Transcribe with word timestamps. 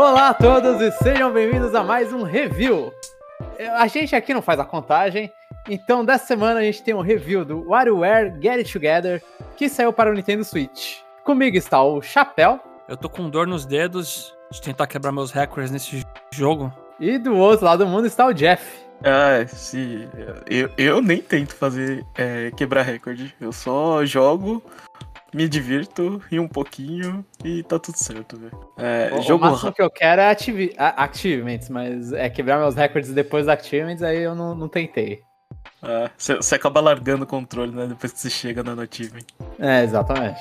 Olá 0.00 0.28
a 0.28 0.34
todos 0.34 0.80
e 0.80 0.92
sejam 0.92 1.32
bem-vindos 1.32 1.74
a 1.74 1.82
mais 1.82 2.12
um 2.12 2.22
review. 2.22 2.94
A 3.78 3.88
gente 3.88 4.14
aqui 4.14 4.32
não 4.32 4.40
faz 4.40 4.60
a 4.60 4.64
contagem, 4.64 5.28
então 5.68 6.04
dessa 6.04 6.24
semana 6.24 6.60
a 6.60 6.62
gente 6.62 6.84
tem 6.84 6.94
um 6.94 7.00
review 7.00 7.44
do 7.44 7.68
WarioWare 7.68 8.32
Get 8.40 8.58
It 8.58 8.72
Together, 8.72 9.20
que 9.56 9.68
saiu 9.68 9.92
para 9.92 10.08
o 10.08 10.14
Nintendo 10.14 10.44
Switch. 10.44 10.98
Comigo 11.24 11.56
está 11.56 11.82
o 11.82 12.00
Chapéu. 12.00 12.60
Eu 12.88 12.96
tô 12.96 13.08
com 13.08 13.28
dor 13.28 13.48
nos 13.48 13.66
dedos 13.66 14.32
de 14.52 14.62
tentar 14.62 14.86
quebrar 14.86 15.10
meus 15.10 15.32
recordes 15.32 15.72
nesse 15.72 16.06
jogo. 16.32 16.72
E 17.00 17.18
do 17.18 17.36
outro 17.36 17.66
lado 17.66 17.84
do 17.84 17.90
mundo 17.90 18.06
está 18.06 18.24
o 18.24 18.32
Jeff. 18.32 18.64
Ah, 19.02 19.44
sim. 19.48 20.08
Eu, 20.48 20.70
eu 20.78 21.02
nem 21.02 21.20
tento 21.20 21.56
fazer 21.56 22.06
é, 22.16 22.52
quebrar 22.56 22.82
recorde. 22.82 23.34
Eu 23.40 23.50
só 23.50 24.04
jogo, 24.04 24.62
me 25.34 25.48
divirto, 25.48 26.20
rio 26.30 26.42
um 26.42 26.48
pouquinho 26.48 27.24
e 27.44 27.62
tá 27.62 27.78
tudo 27.78 27.96
certo, 27.96 28.38
velho. 28.38 28.58
É, 28.76 29.10
o, 29.12 29.22
jogo 29.22 29.46
o 29.46 29.50
máximo 29.50 29.72
que 29.72 29.82
eu 29.82 29.90
quero 29.90 30.20
é 30.20 30.30
ativi 30.30 30.74
achievements, 30.76 31.68
mas 31.68 32.12
é 32.12 32.28
quebrar 32.30 32.58
meus 32.58 32.74
recordes 32.74 33.12
depois 33.12 33.46
dos 33.46 33.54
achievements, 33.54 34.02
aí 34.02 34.18
eu 34.18 34.34
não, 34.34 34.54
não 34.54 34.68
tentei. 34.68 35.20
Você 36.16 36.54
ah, 36.54 36.56
acaba 36.56 36.80
largando 36.80 37.24
o 37.24 37.26
controle, 37.26 37.72
né? 37.72 37.86
Depois 37.86 38.12
que 38.12 38.18
você 38.18 38.30
chega 38.30 38.62
no 38.62 38.80
achievement. 38.80 39.26
É, 39.58 39.84
exatamente. 39.84 40.40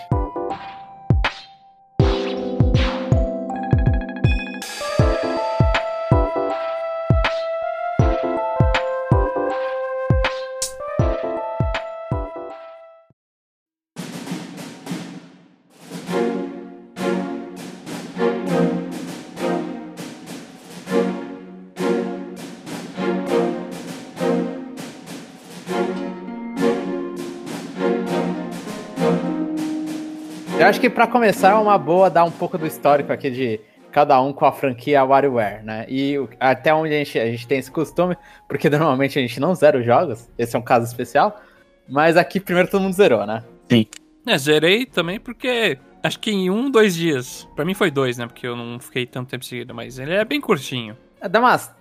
Eu 30.67 30.69
acho 30.69 30.81
que 30.81 30.89
para 30.89 31.07
começar 31.07 31.51
é 31.51 31.53
uma 31.53 31.77
boa 31.77 32.09
dar 32.09 32.25
um 32.25 32.31
pouco 32.31 32.57
do 32.57 32.67
histórico 32.67 33.13
aqui 33.13 33.31
de 33.31 33.57
cada 33.89 34.21
um 34.21 34.33
com 34.33 34.45
a 34.45 34.51
franquia 34.51 35.01
WarioWare, 35.01 35.63
né? 35.63 35.85
E 35.87 36.17
até 36.41 36.73
onde 36.73 36.93
a 36.93 36.97
gente, 36.97 37.17
a 37.17 37.25
gente 37.25 37.47
tem 37.47 37.57
esse 37.57 37.71
costume, 37.71 38.17
porque 38.49 38.69
normalmente 38.69 39.17
a 39.17 39.21
gente 39.21 39.39
não 39.39 39.55
zera 39.55 39.79
os 39.79 39.85
jogos, 39.85 40.29
esse 40.37 40.57
é 40.57 40.59
um 40.59 40.61
caso 40.61 40.85
especial, 40.85 41.39
mas 41.87 42.17
aqui 42.17 42.37
primeiro 42.41 42.69
todo 42.69 42.81
mundo 42.81 42.91
zerou, 42.91 43.25
né? 43.25 43.45
Sim. 43.71 43.85
É, 44.25 44.37
zerei 44.37 44.85
também 44.85 45.21
porque 45.21 45.79
acho 46.03 46.19
que 46.19 46.31
em 46.31 46.49
um, 46.49 46.69
dois 46.69 46.93
dias. 46.93 47.47
Para 47.55 47.63
mim 47.63 47.73
foi 47.73 47.89
dois, 47.89 48.17
né? 48.17 48.27
Porque 48.27 48.45
eu 48.45 48.57
não 48.57 48.77
fiquei 48.77 49.05
tanto 49.05 49.29
tempo 49.29 49.45
seguido, 49.45 49.73
mas 49.73 49.97
ele 49.97 50.15
é 50.15 50.25
bem 50.25 50.41
curtinho. 50.41 50.97
É, 51.21 51.29
dá 51.29 51.39
umas 51.39 51.73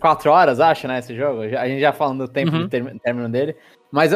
quatro 0.00 0.32
horas, 0.32 0.58
acho, 0.58 0.88
né? 0.88 0.98
Esse 0.98 1.14
jogo. 1.14 1.42
A 1.42 1.68
gente 1.68 1.80
já 1.80 1.92
falando 1.92 2.26
do 2.26 2.32
tempo 2.32 2.50
uhum. 2.50 2.66
de 2.66 2.98
término 2.98 3.28
dele. 3.28 3.54
Mas 3.92 4.12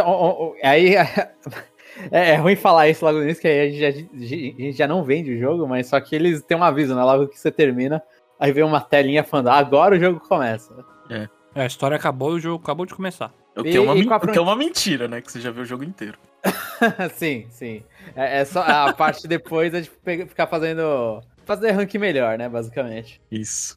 aí 0.64 0.96
É, 2.10 2.30
é, 2.30 2.34
ruim 2.36 2.56
falar 2.56 2.88
isso 2.88 3.04
logo 3.04 3.18
no 3.18 3.24
início, 3.24 3.40
que 3.40 3.48
aí 3.48 3.60
a 3.60 3.70
gente, 3.70 3.80
já, 3.80 3.88
a 3.88 4.62
gente 4.62 4.72
já 4.72 4.86
não 4.86 5.02
vende 5.02 5.32
o 5.32 5.38
jogo, 5.38 5.66
mas 5.66 5.86
só 5.86 6.00
que 6.00 6.14
eles 6.14 6.42
têm 6.42 6.56
um 6.56 6.64
aviso, 6.64 6.94
né? 6.94 7.02
Logo 7.02 7.28
que 7.28 7.38
você 7.38 7.50
termina, 7.50 8.02
aí 8.38 8.52
vem 8.52 8.64
uma 8.64 8.80
telinha 8.80 9.24
falando, 9.24 9.48
agora 9.48 9.96
o 9.96 10.00
jogo 10.00 10.20
começa. 10.20 10.74
É. 11.10 11.28
é 11.54 11.62
a 11.62 11.66
história 11.66 11.96
acabou 11.96 12.34
e 12.34 12.36
o 12.36 12.40
jogo 12.40 12.62
acabou 12.62 12.86
de 12.86 12.94
começar. 12.94 13.32
O 13.56 13.62
que, 13.64 13.76
é 13.76 13.80
uma, 13.80 13.92
o 13.94 14.28
que 14.28 14.38
é 14.38 14.40
uma 14.40 14.54
mentira, 14.54 15.08
né? 15.08 15.20
Que 15.20 15.32
você 15.32 15.40
já 15.40 15.50
viu 15.50 15.62
o 15.62 15.66
jogo 15.66 15.82
inteiro. 15.82 16.16
sim, 17.14 17.46
sim. 17.50 17.82
É, 18.14 18.40
é, 18.40 18.44
só 18.44 18.62
a 18.62 18.92
parte 18.94 19.26
depois 19.26 19.74
é 19.74 19.80
de 19.80 19.90
ficar 20.26 20.46
fazendo. 20.46 21.20
Fazer 21.44 21.72
rank 21.72 21.92
melhor, 21.94 22.38
né? 22.38 22.48
Basicamente. 22.48 23.20
Isso. 23.30 23.76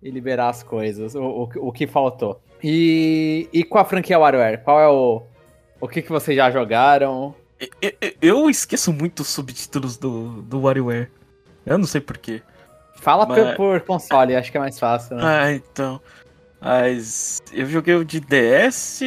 E 0.00 0.10
liberar 0.10 0.50
as 0.50 0.62
coisas, 0.62 1.16
o, 1.16 1.22
o, 1.24 1.68
o 1.68 1.72
que 1.72 1.88
faltou. 1.88 2.40
E, 2.62 3.48
e 3.52 3.64
com 3.64 3.78
a 3.78 3.84
franquia 3.84 4.18
WarioWare, 4.18 4.62
qual 4.62 4.80
é 4.80 4.88
o. 4.88 5.22
O 5.80 5.88
que, 5.88 6.00
que 6.00 6.10
vocês 6.10 6.36
já 6.36 6.50
jogaram? 6.50 7.34
Eu 8.20 8.48
esqueço 8.50 8.92
muito 8.92 9.20
os 9.20 9.28
subtítulos 9.28 9.96
do, 9.96 10.42
do 10.42 10.60
WarioWare. 10.60 11.10
Eu 11.64 11.78
não 11.78 11.86
sei 11.86 12.00
porquê. 12.00 12.42
Fala 12.96 13.26
Mas... 13.26 13.56
por 13.56 13.80
console, 13.82 14.36
acho 14.36 14.50
que 14.50 14.56
é 14.56 14.60
mais 14.60 14.78
fácil, 14.78 15.16
né? 15.16 15.22
Ah, 15.24 15.52
então. 15.52 16.00
Mas 16.60 17.40
eu 17.52 17.66
joguei 17.66 17.94
o 17.94 18.04
de 18.04 18.20
DS, 18.20 19.00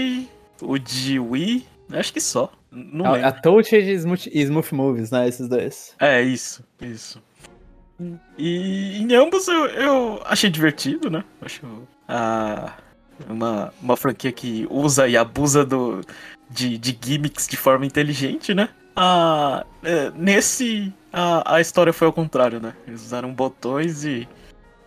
o 0.62 0.78
de 0.78 1.20
Wii, 1.20 1.66
acho 1.92 2.14
que 2.14 2.22
só. 2.22 2.52
Não 2.72 3.16
é, 3.16 3.24
a 3.24 3.32
Touch 3.32 3.76
e 3.76 3.94
Smooth, 3.94 4.30
Smooth 4.32 4.76
Movies, 4.76 5.12
né? 5.12 5.28
Esses 5.28 5.48
dois. 5.48 5.96
É, 6.00 6.22
isso, 6.22 6.64
isso. 6.80 7.22
E 8.38 9.02
em 9.02 9.14
ambos 9.16 9.48
eu, 9.48 9.66
eu 9.68 10.22
achei 10.26 10.50
divertido, 10.50 11.10
né? 11.10 11.24
Acho 11.42 11.66
ah, 12.08 12.74
uma, 13.28 13.74
uma 13.82 13.98
franquia 13.98 14.32
que 14.32 14.68
usa 14.70 15.08
e 15.08 15.18
abusa 15.18 15.66
do, 15.66 16.02
de, 16.50 16.78
de 16.78 16.98
gimmicks 17.02 17.48
de 17.48 17.58
forma 17.58 17.86
inteligente, 17.86 18.54
né? 18.54 18.70
Ah, 18.96 19.66
nesse, 20.16 20.94
a, 21.12 21.56
a 21.56 21.62
história 21.62 21.94
foi 21.94 22.08
ao 22.08 22.14
contrário, 22.14 22.60
né? 22.60 22.74
Eles 22.86 23.02
usaram 23.02 23.34
botões 23.34 24.04
e, 24.04 24.28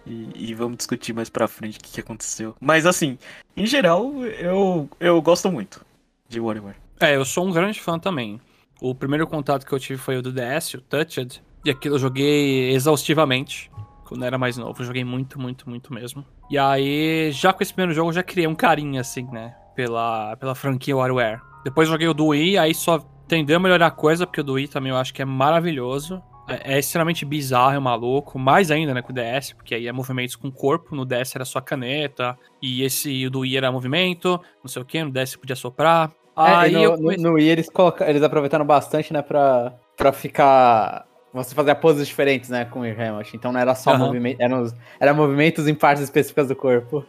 e, 0.07 0.51
e 0.51 0.55
vamos 0.55 0.77
discutir 0.77 1.13
mais 1.13 1.29
pra 1.31 1.49
frente 1.49 1.79
o 1.79 1.83
que, 1.83 1.93
que, 1.93 2.01
aconteceu. 2.01 2.55
Mas 2.61 2.87
assim, 2.87 3.19
em 3.57 3.67
geral, 3.67 4.25
eu, 4.25 4.89
eu 5.01 5.21
gosto 5.23 5.51
muito 5.51 5.85
de 6.29 6.41
WarioWare. 6.41 6.77
É, 7.01 7.17
eu 7.17 7.25
sou 7.25 7.47
um 7.47 7.53
grande 7.53 7.81
fã 7.81 7.99
também. 7.99 8.41
O 8.81 8.95
primeiro 8.95 9.27
contato 9.27 9.65
que 9.65 9.73
eu 9.73 9.79
tive 9.79 9.99
foi 9.99 10.19
o 10.19 10.23
do 10.23 10.33
DS, 10.33 10.75
o 10.75 10.81
Touched, 10.81 11.43
e 11.65 11.71
aquilo 11.71 11.95
eu 11.95 11.99
joguei 11.99 12.71
exaustivamente. 12.73 13.71
Quando 14.13 14.23
eu 14.23 14.27
era 14.27 14.37
mais 14.37 14.59
novo, 14.59 14.79
eu 14.79 14.85
joguei 14.85 15.05
muito, 15.05 15.41
muito, 15.41 15.69
muito 15.71 15.93
mesmo. 15.93 16.23
E 16.51 16.59
aí, 16.59 17.31
já 17.33 17.51
com 17.51 17.63
esse 17.63 17.73
primeiro 17.73 17.95
jogo, 17.95 18.11
eu 18.11 18.15
já 18.15 18.23
criei 18.23 18.47
um 18.47 18.55
carinho, 18.55 19.01
assim, 19.01 19.27
né? 19.33 19.55
Pela, 19.75 20.37
pela 20.37 20.55
franquia 20.55 20.95
WarioWare. 20.95 21.41
Depois 21.65 21.89
joguei 21.89 22.07
o 22.07 22.13
do 22.13 22.27
Wii, 22.27 22.59
aí 22.59 22.75
só 22.75 22.99
tendeu 23.27 23.57
a 23.57 23.61
melhorar 23.61 23.87
a 23.87 23.91
coisa, 23.91 24.27
porque 24.27 24.43
o 24.43 24.45
do 24.45 24.53
Wii 24.55 24.69
também 24.69 24.91
eu 24.91 24.99
acho 24.99 25.15
que 25.15 25.23
é 25.23 25.25
maravilhoso. 25.25 26.23
É, 26.47 26.75
é 26.75 26.79
extremamente 26.79 27.25
bizarro, 27.25 27.75
é 27.75 27.79
maluco. 27.79 28.39
Mais 28.39 28.71
ainda, 28.71 28.93
né, 28.93 29.01
com 29.01 29.13
o 29.13 29.15
DS, 29.15 29.55
porque 29.55 29.75
aí 29.75 29.89
é 29.89 29.93
movimentos 29.93 30.37
com 30.37 30.49
o 30.49 30.53
corpo. 30.53 30.95
No 30.95 31.07
DS 31.07 31.35
era 31.35 31.47
só 31.47 31.59
caneta. 31.59 32.37
E 32.61 32.83
esse 32.83 33.27
o 33.27 33.31
do 33.31 33.41
Wii 33.41 33.57
era 33.57 33.73
movimento, 33.73 34.39
não 34.63 34.69
sei 34.69 34.83
o 34.83 34.85
que. 34.85 35.03
No 35.03 35.11
DS 35.11 35.37
podia 35.37 35.57
soprar. 35.57 36.13
É, 36.37 36.43
aí 36.43 36.73
no, 36.73 36.81
eu 36.81 36.97
comecei... 36.97 37.25
no, 37.25 37.33
Wii 37.35 37.49
eles, 37.49 37.71
coloca... 37.71 38.09
eles 38.11 38.23
aproveitaram 38.23 38.67
bastante, 38.67 39.11
né, 39.11 39.23
pra, 39.23 39.73
pra 39.97 40.13
ficar 40.13 41.07
você 41.33 41.55
fazia 41.55 41.75
poses 41.75 42.07
diferentes, 42.07 42.51
né, 42.51 42.65
com 42.65 42.81
o 42.81 42.83
Remote. 42.83 43.37
Então 43.37 43.53
não 43.53 43.61
era 43.61 43.75
só 43.75 43.93
uhum. 43.93 43.99
movimento, 43.99 44.41
eram, 44.41 44.67
era 45.01 45.15
movimentos 45.15 45.67
em 45.67 45.75
partes 45.75 46.03
específicas 46.03 46.49
do 46.49 46.57
corpo. 46.57 47.05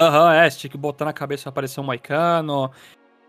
Aham, 0.00 0.24
uhum, 0.24 0.30
é, 0.32 0.50
você 0.50 0.58
tinha 0.58 0.70
que 0.70 0.78
botar 0.78 1.04
na 1.04 1.12
cabeça 1.12 1.44
pra 1.44 1.50
aparecer 1.50 1.80
um 1.80 1.84
moicano, 1.84 2.70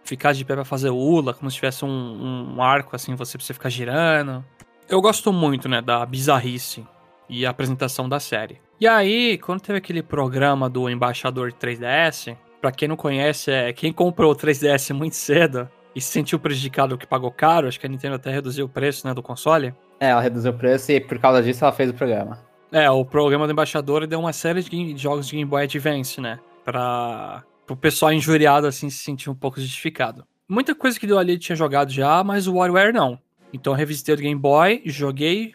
ficar 0.04 0.34
de 0.34 0.44
pé 0.44 0.56
pra 0.56 0.66
fazer 0.66 0.90
ula, 0.90 1.34
como 1.34 1.50
se 1.50 1.58
tivesse 1.58 1.86
um, 1.86 2.56
um 2.56 2.62
arco, 2.62 2.96
assim, 2.96 3.16
você 3.16 3.38
precisa 3.38 3.54
ficar 3.54 3.70
girando. 3.70 4.44
Eu 4.88 5.02
gosto 5.02 5.32
muito, 5.32 5.70
né, 5.70 5.82
da 5.82 6.06
bizarrice 6.06 6.86
e 7.28 7.46
a 7.46 7.52
apresentação 7.52 8.10
da 8.10 8.20
série. 8.20 8.60
E 8.80 8.88
aí, 8.88 9.38
quando 9.38 9.62
teve 9.62 9.78
aquele 9.78 10.02
programa 10.02 10.70
do 10.70 10.90
Embaixador 10.90 11.52
3DS, 11.52 12.36
pra 12.60 12.72
quem 12.72 12.88
não 12.88 12.96
conhece, 12.96 13.52
é 13.52 13.72
quem 13.72 13.94
comprou 13.94 14.32
o 14.32 14.36
3DS 14.36 14.94
muito 14.94 15.16
cedo 15.16 15.70
e 15.96 16.02
se 16.02 16.12
sentiu 16.12 16.40
prejudicado 16.40 16.98
que 16.98 17.06
pagou 17.06 17.32
caro, 17.32 17.68
acho 17.68 17.80
que 17.80 17.86
a 17.86 17.90
Nintendo 17.90 18.16
até 18.16 18.32
reduziu 18.32 18.66
o 18.66 18.70
preço, 18.70 19.06
né, 19.08 19.14
do 19.14 19.22
console. 19.22 19.74
É, 20.00 20.10
ela 20.10 20.22
reduziu 20.22 20.52
o 20.52 20.58
preço 20.58 20.92
e 20.92 21.00
por 21.00 21.20
causa 21.20 21.42
disso 21.44 21.64
ela 21.64 21.74
fez 21.74 21.90
o 21.90 21.94
programa. 21.94 22.40
É, 22.72 22.90
o 22.90 23.04
programa 23.04 23.48
do 23.48 23.54
Embaixador 23.54 24.06
deu 24.06 24.20
uma 24.20 24.32
série 24.32 24.62
de 24.62 24.98
jogos 24.98 25.28
de 25.28 25.36
Game 25.36 25.50
Boy 25.50 25.64
Advance, 25.64 26.22
né, 26.22 26.40
pra 26.64 27.44
pro 27.66 27.76
pessoal 27.76 28.12
injuriado 28.12 28.66
assim 28.66 28.90
se 28.90 28.98
sentir 28.98 29.30
um 29.30 29.36
pouco 29.36 29.60
justificado. 29.60 30.26
Muita 30.48 30.74
coisa 30.74 31.00
que 31.00 31.06
deu 31.06 31.20
ali 31.20 31.38
tinha 31.38 31.56
jogado 31.56 31.92
já, 31.92 32.24
mas 32.24 32.48
o 32.48 32.56
WarioWare 32.56 32.92
não. 32.92 33.20
Então 33.54 33.74
eu 33.74 33.78
revisitei 33.78 34.16
o 34.16 34.18
Game 34.18 34.40
Boy, 34.40 34.82
joguei 34.86 35.54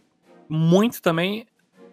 muito 0.49 1.03
também 1.03 1.47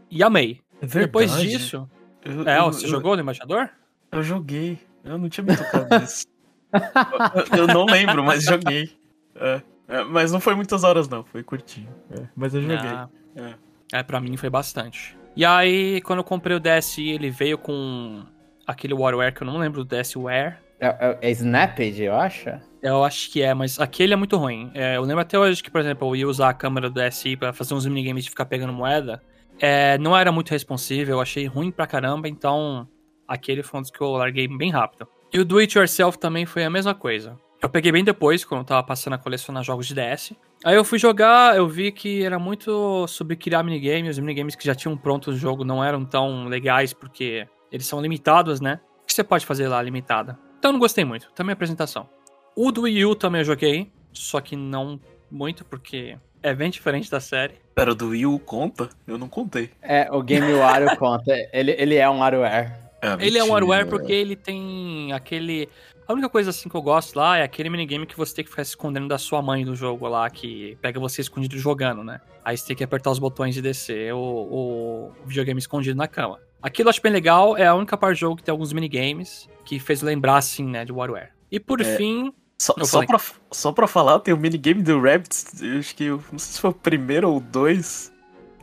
e 0.10 0.22
amei. 0.22 0.62
É 0.82 0.86
Depois 0.86 1.36
disso. 1.38 1.90
Eu, 2.24 2.48
é, 2.48 2.60
eu, 2.60 2.66
você 2.66 2.86
eu, 2.86 2.90
jogou 2.90 3.16
no 3.16 3.22
Embaixador? 3.24 3.70
Eu 4.12 4.22
joguei. 4.22 4.78
Eu 5.04 5.18
não 5.18 5.30
tinha 5.30 5.44
me 5.44 5.58
tocado 5.58 6.00
nisso. 6.00 6.26
eu, 7.58 7.68
não 7.68 7.86
lembro, 7.86 8.24
mas 8.24 8.44
joguei. 8.44 8.92
É, 9.36 9.62
é, 9.92 10.04
mas 10.06 10.32
não 10.32 10.40
foi 10.40 10.56
muitas 10.56 10.84
horas, 10.86 11.10
não. 11.10 11.24
Foi 11.26 11.44
curtinho. 11.44 11.90
É, 12.10 12.24
mas 12.36 12.56
eu 12.56 12.62
joguei. 12.62 12.78
Ah, 12.78 13.10
é. 13.36 14.00
é, 14.00 14.04
pra 14.04 14.22
mim 14.22 14.38
foi 14.38 14.50
bastante. 14.50 15.18
E 15.36 15.46
aí, 15.46 16.02
quando 16.02 16.20
eu 16.20 16.24
comprei 16.24 16.56
o 16.56 16.60
DSi, 16.60 17.10
ele 17.10 17.30
veio 17.30 17.58
com 17.58 18.24
aquele 18.66 18.94
WarioWare 18.94 19.34
que 19.34 19.44
eu 19.44 19.48
não 19.48 19.58
lembro 19.58 19.84
do 19.84 19.96
DSWare. 19.96 20.56
É, 20.80 20.88
é, 20.88 21.18
é 21.22 21.32
Snapped, 21.32 22.02
eu 22.02 22.16
acho? 22.16 22.50
Eu 22.82 23.04
acho 23.04 23.30
que 23.30 23.42
é, 23.42 23.54
mas 23.54 23.80
aquele 23.80 24.14
é 24.14 24.16
muito 24.16 24.38
ruim. 24.38 24.72
É, 24.74 24.96
eu 24.96 25.04
lembro 25.04 25.22
até 25.22 25.38
hoje 25.38 25.62
que, 25.62 25.70
por 25.70 25.82
exemplo, 25.82 26.08
eu 26.08 26.16
ia 26.16 26.28
usar 26.28 26.50
a 26.50 26.54
câmera 26.54 26.90
do 26.90 27.00
DSi 27.00 27.36
para 27.36 27.54
fazer 27.54 27.74
uns 27.74 27.86
minigames 27.86 28.24
de 28.24 28.30
ficar 28.30 28.46
pegando 28.46 28.74
moeda. 28.74 29.22
É, 29.60 29.98
não 30.00 30.18
era 30.18 30.32
muito 30.32 30.50
responsível, 30.50 31.18
eu 31.18 31.22
achei 31.22 31.46
ruim 31.46 31.70
pra 31.70 31.86
caramba, 31.86 32.28
então 32.28 32.88
aquele 33.28 33.62
foi 33.62 33.80
um 33.80 33.82
dos 33.84 33.92
que 33.92 34.02
eu 34.02 34.12
larguei 34.14 34.48
bem 34.48 34.72
rápido. 34.72 35.08
E 35.32 35.40
o 35.40 35.46
Do 35.46 35.60
It 35.60 35.78
Yourself 35.78 36.18
também 36.18 36.46
foi 36.46 36.64
a 36.64 36.70
mesma 36.70 36.96
coisa. 36.96 37.38
Eu 37.62 37.70
peguei 37.70 37.92
bem 37.92 38.04
depois, 38.04 38.44
quando 38.44 38.62
eu 38.62 38.66
tava 38.66 38.82
passando 38.82 39.14
a 39.14 39.18
colecionar 39.20 39.64
jogos 39.64 39.86
de 39.88 39.94
DS. 39.94 40.34
Aí 40.66 40.76
eu 40.76 40.84
fui 40.84 40.98
jogar, 40.98 41.56
eu 41.56 41.68
vi 41.68 41.92
que 41.92 42.24
era 42.24 42.40
muito 42.40 43.06
sobre 43.08 43.36
criar 43.36 43.62
minigames. 43.62 44.18
Os 44.18 44.20
minigames 44.20 44.56
que 44.56 44.66
já 44.66 44.74
tinham 44.74 44.98
pronto 44.98 45.30
no 45.30 45.38
jogo 45.38 45.64
não 45.64 45.84
eram 45.84 46.04
tão 46.04 46.46
legais, 46.46 46.92
porque 46.92 47.48
eles 47.72 47.86
são 47.86 48.02
limitados, 48.02 48.60
né? 48.60 48.80
O 49.04 49.06
que 49.06 49.14
você 49.14 49.24
pode 49.24 49.46
fazer 49.46 49.68
lá 49.68 49.80
limitada? 49.80 50.40
Então 50.58 50.70
eu 50.70 50.74
não 50.74 50.80
gostei 50.80 51.06
muito. 51.06 51.32
Também 51.34 51.52
a 51.52 51.54
apresentação. 51.54 52.10
O 52.56 52.72
do 52.72 52.82
Wii 52.82 53.06
U 53.06 53.16
também 53.16 53.42
eu 53.42 53.46
joguei, 53.46 53.92
só 54.12 54.42
que 54.42 54.56
não 54.56 55.00
muito, 55.30 55.64
porque 55.64 56.18
é 56.42 56.56
bem 56.56 56.72
diferente 56.72 57.12
da 57.12 57.20
série. 57.20 57.56
Pera, 57.76 57.92
o 57.92 57.96
do 57.96 58.10
Wii 58.10 58.26
U 58.26 58.40
conta? 58.40 58.90
Eu 59.06 59.20
não 59.20 59.30
contei. 59.30 59.70
É, 59.82 60.10
o 60.12 60.24
Game 60.24 60.52
Wario 60.54 60.96
conta. 60.98 61.32
Ele, 61.54 61.76
ele 61.78 61.96
é 61.96 62.10
um 62.10 62.20
WarioWare. 62.20 62.72
É, 63.04 63.26
ele 63.26 63.38
é 63.38 63.44
um 63.44 63.52
WarioWare 63.52 63.88
porque 63.88 64.12
ele 64.12 64.36
tem 64.36 65.14
aquele... 65.14 65.70
A 66.08 66.14
única 66.14 66.28
coisa 66.30 66.50
assim 66.50 66.68
que 66.68 66.76
eu 66.76 66.82
gosto 66.82 67.16
lá 67.16 67.38
é 67.38 67.44
aquele 67.44 67.70
minigame 67.70 68.06
que 68.06 68.18
você 68.18 68.36
tem 68.36 68.44
que 68.44 68.50
ficar 68.50 68.66
se 68.66 68.72
escondendo 68.72 69.08
da 69.08 69.18
sua 69.18 69.42
mãe 69.42 69.64
do 69.64 69.76
jogo 69.76 70.08
lá, 70.08 70.30
que 70.30 70.78
pega 70.82 71.00
você 71.00 71.22
escondido 71.22 71.58
jogando, 71.58 72.04
né? 72.04 72.20
Aí 72.44 72.58
você 72.58 72.68
tem 72.68 72.76
que 72.76 72.84
apertar 72.84 73.12
os 73.12 73.20
botões 73.20 73.56
e 73.56 73.62
descer 73.62 74.14
o, 74.14 74.20
o 74.20 75.12
videogame 75.26 75.60
escondido 75.60 75.96
na 75.96 76.08
cama. 76.08 76.40
Aquilo 76.62 76.88
eu 76.88 76.92
acho 76.92 77.02
bem 77.02 77.12
legal, 77.12 77.56
é 77.58 77.66
a 77.66 77.74
única 77.74 77.98
parte 77.98 78.18
do 78.18 78.20
jogo 78.20 78.36
que 78.36 78.44
tem 78.44 78.52
alguns 78.52 78.74
minigames 78.74 79.50
que 79.64 79.80
fez 79.80 80.02
lembrar, 80.02 80.38
assim, 80.38 80.66
né, 80.66 80.84
de 80.84 80.92
WarioWare. 80.92 81.30
E 81.52 81.60
por 81.60 81.82
É. 81.82 81.84
fim, 81.84 82.34
Só, 82.58 82.76
só, 82.84 83.06
pra, 83.06 83.20
só 83.52 83.72
pra 83.72 83.88
falar, 83.88 84.20
tem 84.20 84.34
o 84.34 84.38
minigame 84.38 84.84
do 84.84 85.00
Rabbits, 85.02 85.62
acho 85.80 85.96
que, 85.96 86.10
não 86.10 86.20
sei 86.38 86.54
se 86.54 86.60
foi 86.60 86.70
o 86.70 86.74
primeiro 86.74 87.32
ou 87.32 87.40
dois, 87.40 88.14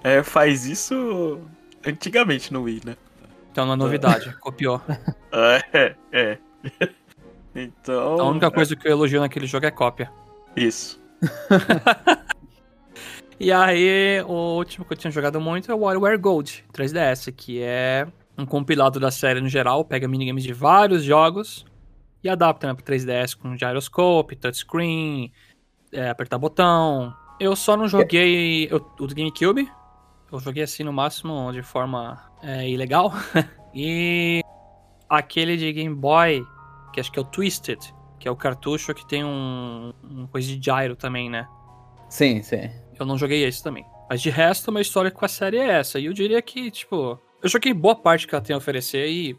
é, 0.04 0.22
faz 0.22 0.66
isso 0.66 1.40
antigamente 1.84 2.52
no 2.52 2.62
Wii, 2.62 2.82
né? 2.84 2.96
então 3.50 3.66
não 3.66 3.72
é 3.72 3.76
novidade, 3.76 4.32
copiou. 4.38 4.80
É, 5.32 5.96
é. 6.12 6.38
Então. 7.62 8.20
A 8.20 8.24
única 8.28 8.50
coisa 8.50 8.74
que 8.76 8.86
eu 8.86 8.92
elogio 8.92 9.20
naquele 9.20 9.46
jogo 9.46 9.66
é 9.66 9.70
cópia. 9.70 10.10
Isso. 10.56 11.00
E 13.40 13.52
aí, 13.52 14.20
o 14.26 14.56
último 14.56 14.84
que 14.84 14.94
eu 14.94 14.96
tinha 14.96 15.12
jogado 15.12 15.40
muito 15.40 15.70
é 15.70 15.74
o 15.74 15.78
WarioWare 15.78 16.18
Gold 16.18 16.64
3DS, 16.72 17.32
que 17.32 17.62
é 17.62 18.04
um 18.36 18.44
compilado 18.44 18.98
da 18.98 19.12
série 19.12 19.40
no 19.40 19.48
geral, 19.48 19.84
pega 19.84 20.08
minigames 20.08 20.42
de 20.42 20.52
vários 20.52 21.04
jogos 21.04 21.64
e 22.22 22.28
adapta 22.28 22.66
né, 22.66 22.74
pro 22.74 22.84
3DS 22.84 23.36
com 23.36 23.56
gyroscope, 23.56 24.34
touchscreen, 24.34 25.32
é, 25.92 26.10
apertar 26.10 26.36
botão. 26.36 27.14
Eu 27.38 27.54
só 27.54 27.76
não 27.76 27.86
joguei 27.86 28.66
eu- 28.68 28.84
o 28.98 29.06
do 29.06 29.14
GameCube, 29.14 29.70
eu 30.32 30.40
joguei 30.40 30.64
assim 30.64 30.82
no 30.82 30.92
máximo 30.92 31.52
de 31.52 31.62
forma 31.62 32.20
é, 32.42 32.68
ilegal. 32.68 33.12
e 33.72 34.40
aquele 35.08 35.56
de 35.56 35.72
Game 35.72 35.94
Boy, 35.94 36.44
que 36.92 37.00
acho 37.00 37.10
que 37.12 37.18
é 37.18 37.22
o 37.22 37.24
Twisted, 37.24 37.78
que 38.18 38.26
é 38.28 38.30
o 38.30 38.36
cartucho 38.36 38.94
que 38.94 39.06
tem 39.06 39.24
um, 39.24 39.92
um 40.02 40.26
coisa 40.26 40.46
de 40.48 40.58
gyro 40.58 40.96
também, 40.96 41.28
né? 41.30 41.46
Sim, 42.08 42.42
sim. 42.42 42.70
Eu 42.98 43.04
não 43.06 43.16
joguei 43.18 43.44
esse 43.44 43.62
também. 43.62 43.84
Mas 44.10 44.22
de 44.22 44.30
resto, 44.30 44.70
uma 44.70 44.80
história 44.80 45.10
com 45.10 45.24
a 45.24 45.28
série 45.28 45.58
é 45.58 45.66
essa. 45.78 45.98
E 45.98 46.06
eu 46.06 46.12
diria 46.12 46.40
que, 46.40 46.70
tipo, 46.70 47.18
eu 47.42 47.48
joguei 47.48 47.72
boa 47.74 47.94
parte 47.94 48.26
que 48.26 48.34
ela 48.34 48.42
tem 48.42 48.54
a 48.54 48.56
oferecer 48.56 49.06
e 49.08 49.36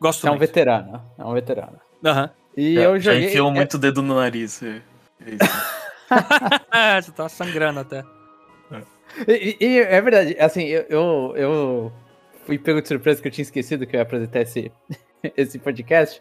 gosto 0.00 0.20
Você 0.20 0.26
é 0.26 0.30
um 0.30 0.34
muito. 0.34 0.40
veterano. 0.48 1.02
É 1.16 1.24
um 1.24 1.32
veterano. 1.32 1.80
Aham. 2.04 2.30
E 2.56 2.74
Já- 2.74 2.80
eu 2.82 2.98
já 2.98 3.12
joguei. 3.12 3.28
enfiou 3.28 3.50
é- 3.50 3.54
muito 3.54 3.74
o 3.74 3.78
dedo 3.78 4.02
no 4.02 4.16
nariz. 4.16 4.60
É, 4.62 4.82
é 5.24 5.30
isso. 5.30 5.70
É, 6.72 7.00
você 7.02 7.12
tá 7.12 7.28
sangrando 7.28 7.80
até. 7.80 8.02
E, 9.26 9.56
e- 9.60 9.64
e 9.64 9.78
é 9.80 10.00
verdade, 10.00 10.36
assim, 10.38 10.64
eu, 10.64 10.82
eu, 10.88 11.32
eu 11.36 11.92
fui 12.44 12.58
pego 12.58 12.80
de 12.82 12.88
surpresa 12.88 13.20
que 13.22 13.28
eu 13.28 13.32
tinha 13.32 13.42
esquecido 13.42 13.86
que 13.86 13.94
eu 13.96 13.98
ia 13.98 14.02
apresentar 14.02 14.40
esse, 14.40 14.70
esse 15.36 15.58
podcast. 15.58 16.20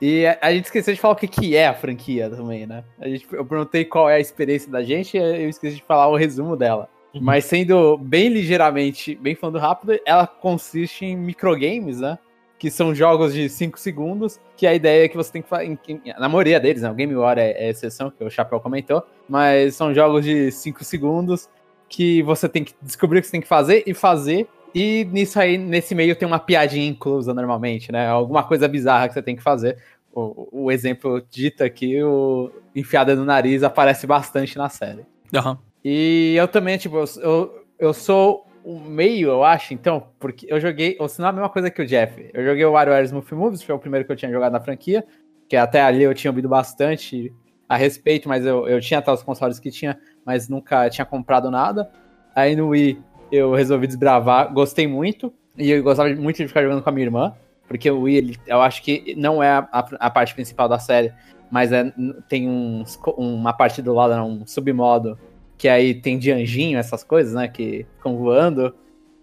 E 0.00 0.26
a, 0.26 0.38
a 0.42 0.52
gente 0.52 0.66
esqueceu 0.66 0.94
de 0.94 1.00
falar 1.00 1.14
o 1.14 1.16
que, 1.16 1.26
que 1.26 1.56
é 1.56 1.66
a 1.66 1.74
franquia 1.74 2.28
também, 2.28 2.66
né? 2.66 2.84
A 3.00 3.08
gente, 3.08 3.26
eu 3.32 3.44
perguntei 3.44 3.84
qual 3.84 4.08
é 4.10 4.16
a 4.16 4.20
experiência 4.20 4.70
da 4.70 4.82
gente 4.82 5.16
e 5.16 5.20
eu 5.20 5.48
esqueci 5.48 5.76
de 5.76 5.82
falar 5.82 6.08
o 6.08 6.16
resumo 6.16 6.56
dela. 6.56 6.88
Uhum. 7.14 7.20
Mas 7.22 7.44
sendo 7.44 7.96
bem 7.96 8.28
ligeiramente, 8.28 9.14
bem 9.14 9.34
falando 9.34 9.58
rápido, 9.58 9.98
ela 10.04 10.26
consiste 10.26 11.04
em 11.04 11.16
microgames, 11.16 12.00
né? 12.00 12.18
Que 12.58 12.70
são 12.70 12.94
jogos 12.94 13.34
de 13.34 13.48
5 13.48 13.78
segundos, 13.78 14.40
que 14.56 14.66
a 14.66 14.74
ideia 14.74 15.04
é 15.04 15.08
que 15.08 15.16
você 15.16 15.32
tem 15.32 15.42
que 15.42 15.48
fazer. 15.48 15.78
Na 16.18 16.28
maioria 16.28 16.58
deles, 16.58 16.82
né? 16.82 16.90
O 16.90 16.94
Game 16.94 17.14
War 17.14 17.38
é, 17.38 17.50
é 17.52 17.70
exceção, 17.70 18.10
que 18.10 18.22
o 18.22 18.30
Chapéu 18.30 18.60
comentou. 18.60 19.02
Mas 19.28 19.74
são 19.74 19.94
jogos 19.94 20.24
de 20.24 20.50
5 20.50 20.82
segundos 20.84 21.48
que 21.88 22.22
você 22.22 22.48
tem 22.48 22.64
que 22.64 22.74
descobrir 22.82 23.18
o 23.18 23.22
que 23.22 23.28
você 23.28 23.32
tem 23.32 23.40
que 23.40 23.48
fazer 23.48 23.82
e 23.86 23.94
fazer. 23.94 24.48
E 24.78 25.06
nisso 25.06 25.40
aí, 25.40 25.56
nesse 25.56 25.94
meio, 25.94 26.14
tem 26.14 26.28
uma 26.28 26.38
piadinha 26.38 26.86
inclusa 26.86 27.32
normalmente, 27.32 27.90
né? 27.90 28.08
Alguma 28.08 28.44
coisa 28.44 28.68
bizarra 28.68 29.08
que 29.08 29.14
você 29.14 29.22
tem 29.22 29.34
que 29.34 29.42
fazer. 29.42 29.78
O, 30.12 30.64
o 30.64 30.70
exemplo 30.70 31.18
dito 31.30 31.64
aqui, 31.64 32.02
o 32.02 32.52
enfiada 32.74 33.16
no 33.16 33.24
nariz, 33.24 33.62
aparece 33.62 34.06
bastante 34.06 34.58
na 34.58 34.68
série. 34.68 35.06
Aham. 35.34 35.56
E 35.82 36.34
eu 36.36 36.46
também, 36.46 36.76
tipo, 36.76 36.98
eu, 36.98 37.04
eu, 37.22 37.64
eu 37.78 37.94
sou 37.94 38.46
o 38.62 38.78
meio, 38.78 39.30
eu 39.30 39.42
acho, 39.42 39.72
então, 39.72 40.08
porque 40.20 40.46
eu 40.46 40.60
joguei, 40.60 40.94
ou 41.00 41.08
se 41.08 41.20
não 41.20 41.28
é 41.28 41.30
a 41.30 41.32
mesma 41.32 41.48
coisa 41.48 41.70
que 41.70 41.80
o 41.80 41.86
Jeff. 41.86 42.28
Eu 42.34 42.44
joguei 42.44 42.64
o 42.66 42.72
WarioWare 42.72 43.06
Smooth 43.06 43.34
Moves, 43.34 43.62
foi 43.62 43.74
o 43.74 43.78
primeiro 43.78 44.04
que 44.04 44.12
eu 44.12 44.16
tinha 44.16 44.30
jogado 44.30 44.52
na 44.52 44.60
franquia, 44.60 45.06
que 45.48 45.56
até 45.56 45.80
ali 45.80 46.02
eu 46.02 46.12
tinha 46.12 46.30
ouvido 46.30 46.50
bastante 46.50 47.32
a 47.66 47.78
respeito, 47.78 48.28
mas 48.28 48.44
eu, 48.44 48.68
eu 48.68 48.78
tinha 48.78 48.98
até 48.98 49.10
os 49.10 49.22
consoles 49.22 49.58
que 49.58 49.70
tinha, 49.70 49.98
mas 50.22 50.50
nunca 50.50 50.90
tinha 50.90 51.06
comprado 51.06 51.50
nada. 51.50 51.90
Aí 52.34 52.54
no 52.54 52.68
Wii 52.68 53.02
eu 53.30 53.52
resolvi 53.52 53.86
desbravar, 53.86 54.52
gostei 54.52 54.86
muito, 54.86 55.32
e 55.56 55.70
eu 55.70 55.82
gostava 55.82 56.14
muito 56.14 56.36
de 56.36 56.48
ficar 56.48 56.62
jogando 56.62 56.82
com 56.82 56.88
a 56.88 56.92
minha 56.92 57.06
irmã, 57.06 57.34
porque 57.68 57.90
o 57.90 58.02
Wii, 58.02 58.16
ele, 58.16 58.36
eu 58.46 58.60
acho 58.60 58.82
que 58.82 59.14
não 59.16 59.42
é 59.42 59.50
a, 59.50 59.66
a 59.72 60.10
parte 60.10 60.34
principal 60.34 60.68
da 60.68 60.78
série, 60.78 61.12
mas 61.50 61.72
é, 61.72 61.92
tem 62.28 62.48
uns, 62.48 62.98
uma 63.16 63.52
parte 63.52 63.82
do 63.82 63.92
lado, 63.92 64.14
um 64.22 64.46
submodo, 64.46 65.18
que 65.56 65.68
aí 65.68 65.94
tem 65.94 66.18
de 66.18 66.30
anjinho, 66.30 66.78
essas 66.78 67.02
coisas, 67.02 67.34
né, 67.34 67.48
que 67.48 67.86
ficam 67.96 68.16
voando. 68.16 68.74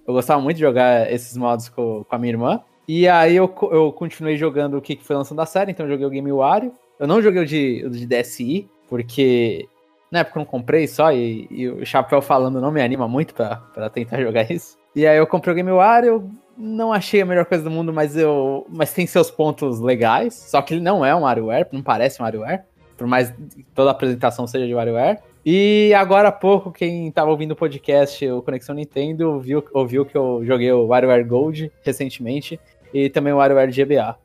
Eu 0.06 0.14
gostava 0.14 0.42
muito 0.42 0.58
de 0.58 0.62
jogar 0.64 1.12
esses 1.12 1.38
modos 1.38 1.70
com, 1.70 2.04
com 2.04 2.16
a 2.16 2.20
minha 2.20 2.34
irmã. 2.34 2.62
E 2.88 3.08
aí 3.08 3.36
eu, 3.36 3.54
eu 3.72 3.94
continuei 3.94 4.36
jogando 4.36 4.78
o 4.78 4.82
que 4.82 4.96
que 4.96 5.04
foi 5.04 5.16
lançando 5.16 5.38
da 5.38 5.46
série, 5.46 5.72
então 5.72 5.86
eu 5.86 5.92
joguei 5.92 6.06
o 6.06 6.10
Game 6.10 6.32
Wario. 6.32 6.74
Eu 7.00 7.08
não 7.08 7.22
joguei 7.22 7.42
o 7.42 7.46
de, 7.46 7.84
o 7.86 7.90
de 7.90 8.06
DSi, 8.06 8.70
porque 8.90 9.68
na 10.14 10.20
época 10.20 10.38
eu 10.38 10.42
não 10.42 10.46
comprei 10.46 10.88
só, 10.88 11.12
e, 11.12 11.48
e 11.50 11.68
o 11.68 11.84
Chapéu 11.86 12.22
falando 12.22 12.62
não 12.62 12.72
me 12.72 12.82
anima 12.82 13.08
muito 13.08 13.34
pra 13.34 13.90
tentar 13.92 14.22
jogar 14.22 14.50
isso. 14.52 14.78
E 14.96 15.08
aí 15.08 15.18
eu 15.18 15.26
comprei 15.26 15.52
o 15.52 15.56
Game 15.56 15.72
Wario, 15.72 16.08
eu 16.08 16.30
não 16.56 16.94
achei 16.94 17.22
a 17.22 17.26
melhor 17.26 17.46
coisa 17.46 17.64
do 17.64 17.72
mundo, 17.72 17.92
mas 17.92 18.16
eu. 18.16 18.66
Mas 18.70 18.94
tem 18.94 19.08
seus 19.08 19.32
pontos 19.32 19.80
legais. 19.80 20.36
Só 20.36 20.62
que 20.62 20.76
ele 20.76 20.82
não 20.82 21.04
é 21.04 21.16
um 21.16 21.22
WarioWare, 21.22 21.68
não 21.72 21.82
parece 21.82 22.22
um 22.22 22.26
WarioWare. 22.26 22.62
Por 22.96 23.08
mais 23.08 23.34
toda 23.74 23.90
a 23.90 23.92
apresentação 23.92 24.46
seja 24.46 24.68
de 24.68 24.74
WarioWare. 24.76 25.18
E 25.44 25.92
agora 25.96 26.30
há 26.30 26.32
pouco, 26.32 26.72
quem 26.72 27.12
tava 27.12 27.32
ouvindo 27.32 27.52
o 27.52 27.56
podcast, 27.56 28.26
o 28.30 28.42
Conexão 28.44 28.76
Nintendo, 28.76 29.40
viu, 29.40 29.64
ouviu 29.74 30.06
que 30.06 30.16
eu 30.16 30.42
joguei 30.46 30.72
o 30.72 30.86
WarioWare 30.86 31.24
Gold 31.26 31.72
recentemente 31.82 32.60
e 32.94 33.10
também 33.10 33.34
o 33.34 33.38
WarioWare 33.38 33.72
GBA. 33.72 34.16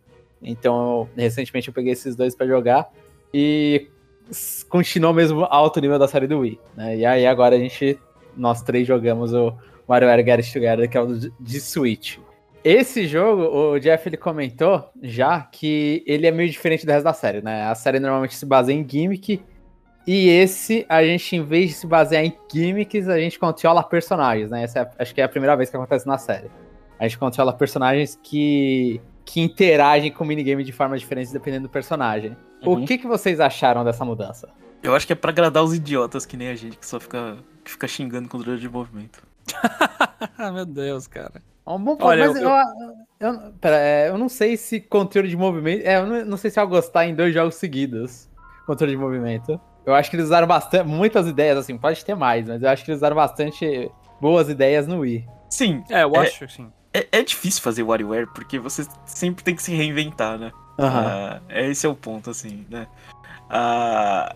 Então, 0.42 1.08
eu- 1.16 1.22
recentemente 1.24 1.68
eu 1.68 1.74
peguei 1.74 1.94
esses 1.94 2.14
dois 2.14 2.36
pra 2.36 2.46
jogar 2.46 2.88
e 3.34 3.88
continuou 4.68 5.14
mesmo 5.14 5.44
alto 5.44 5.80
nível 5.80 5.98
da 5.98 6.08
série 6.08 6.26
do 6.26 6.40
Wii, 6.40 6.60
né? 6.76 6.96
E 6.96 7.06
aí 7.06 7.26
agora 7.26 7.56
a 7.56 7.58
gente, 7.58 7.98
nós 8.36 8.62
três 8.62 8.86
jogamos 8.86 9.32
o 9.32 9.52
WarioWare 9.88 10.24
Get 10.24 10.40
It 10.40 10.52
Together, 10.52 10.88
que 10.88 10.98
é 10.98 11.00
o 11.00 11.06
de 11.40 11.60
Switch. 11.60 12.18
Esse 12.62 13.06
jogo, 13.06 13.42
o 13.42 13.78
Jeff 13.78 14.08
ele 14.08 14.16
comentou 14.16 14.84
já 15.02 15.40
que 15.40 16.02
ele 16.06 16.26
é 16.26 16.30
meio 16.30 16.50
diferente 16.50 16.84
do 16.84 16.92
resto 16.92 17.04
da 17.04 17.12
série, 17.12 17.40
né? 17.40 17.64
A 17.64 17.74
série 17.74 18.00
normalmente 18.00 18.34
se 18.34 18.44
baseia 18.44 18.76
em 18.76 18.86
gimmick 18.86 19.40
e 20.10 20.30
esse, 20.30 20.86
a 20.88 21.04
gente, 21.04 21.36
em 21.36 21.44
vez 21.44 21.68
de 21.68 21.74
se 21.74 21.86
basear 21.86 22.24
em 22.24 22.34
gimmicks, 22.50 23.10
a 23.10 23.18
gente 23.18 23.38
controla 23.38 23.82
personagens, 23.82 24.50
né? 24.50 24.62
Essa 24.62 24.80
é, 24.80 24.90
acho 25.02 25.14
que 25.14 25.20
é 25.20 25.24
a 25.24 25.28
primeira 25.28 25.54
vez 25.54 25.68
que 25.68 25.76
acontece 25.76 26.06
na 26.06 26.16
série. 26.16 26.50
A 26.98 27.06
gente 27.06 27.18
controla 27.18 27.52
personagens 27.52 28.18
que, 28.22 29.02
que 29.30 29.40
interagem 29.42 30.10
com 30.10 30.24
o 30.24 30.26
minigame 30.26 30.64
de 30.64 30.72
forma 30.72 30.96
diferente 30.96 31.30
dependendo 31.30 31.64
do 31.68 31.70
personagem. 31.70 32.34
Uhum. 32.64 32.82
O 32.82 32.86
que, 32.86 32.96
que 32.96 33.06
vocês 33.06 33.40
acharam 33.40 33.84
dessa 33.84 34.02
mudança? 34.02 34.48
Eu 34.82 34.94
acho 34.94 35.06
que 35.06 35.12
é 35.12 35.16
pra 35.16 35.30
agradar 35.30 35.62
os 35.62 35.74
idiotas 35.74 36.24
que 36.24 36.34
nem 36.34 36.48
a 36.48 36.54
gente, 36.54 36.78
que 36.78 36.86
só 36.86 36.98
fica, 36.98 37.36
que 37.62 37.70
fica 37.70 37.86
xingando 37.86 38.26
controle 38.26 38.58
de 38.58 38.68
movimento. 38.70 39.22
ah, 40.38 40.50
meu 40.50 40.64
Deus, 40.64 41.06
cara. 41.06 41.42
É 41.66 41.70
um 41.70 41.78
bom 41.78 41.94
ponto, 41.96 42.06
Olha, 42.06 42.26
mas 42.28 42.36
eu- 42.40 42.48
eu, 42.48 43.28
eu- 43.34 43.52
pera, 43.60 43.76
é, 43.76 44.08
eu 44.08 44.16
não 44.16 44.30
sei 44.30 44.56
se 44.56 44.80
controle 44.80 45.28
de 45.28 45.36
movimento. 45.36 45.84
É, 45.86 45.98
eu 45.98 46.06
não, 46.06 46.24
não 46.24 46.36
sei 46.38 46.50
se 46.50 46.58
eu 46.58 46.66
gostar 46.66 47.06
em 47.06 47.14
dois 47.14 47.34
jogos 47.34 47.56
seguidos. 47.56 48.30
Controle 48.66 48.92
de 48.92 48.98
movimento. 48.98 49.60
Eu 49.84 49.94
acho 49.94 50.08
que 50.08 50.16
eles 50.16 50.26
usaram 50.26 50.46
bastante, 50.46 50.86
muitas 50.88 51.26
ideias, 51.26 51.58
assim, 51.58 51.76
pode 51.76 52.02
ter 52.04 52.14
mais, 52.14 52.46
mas 52.48 52.62
eu 52.62 52.68
acho 52.70 52.82
que 52.84 52.90
eles 52.90 53.00
usaram 53.00 53.16
bastante 53.16 53.90
boas 54.20 54.48
ideias 54.48 54.86
no 54.86 55.00
Wii. 55.00 55.26
Sim, 55.50 55.82
É, 55.90 56.02
eu 56.04 56.14
É. 56.16 56.18
acho, 56.20 56.44
assim. 56.44 56.70
É, 56.92 57.06
é 57.12 57.22
difícil 57.22 57.62
fazer 57.62 57.82
WarioWare, 57.82 58.26
porque 58.28 58.58
você 58.58 58.86
sempre 59.06 59.44
tem 59.44 59.54
que 59.54 59.62
se 59.62 59.72
reinventar, 59.72 60.38
né? 60.38 60.52
Aham. 60.78 61.06
Ah, 61.06 61.40
esse 61.48 61.86
é 61.86 61.88
o 61.88 61.94
ponto, 61.94 62.30
assim, 62.30 62.66
né? 62.70 62.86
Ah, 63.50 64.34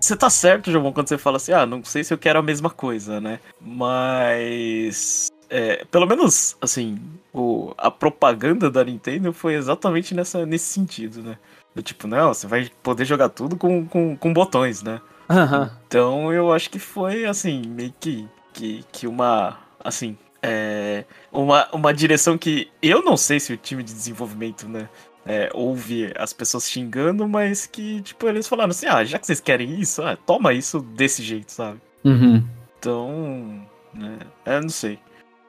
você 0.00 0.16
tá 0.16 0.28
certo, 0.28 0.70
João, 0.70 0.92
quando 0.92 1.08
você 1.08 1.18
fala 1.18 1.36
assim, 1.36 1.52
ah, 1.52 1.64
não 1.66 1.84
sei 1.84 2.02
se 2.02 2.12
eu 2.12 2.18
quero 2.18 2.38
a 2.38 2.42
mesma 2.42 2.70
coisa, 2.70 3.20
né? 3.20 3.38
Mas 3.60 5.28
é, 5.48 5.84
pelo 5.84 6.06
menos, 6.06 6.56
assim, 6.60 6.98
o, 7.32 7.74
a 7.76 7.90
propaganda 7.90 8.70
da 8.70 8.82
Nintendo 8.82 9.32
foi 9.32 9.54
exatamente 9.54 10.14
nessa, 10.14 10.46
nesse 10.46 10.72
sentido, 10.72 11.22
né? 11.22 11.36
Do 11.74 11.82
tipo, 11.82 12.06
não, 12.08 12.32
você 12.32 12.46
vai 12.46 12.70
poder 12.82 13.04
jogar 13.04 13.28
tudo 13.28 13.54
com, 13.56 13.86
com, 13.86 14.16
com 14.16 14.32
botões, 14.32 14.82
né? 14.82 15.00
Aham. 15.28 15.70
Então 15.86 16.32
eu 16.32 16.52
acho 16.52 16.70
que 16.70 16.78
foi, 16.78 17.26
assim, 17.26 17.62
meio 17.66 17.92
que, 18.00 18.26
que, 18.52 18.84
que 18.90 19.06
uma, 19.06 19.58
assim, 19.82 20.16
é, 20.42 21.04
uma, 21.30 21.68
uma 21.72 21.94
direção 21.94 22.36
que 22.36 22.70
eu 22.82 23.02
não 23.02 23.16
sei 23.16 23.38
se 23.38 23.52
o 23.52 23.56
time 23.56 23.82
de 23.82 23.92
desenvolvimento, 23.92 24.68
né, 24.68 24.88
é, 25.24 25.50
ouve 25.54 26.12
as 26.16 26.32
pessoas 26.32 26.68
xingando, 26.68 27.28
mas 27.28 27.66
que, 27.66 28.02
tipo, 28.02 28.28
eles 28.28 28.48
falaram 28.48 28.70
assim, 28.70 28.86
ah, 28.86 29.04
já 29.04 29.18
que 29.18 29.26
vocês 29.26 29.40
querem 29.40 29.80
isso, 29.80 30.02
ah, 30.02 30.16
toma 30.16 30.52
isso 30.52 30.80
desse 30.80 31.22
jeito, 31.22 31.52
sabe? 31.52 31.80
Uhum. 32.04 32.44
Então, 32.78 33.66
né, 33.94 34.18
eu 34.44 34.62
não 34.62 34.68
sei. 34.68 34.98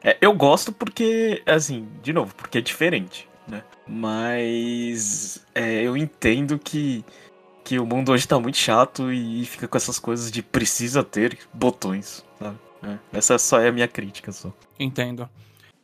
É, 0.04 0.18
eu 0.22 0.34
gosto 0.34 0.72
porque, 0.72 1.42
assim, 1.46 1.88
de 2.04 2.14
novo, 2.14 2.36
porque 2.36 2.60
é 2.60 2.62
diferente, 2.62 3.28
né? 3.48 3.64
Mas 3.88 5.44
é, 5.56 5.82
eu 5.82 5.98
entendo 5.98 6.60
que, 6.60 7.04
que 7.64 7.80
o 7.80 7.86
mundo 7.86 8.12
hoje 8.12 8.28
tá 8.28 8.40
muito 8.40 8.58
chato 8.58 9.12
e 9.12 9.46
fica 9.46 9.68
com 9.68 9.78
essas 9.78 9.98
coisas 9.98 10.30
de 10.30 10.44
precisa 10.44 11.04
ter 11.04 11.40
botões, 11.54 12.24
sabe? 12.38 12.58
É, 12.84 13.18
essa 13.18 13.38
só 13.38 13.60
é 13.60 13.70
a 13.70 13.72
minha 13.72 13.88
crítica, 13.88 14.32
só. 14.32 14.54
Entendo. 14.80 15.30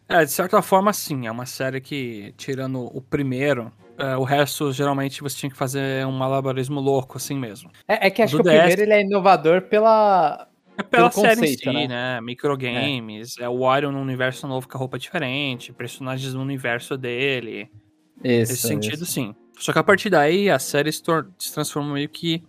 É, 0.08 0.26
de 0.26 0.32
certa 0.32 0.62
forma, 0.62 0.92
sim. 0.92 1.28
É 1.28 1.32
uma 1.32 1.46
série 1.46 1.80
que, 1.80 2.34
tirando 2.36 2.86
o 2.96 3.02
primeiro, 3.02 3.72
é, 3.98 4.18
o 4.18 4.24
resto, 4.24 4.72
geralmente, 4.72 5.22
você 5.22 5.38
tinha 5.38 5.50
que 5.52 5.58
fazer 5.58 6.06
um 6.06 6.12
malabarismo 6.12 6.80
louco, 6.80 7.18
assim 7.18 7.38
mesmo. 7.38 7.70
É, 7.88 8.08
é 8.08 8.10
que 8.10 8.22
acho 8.22 8.38
Do 8.38 8.44
que 8.44 8.50
o 8.50 8.52
DS 8.52 8.60
primeiro 8.60 8.82
ele 8.82 8.94
é 8.94 9.02
inovador 9.02 9.62
pela. 9.64 10.48
É 10.78 10.84
pela 10.84 11.10
Pelo 11.10 11.26
série 11.26 11.42
conceito, 11.42 11.70
em 11.70 11.74
si, 11.74 11.88
né? 11.88 11.88
né? 12.16 12.22
Microgames, 12.22 13.38
é. 13.38 13.50
o 13.50 13.60
Wario 13.60 13.92
num 13.92 14.02
universo 14.02 14.48
novo 14.48 14.66
com 14.66 14.78
a 14.78 14.80
roupa 14.80 14.98
diferente, 14.98 15.74
personagens 15.74 16.34
no 16.34 16.42
universo 16.42 16.98
dele. 16.98 17.70
Isso, 18.24 18.52
Nesse 18.52 18.68
sentido, 18.68 19.04
isso. 19.04 19.06
sim. 19.06 19.36
Só 19.58 19.74
que 19.74 19.80
a 19.80 19.84
partir 19.84 20.10
daí, 20.10 20.50
a 20.50 20.58
série 20.58 20.90
se, 20.92 21.04
se 21.38 21.54
transforma 21.54 21.94
meio 21.94 22.08
que. 22.08 22.42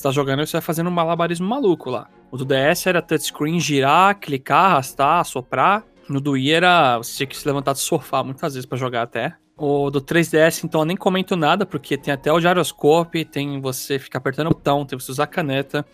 Você 0.00 0.04
tá 0.04 0.12
jogando 0.12 0.40
e 0.40 0.46
você 0.46 0.52
vai 0.52 0.62
fazendo 0.62 0.88
um 0.88 0.90
malabarismo 0.90 1.46
maluco 1.46 1.90
lá. 1.90 2.08
O 2.30 2.38
do 2.38 2.44
DS 2.46 2.86
era 2.86 3.02
touchscreen, 3.02 3.60
girar, 3.60 4.18
clicar, 4.18 4.70
arrastar, 4.70 5.22
soprar. 5.26 5.84
No 6.08 6.22
do 6.22 6.30
Wii 6.30 6.52
era. 6.52 6.96
Você 6.96 7.18
tinha 7.18 7.26
que 7.26 7.36
se 7.36 7.46
levantar 7.46 7.74
do 7.74 7.78
sofá 7.80 8.24
muitas 8.24 8.54
vezes 8.54 8.64
pra 8.64 8.78
jogar 8.78 9.02
até. 9.02 9.36
O 9.58 9.90
do 9.90 10.00
3DS, 10.00 10.64
então, 10.64 10.80
eu 10.80 10.84
nem 10.86 10.96
comento 10.96 11.36
nada, 11.36 11.66
porque 11.66 11.98
tem 11.98 12.14
até 12.14 12.32
o 12.32 12.40
gyroscope, 12.40 13.26
tem 13.26 13.60
você 13.60 13.98
ficar 13.98 14.20
apertando 14.20 14.46
o 14.46 14.54
botão, 14.54 14.86
tem 14.86 14.98
você 14.98 15.12
usar 15.12 15.24
a 15.24 15.26
caneta. 15.26 15.84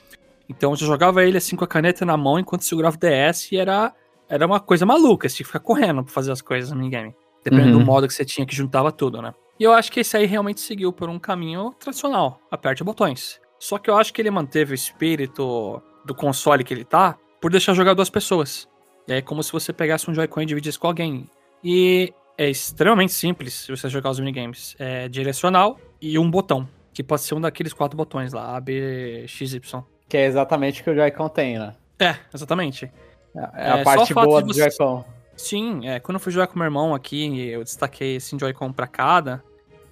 Então 0.48 0.70
eu 0.70 0.76
jogava 0.76 1.25
ele 1.25 1.38
assim 1.38 1.56
com 1.56 1.64
a 1.64 1.66
caneta 1.66 2.04
na 2.04 2.16
mão 2.16 2.38
enquanto 2.38 2.62
segurava 2.62 2.94
o 2.94 3.00
DS 3.00 3.50
e 3.50 3.56
era, 3.56 3.92
era 4.28 4.46
uma 4.46 4.60
coisa 4.60 4.86
maluca, 4.86 5.28
você 5.28 5.34
tinha 5.38 5.44
que 5.46 5.52
ficar 5.52 5.58
correndo 5.58 6.04
pra 6.04 6.12
fazer 6.12 6.30
as 6.30 6.40
coisas 6.40 6.70
no 6.70 6.76
minigame. 6.76 7.12
Dependendo 7.42 7.72
Uhum. 7.78 7.80
do 7.80 7.84
modo 7.86 8.06
que 8.06 8.14
você 8.14 8.25
tinha 8.25 8.46
que 8.46 8.54
juntava 8.54 8.92
tudo, 8.92 9.20
né? 9.20 9.34
E 9.58 9.64
eu 9.64 9.72
acho 9.72 9.90
que 9.90 9.98
esse 9.98 10.16
aí 10.16 10.26
realmente 10.26 10.60
seguiu 10.60 10.92
por 10.92 11.08
um 11.08 11.18
caminho 11.18 11.75
tradicional. 11.80 12.38
Aperte 12.48 12.84
botões. 12.84 13.40
Só 13.58 13.78
que 13.78 13.88
eu 13.90 13.96
acho 13.96 14.12
que 14.12 14.20
ele 14.20 14.30
manteve 14.30 14.72
o 14.72 14.75
espírito 14.75 15.82
do 16.04 16.14
console 16.14 16.62
que 16.64 16.72
ele 16.75 16.84
tá 16.84 17.16
por 17.40 17.50
deixar 17.50 17.75
jogar 17.75 17.94
duas 17.94 18.10
pessoas. 18.10 18.68
E 19.08 19.12
aí 19.12 19.18
é 19.18 19.22
como 19.22 19.42
se 19.42 19.52
você 19.52 19.72
pegasse 19.72 20.10
um 20.10 20.14
Joy-Con 20.14 20.42
e 20.42 20.46
dividisse 20.46 20.78
com 20.78 20.86
alguém. 20.88 21.28
E 21.62 22.12
é 22.36 22.48
extremamente 22.50 23.12
simples 23.12 23.54
se 23.54 23.70
você 23.70 23.88
jogar 23.88 24.10
os 24.10 24.18
minigames. 24.20 24.75
É 24.78 25.08
direcional 25.08 25.78
e 26.00 26.18
um 26.18 26.30
botão. 26.30 26.68
Que 26.92 27.02
pode 27.02 27.22
ser 27.22 27.34
um 27.34 27.40
daqueles 27.40 27.72
quatro 27.72 27.96
botões 27.96 28.32
lá, 28.32 28.56
A, 28.56 28.60
B, 28.60 29.25
X, 29.28 29.52
Y. 29.52 29.82
Que 30.08 30.16
é 30.16 30.26
exatamente 30.26 30.80
o 30.80 30.84
que 30.84 30.90
o 30.90 30.94
Joy-Con 30.94 31.28
tem, 31.28 31.58
né? 31.58 31.75
É, 31.98 32.16
exatamente. 32.34 32.86
É, 33.34 33.40
é 33.54 33.68
É, 33.68 33.70
a 33.72 33.76
só 33.78 33.84
parte 33.84 34.14
boa 34.14 34.40
do 34.42 34.52
você- 34.52 34.60
Joy-Con. 34.70 35.04
Sim, 35.36 35.86
é, 35.86 36.00
quando 36.00 36.16
eu 36.16 36.20
fui 36.20 36.32
jogar 36.32 36.46
com 36.46 36.58
meu 36.58 36.64
irmão 36.64 36.94
aqui, 36.94 37.48
eu 37.50 37.62
destaquei 37.62 38.16
esse 38.16 38.36
Joy-Con 38.38 38.72
pra 38.72 38.86
cada. 38.86 39.42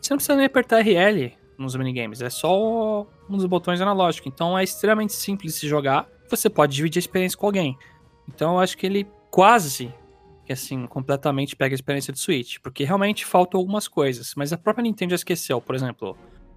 Você 0.01 0.13
não 0.13 0.17
precisa 0.17 0.37
nem 0.37 0.47
apertar 0.47 0.81
RL 0.81 1.37
nos 1.59 1.77
minigames, 1.77 2.21
é 2.21 2.31
só 2.31 3.03
um 3.29 3.37
dos 3.37 3.47
botões 3.47 3.81
analógicos. 3.81 4.31
Então 4.33 4.59
é 4.59 4.65
extremamente 4.65 5.13
simples 5.13 5.55
de 5.55 5.61
se 5.61 5.69
jogar. 5.69 6.07
Você 6.31 6.51
pode 6.51 6.75
dividir 6.75 6.99
a 6.99 7.01
experiência 7.01 7.39
com 7.39 7.47
alguém. 7.47 7.77
Então 8.29 8.55
eu 8.55 8.61
acho 8.61 8.77
que 8.77 8.87
ele 8.87 9.07
quase 9.31 9.93
que 10.45 10.53
assim, 10.53 10.87
completamente 10.87 11.57
pega 11.57 11.75
a 11.75 11.77
experiência 11.77 12.13
do 12.13 12.19
Switch. 12.19 12.59
Porque 12.63 12.85
realmente 12.85 13.25
faltam 13.25 13.59
algumas 13.59 13.89
coisas. 13.89 14.35
Mas 14.37 14.53
a 14.53 14.59
própria 14.59 14.83
Nintendo 14.83 15.11
já 15.11 15.17
esqueceu, 15.17 15.61
por 15.61 15.75
exemplo, 15.75 16.17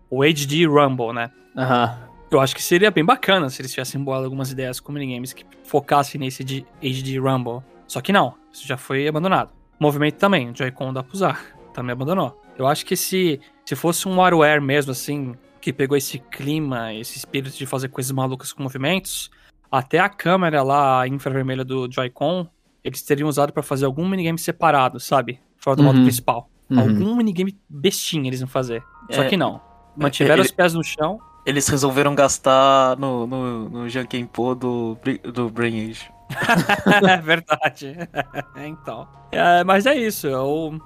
o 0.10 0.22
HD 0.24 0.66
Rumble, 0.66 1.14
né? 1.14 1.32
Aham. 1.56 2.08
Eu 2.30 2.42
acho 2.42 2.54
que 2.54 2.62
seria 2.62 2.92
bem 2.92 3.06
bacana 3.06 3.50
se 3.50 3.62
eles 3.62 3.72
tivessem 3.72 4.04
bolado 4.04 4.26
algumas 4.26 4.52
ideias 4.52 4.82
com 4.82 4.92
minigames 4.92 5.32
que 5.32 5.46
focassem 5.64 6.20
nesse 6.20 6.44
de 6.44 6.66
HD 6.84 7.18
Rumble. 7.20 7.62
Só 7.88 8.02
que 8.02 8.12
não, 8.12 8.34
isso 8.52 8.68
já 8.68 8.76
foi 8.76 9.08
abandonado. 9.08 9.52
Movimento 9.80 10.16
também, 10.16 10.50
o 10.50 10.56
Joy-Con 10.56 10.92
dá 10.92 11.02
pra 11.02 11.14
usar, 11.14 11.46
também 11.74 11.94
abandonou. 11.94 12.38
Eu 12.58 12.66
acho 12.68 12.86
que 12.86 12.96
se, 12.96 13.40
se 13.66 13.76
fosse 13.76 14.08
um 14.08 14.18
WarioWare 14.18 14.62
mesmo, 14.62 14.92
assim, 14.92 15.36
que 15.62 15.72
pegou 15.72 15.98
esse 15.98 16.20
clima, 16.20 16.94
esse 16.94 17.18
espírito 17.18 17.56
de 17.58 17.66
fazer 17.66 17.90
coisas 17.90 18.12
malucas 18.12 18.52
com 18.54 18.64
movimentos, 18.64 19.30
até 19.72 20.00
a 20.00 20.10
câmera 20.10 20.64
lá, 20.64 21.02
a 21.02 21.08
infravermelha 21.08 21.64
do 21.64 21.88
Joy-Con, 21.92 22.48
eles 22.84 23.02
teriam 23.02 23.28
usado 23.30 23.52
pra 23.54 23.62
fazer 23.62 23.86
algum 23.86 24.08
minigame 24.08 24.40
separado, 24.40 25.00
sabe? 25.00 25.40
Fora 25.58 25.76
do 25.76 25.84
modo 25.84 25.98
Uhum. 25.98 26.06
principal. 26.06 26.50
Uhum. 26.70 26.80
Algum 26.80 27.16
minigame 27.16 27.58
bestinha 27.70 28.28
eles 28.30 28.40
vão 28.40 28.48
fazer. 28.50 28.82
Só 29.12 29.24
É. 29.24 29.30
que 29.30 29.38
não. 29.38 29.62
Mantiveram 29.96 30.36
Ele- 30.42 30.44
os 30.48 30.52
pés 30.52 30.74
no 30.74 30.84
chão. 30.84 31.20
Eles 31.46 31.68
resolveram 31.70 32.14
gastar 32.14 32.98
no, 32.98 33.26
no, 33.26 33.70
no 33.70 33.90
Jankenpo 33.90 34.54
do, 34.54 34.98
do 35.34 35.50
Brain 35.50 35.90
Age. 35.92 36.12
é 37.10 37.18
verdade. 37.18 37.96
então. 38.66 39.08
É, 39.32 39.64
mas 39.64 39.86
é 39.86 39.96
isso. 39.96 40.28
Eu, 40.28 40.78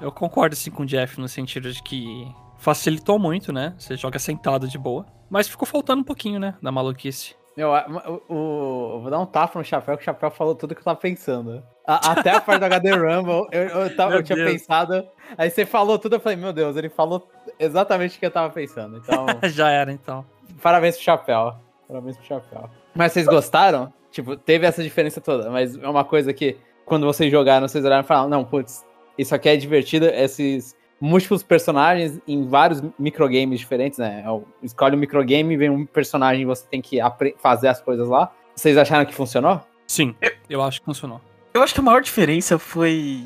eu 0.00 0.10
concordo 0.12 0.54
assim 0.54 0.70
com 0.70 0.82
o 0.82 0.86
Jeff 0.86 1.20
no 1.20 1.28
sentido 1.28 1.70
de 1.72 1.82
que 1.82 2.26
facilitou 2.58 3.18
muito, 3.18 3.52
né? 3.52 3.74
Você 3.78 3.96
joga 3.96 4.18
sentado 4.18 4.66
de 4.68 4.78
boa. 4.78 5.06
Mas 5.30 5.48
ficou 5.48 5.66
faltando 5.66 6.00
um 6.02 6.04
pouquinho, 6.04 6.40
né? 6.40 6.54
Da 6.62 6.72
maluquice. 6.72 7.36
Meu, 7.56 7.70
o, 7.70 8.32
o- 8.32 8.94
eu 8.96 9.00
vou 9.02 9.10
dar 9.10 9.18
um 9.18 9.26
tapa 9.26 9.58
no 9.58 9.64
chapéu, 9.64 9.96
que 9.96 10.02
o 10.02 10.04
chapéu 10.04 10.30
falou 10.30 10.54
tudo 10.54 10.74
que 10.74 10.80
eu 10.80 10.84
tava 10.84 10.98
pensando. 10.98 11.62
A- 11.86 12.12
até 12.12 12.30
a 12.30 12.40
parte 12.40 12.60
do 12.60 12.64
HD 12.66 12.92
Rumble, 12.92 13.48
eu, 13.50 13.62
eu, 13.68 13.96
tava- 13.96 14.14
eu 14.14 14.22
tinha 14.22 14.36
Deus. 14.36 14.52
pensado. 14.52 15.06
Aí 15.36 15.50
você 15.50 15.66
falou 15.66 15.98
tudo, 15.98 16.16
eu 16.16 16.20
falei, 16.20 16.36
meu 16.38 16.52
Deus, 16.52 16.76
ele 16.76 16.88
falou 16.88 17.28
exatamente 17.58 18.16
o 18.16 18.20
que 18.20 18.26
eu 18.26 18.30
tava 18.30 18.50
pensando. 18.52 18.98
Então, 18.98 19.26
Já 19.50 19.70
era, 19.70 19.92
então. 19.92 20.24
parabéns 20.62 20.94
pro 20.96 21.04
chapéu. 21.04 21.54
Parabéns 21.88 22.16
pro 22.16 22.26
chapéu. 22.26 22.70
Mas 22.94 23.12
vocês 23.12 23.26
gostaram? 23.26 23.92
Tipo, 24.10 24.36
teve 24.36 24.64
essa 24.66 24.82
diferença 24.82 25.20
toda, 25.20 25.50
mas 25.50 25.76
é 25.76 25.88
uma 25.88 26.04
coisa 26.04 26.32
que, 26.32 26.56
quando 26.86 27.06
vocês 27.06 27.30
jogaram, 27.30 27.66
vocês 27.68 27.84
olharam 27.84 28.02
e 28.04 28.06
falaram, 28.06 28.28
não, 28.28 28.44
putz, 28.44 28.84
isso 29.18 29.34
aqui 29.34 29.48
é 29.48 29.56
divertido, 29.56 30.06
esses 30.06 30.76
múltiplos 31.00 31.42
personagens 31.42 32.18
em 32.26 32.46
vários 32.48 32.82
microgames 32.98 33.58
diferentes, 33.60 33.98
né? 33.98 34.22
É 34.24 34.30
o- 34.30 34.44
Escolhe 34.62 34.96
um 34.96 34.98
microgame, 34.98 35.56
vem 35.56 35.68
um 35.70 35.84
personagem 35.84 36.42
e 36.42 36.44
você 36.46 36.64
tem 36.70 36.80
que 36.80 36.98
fazer 37.38 37.68
as 37.68 37.80
coisas 37.80 38.08
lá. 38.08 38.32
Vocês 38.54 38.76
acharam 38.76 39.04
que 39.04 39.14
funcionou? 39.14 39.60
Sim, 39.86 40.14
eu 40.48 40.62
acho 40.62 40.80
que 40.80 40.84
funcionou. 40.86 41.20
Eu 41.54 41.62
acho 41.62 41.72
que 41.74 41.80
a 41.80 41.82
maior 41.82 42.02
diferença 42.02 42.58
foi 42.58 43.24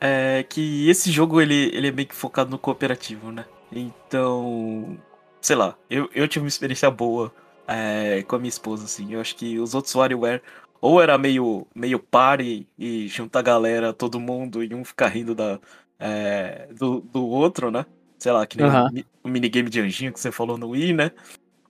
é, 0.00 0.44
que 0.48 0.88
esse 0.88 1.10
jogo 1.10 1.40
ele, 1.40 1.70
ele 1.74 1.88
é 1.88 1.92
meio 1.92 2.06
que 2.08 2.14
focado 2.14 2.50
no 2.50 2.58
cooperativo, 2.58 3.32
né? 3.32 3.44
Então, 3.72 4.96
sei 5.40 5.56
lá, 5.56 5.74
eu, 5.90 6.08
eu 6.14 6.28
tive 6.28 6.44
uma 6.44 6.48
experiência 6.48 6.90
boa 6.90 7.32
é, 7.66 8.22
com 8.28 8.36
a 8.36 8.38
minha 8.38 8.48
esposa, 8.48 8.84
assim. 8.84 9.12
Eu 9.12 9.20
acho 9.20 9.34
que 9.36 9.58
os 9.58 9.74
outros 9.74 9.94
WarioWare 9.94 10.42
ou 10.86 11.02
era 11.02 11.18
meio, 11.18 11.66
meio 11.74 11.98
party 11.98 12.64
e 12.78 13.08
juntar 13.08 13.40
a 13.40 13.42
galera, 13.42 13.92
todo 13.92 14.20
mundo, 14.20 14.62
e 14.62 14.72
um 14.72 14.84
ficar 14.84 15.08
rindo 15.08 15.34
da, 15.34 15.58
é, 15.98 16.68
do, 16.78 17.00
do 17.00 17.26
outro, 17.26 17.72
né? 17.72 17.84
Sei 18.16 18.30
lá, 18.30 18.46
que 18.46 18.56
nem 18.56 18.68
Aham. 18.68 18.88
o, 19.24 19.26
o 19.26 19.28
minigame 19.28 19.68
de 19.68 19.80
anjinho 19.80 20.12
que 20.12 20.20
você 20.20 20.30
falou 20.30 20.56
no 20.56 20.68
Wii, 20.68 20.92
né? 20.92 21.10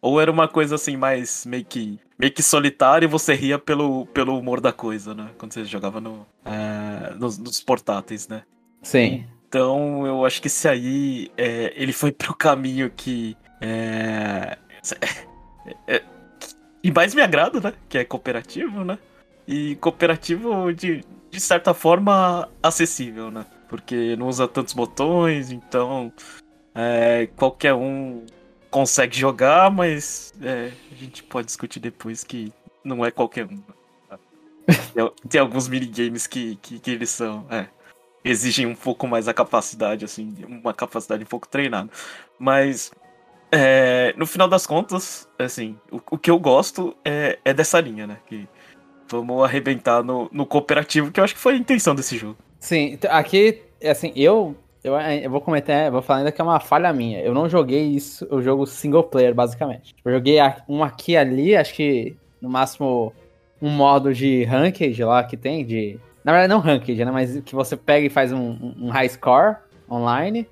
Ou 0.02 0.20
era 0.20 0.30
uma 0.30 0.46
coisa 0.46 0.74
assim, 0.74 0.98
mais 0.98 1.46
meio 1.46 1.64
que, 1.64 1.98
meio 2.18 2.30
que 2.30 2.42
solitária 2.42 3.06
e 3.06 3.08
você 3.08 3.32
ria 3.32 3.58
pelo, 3.58 4.04
pelo 4.08 4.38
humor 4.38 4.60
da 4.60 4.70
coisa, 4.70 5.14
né? 5.14 5.30
Quando 5.38 5.54
você 5.54 5.64
jogava 5.64 5.98
no, 5.98 6.26
é, 6.44 7.14
nos, 7.14 7.38
nos 7.38 7.58
portáteis, 7.58 8.28
né? 8.28 8.42
Sim. 8.82 9.24
Então 9.48 10.06
eu 10.06 10.26
acho 10.26 10.42
que 10.42 10.48
esse 10.48 10.68
aí, 10.68 11.30
é, 11.38 11.72
ele 11.74 11.94
foi 11.94 12.12
pro 12.12 12.34
caminho 12.34 12.90
que. 12.94 13.34
É, 13.62 14.58
é, 15.88 16.02
que 16.86 16.92
mais 16.92 17.16
me 17.16 17.20
agrada, 17.20 17.60
né? 17.60 17.72
Que 17.88 17.98
é 17.98 18.04
cooperativo, 18.04 18.84
né? 18.84 18.96
E 19.44 19.74
cooperativo 19.76 20.72
de, 20.72 21.04
de 21.30 21.40
certa 21.40 21.74
forma 21.74 22.48
acessível, 22.62 23.28
né? 23.28 23.44
Porque 23.68 24.14
não 24.14 24.28
usa 24.28 24.46
tantos 24.46 24.72
botões, 24.72 25.50
então 25.50 26.12
é, 26.72 27.28
qualquer 27.34 27.74
um 27.74 28.24
consegue 28.70 29.18
jogar, 29.18 29.68
mas 29.68 30.32
é, 30.40 30.70
a 30.92 30.94
gente 30.94 31.24
pode 31.24 31.46
discutir 31.46 31.80
depois 31.80 32.22
que 32.22 32.52
não 32.84 33.04
é 33.04 33.10
qualquer 33.10 33.46
um. 33.46 33.56
né? 34.08 34.18
Tem, 34.94 35.10
tem 35.28 35.40
alguns 35.40 35.66
minigames 35.66 36.28
que, 36.28 36.54
que, 36.62 36.78
que 36.78 36.90
eles 36.92 37.10
são. 37.10 37.46
É, 37.50 37.66
exigem 38.24 38.64
um 38.64 38.76
pouco 38.76 39.08
mais 39.08 39.26
a 39.26 39.34
capacidade, 39.34 40.04
assim, 40.04 40.36
uma 40.46 40.72
capacidade 40.72 41.24
um 41.24 41.26
pouco 41.26 41.48
treinada. 41.48 41.90
Mas 42.38 42.92
é, 43.56 44.14
no 44.16 44.26
final 44.26 44.48
das 44.48 44.66
contas, 44.66 45.28
assim, 45.38 45.76
o, 45.90 45.96
o 46.12 46.18
que 46.18 46.30
eu 46.30 46.38
gosto 46.38 46.96
é, 47.04 47.38
é 47.44 47.54
dessa 47.54 47.80
linha, 47.80 48.06
né? 48.06 48.18
Que 48.26 48.48
vamos 49.08 49.44
arrebentar 49.44 50.02
no, 50.02 50.28
no 50.32 50.44
cooperativo, 50.44 51.10
que 51.10 51.20
eu 51.20 51.24
acho 51.24 51.34
que 51.34 51.40
foi 51.40 51.54
a 51.54 51.56
intenção 51.56 51.94
desse 51.94 52.16
jogo. 52.16 52.36
Sim, 52.58 52.98
aqui, 53.08 53.62
assim, 53.84 54.12
eu, 54.16 54.56
eu, 54.82 54.94
eu 54.96 55.30
vou 55.30 55.40
comentar, 55.40 55.90
vou 55.90 56.02
falar 56.02 56.20
ainda 56.20 56.32
que 56.32 56.40
é 56.40 56.44
uma 56.44 56.60
falha 56.60 56.92
minha. 56.92 57.20
Eu 57.20 57.32
não 57.32 57.48
joguei 57.48 57.84
isso, 57.84 58.26
o 58.30 58.42
jogo 58.42 58.66
single 58.66 59.04
player, 59.04 59.34
basicamente. 59.34 59.94
Eu 60.04 60.12
joguei 60.12 60.38
um 60.68 60.82
aqui 60.82 61.12
e 61.12 61.16
ali, 61.16 61.56
acho 61.56 61.74
que 61.74 62.16
no 62.40 62.48
máximo 62.48 63.12
um 63.60 63.70
modo 63.70 64.12
de 64.12 64.44
ranked 64.44 65.02
lá 65.04 65.24
que 65.24 65.36
tem, 65.36 65.64
de. 65.64 65.98
Na 66.22 66.32
verdade, 66.32 66.52
não 66.52 66.60
ranked, 66.60 67.04
né? 67.04 67.10
Mas 67.10 67.40
que 67.40 67.54
você 67.54 67.76
pega 67.76 68.06
e 68.06 68.10
faz 68.10 68.32
um, 68.32 68.74
um 68.78 68.88
high 68.88 69.08
score 69.08 69.56
online. 69.90 70.46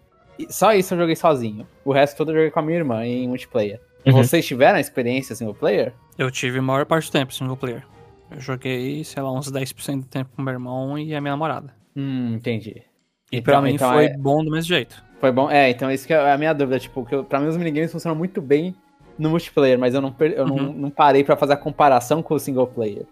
Só 0.48 0.74
isso 0.74 0.94
eu 0.94 0.98
joguei 0.98 1.16
sozinho. 1.16 1.66
O 1.84 1.92
resto 1.92 2.16
todo 2.16 2.30
eu 2.30 2.36
joguei 2.36 2.50
com 2.50 2.60
a 2.60 2.62
minha 2.62 2.78
irmã 2.78 3.04
em 3.04 3.28
multiplayer. 3.28 3.80
Uhum. 4.06 4.12
Vocês 4.12 4.44
tiveram 4.46 4.76
a 4.76 4.80
experiência 4.80 5.34
single 5.34 5.54
player? 5.54 5.92
Eu 6.18 6.30
tive 6.30 6.58
a 6.58 6.62
maior 6.62 6.84
parte 6.84 7.08
do 7.08 7.12
tempo 7.12 7.32
single 7.32 7.56
player. 7.56 7.84
Eu 8.30 8.40
joguei, 8.40 9.04
sei 9.04 9.22
lá, 9.22 9.32
uns 9.32 9.50
10% 9.50 10.00
do 10.00 10.06
tempo 10.06 10.30
com 10.34 10.42
meu 10.42 10.52
irmão 10.52 10.98
e 10.98 11.14
a 11.14 11.20
minha 11.20 11.32
namorada. 11.32 11.74
Hum, 11.96 12.34
entendi. 12.34 12.82
E 13.30 13.38
então, 13.38 13.52
pra 13.54 13.62
mim 13.62 13.74
então 13.74 13.92
foi 13.92 14.06
é... 14.06 14.16
bom 14.16 14.44
do 14.44 14.50
mesmo 14.50 14.68
jeito. 14.68 15.02
Foi 15.20 15.32
bom? 15.32 15.50
É, 15.50 15.70
então 15.70 15.90
isso 15.90 16.06
que 16.06 16.12
é 16.12 16.32
a 16.32 16.36
minha 16.36 16.52
dúvida. 16.52 16.78
Tipo, 16.78 17.04
que 17.04 17.14
eu, 17.14 17.24
pra 17.24 17.40
mim 17.40 17.46
os 17.46 17.56
minigames 17.56 17.92
funcionam 17.92 18.16
muito 18.16 18.42
bem 18.42 18.74
no 19.18 19.30
multiplayer, 19.30 19.78
mas 19.78 19.94
eu 19.94 20.00
não, 20.00 20.14
eu 20.18 20.44
uhum. 20.44 20.56
não, 20.56 20.72
não 20.72 20.90
parei 20.90 21.24
para 21.24 21.36
fazer 21.36 21.54
a 21.54 21.56
comparação 21.56 22.22
com 22.22 22.34
o 22.34 22.38
single 22.38 22.66
player. 22.66 23.06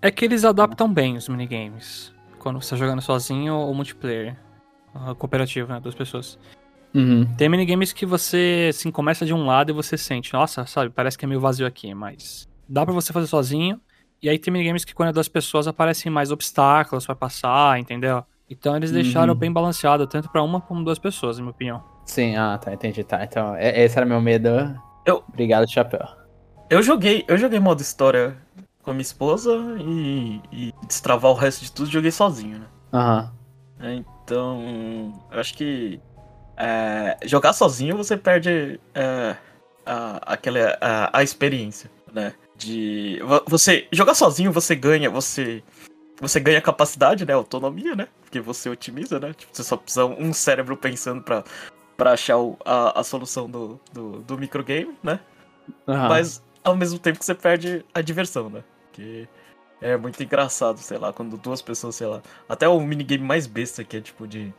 É 0.00 0.10
que 0.10 0.24
eles 0.24 0.44
adaptam 0.44 0.92
bem 0.92 1.16
os 1.16 1.28
minigames. 1.28 2.14
Quando 2.38 2.60
você 2.60 2.70
tá 2.70 2.76
jogando 2.76 3.02
sozinho 3.02 3.54
ou 3.54 3.74
multiplayer. 3.74 4.36
Cooperativo, 5.18 5.70
né? 5.70 5.78
Duas 5.78 5.94
pessoas. 5.94 6.38
Uhum. 6.94 7.26
Tem 7.36 7.48
minigames 7.48 7.92
que 7.92 8.04
você, 8.04 8.68
assim, 8.70 8.90
começa 8.90 9.24
de 9.24 9.32
um 9.32 9.46
lado 9.46 9.70
e 9.70 9.72
você 9.72 9.96
sente, 9.96 10.32
nossa, 10.32 10.66
sabe, 10.66 10.90
parece 10.90 11.16
que 11.16 11.24
é 11.24 11.28
meio 11.28 11.40
vazio 11.40 11.66
aqui, 11.66 11.94
mas 11.94 12.48
dá 12.68 12.84
para 12.84 12.94
você 12.94 13.12
fazer 13.12 13.26
sozinho. 13.26 13.80
E 14.22 14.28
aí 14.28 14.38
tem 14.38 14.52
minigames 14.52 14.84
que 14.84 14.94
quando 14.94 15.10
é 15.10 15.12
duas 15.12 15.28
pessoas 15.28 15.66
aparecem 15.66 16.12
mais 16.12 16.30
obstáculos 16.30 17.06
para 17.06 17.14
passar, 17.14 17.78
entendeu? 17.78 18.22
Então 18.48 18.76
eles 18.76 18.90
deixaram 18.90 19.32
uhum. 19.32 19.38
bem 19.38 19.52
balanceado, 19.52 20.06
tanto 20.06 20.28
para 20.28 20.42
uma 20.42 20.60
como 20.60 20.84
duas 20.84 20.98
pessoas, 20.98 21.38
na 21.38 21.44
minha 21.44 21.52
opinião. 21.52 21.82
Sim, 22.04 22.36
ah, 22.36 22.58
tá, 22.58 22.74
entendi, 22.74 23.04
tá. 23.04 23.22
Então, 23.22 23.56
esse 23.56 23.96
era 23.96 24.04
meu 24.04 24.20
medo. 24.20 24.48
Eu... 25.06 25.22
Obrigado, 25.28 25.70
Chapéu. 25.70 26.04
Eu 26.68 26.82
joguei, 26.82 27.24
eu 27.28 27.38
joguei 27.38 27.60
modo 27.60 27.80
história 27.80 28.36
com 28.82 28.90
a 28.90 28.94
minha 28.94 29.02
esposa 29.02 29.56
e, 29.78 30.40
e 30.50 30.74
destravar 30.86 31.30
o 31.30 31.34
resto 31.34 31.64
de 31.64 31.72
tudo 31.72 31.88
joguei 31.88 32.10
sozinho, 32.10 32.58
né? 32.58 32.66
Aham. 32.92 33.32
Uhum. 33.80 34.04
Então, 34.24 35.24
eu 35.30 35.40
acho 35.40 35.54
que 35.54 36.00
é, 36.60 37.16
jogar 37.24 37.54
sozinho 37.54 37.96
você 37.96 38.18
perde 38.18 38.78
é, 38.94 39.34
a, 39.86 40.34
aquela, 40.34 40.76
a, 40.78 41.18
a 41.18 41.22
experiência, 41.22 41.90
né? 42.12 42.34
De 42.54 43.18
você 43.46 43.88
jogar 43.90 44.14
sozinho 44.14 44.52
você 44.52 44.76
ganha 44.76 45.08
você 45.08 45.62
você 46.20 46.38
ganha 46.38 46.60
capacidade, 46.60 47.24
né? 47.24 47.32
Autonomia, 47.32 47.96
né? 47.96 48.08
Porque 48.20 48.40
você 48.40 48.68
otimiza, 48.68 49.18
né? 49.18 49.32
Tipo, 49.32 49.56
você 49.56 49.64
só 49.64 49.74
precisa 49.74 50.04
um 50.04 50.34
cérebro 50.34 50.76
pensando 50.76 51.22
pra, 51.22 51.42
pra 51.96 52.12
achar 52.12 52.36
o, 52.36 52.58
a, 52.62 53.00
a 53.00 53.02
solução 53.02 53.48
do, 53.48 53.80
do, 53.90 54.20
do 54.20 54.36
microgame, 54.36 54.94
né? 55.02 55.18
Uhum. 55.86 56.08
Mas 56.08 56.42
ao 56.62 56.76
mesmo 56.76 56.98
tempo 56.98 57.18
que 57.18 57.24
você 57.24 57.34
perde 57.34 57.82
a 57.94 58.02
diversão, 58.02 58.50
né? 58.50 58.62
Que 58.92 59.26
é 59.80 59.96
muito 59.96 60.22
engraçado, 60.22 60.76
sei 60.76 60.98
lá, 60.98 61.10
quando 61.10 61.38
duas 61.38 61.62
pessoas, 61.62 61.94
sei 61.94 62.06
lá. 62.06 62.20
Até 62.46 62.68
o 62.68 62.78
minigame 62.80 63.24
mais 63.24 63.46
besta 63.46 63.82
que 63.82 63.96
é 63.96 64.00
tipo 64.02 64.28
de 64.28 64.52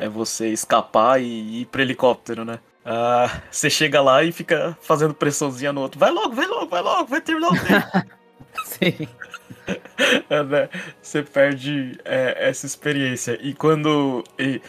é 0.00 0.08
você 0.08 0.48
escapar 0.48 1.20
e 1.20 1.60
ir 1.60 1.66
pro 1.66 1.82
helicóptero, 1.82 2.44
né? 2.44 2.58
Ah, 2.84 3.42
você 3.50 3.68
chega 3.68 4.00
lá 4.00 4.24
e 4.24 4.32
fica 4.32 4.76
fazendo 4.80 5.12
pressãozinha 5.12 5.72
no 5.72 5.82
outro. 5.82 6.00
Vai 6.00 6.10
logo, 6.10 6.34
vai 6.34 6.46
logo, 6.46 6.66
vai 6.66 6.80
logo, 6.80 7.06
vai 7.06 7.20
terminar 7.20 7.48
o 7.48 7.52
tempo. 7.52 8.10
Sim. 8.64 9.08
É, 10.28 10.42
né? 10.42 10.68
Você 11.02 11.22
perde 11.22 11.98
é, 12.04 12.48
essa 12.48 12.64
experiência. 12.66 13.38
E 13.42 13.54
quando. 13.54 14.24
E, 14.38 14.60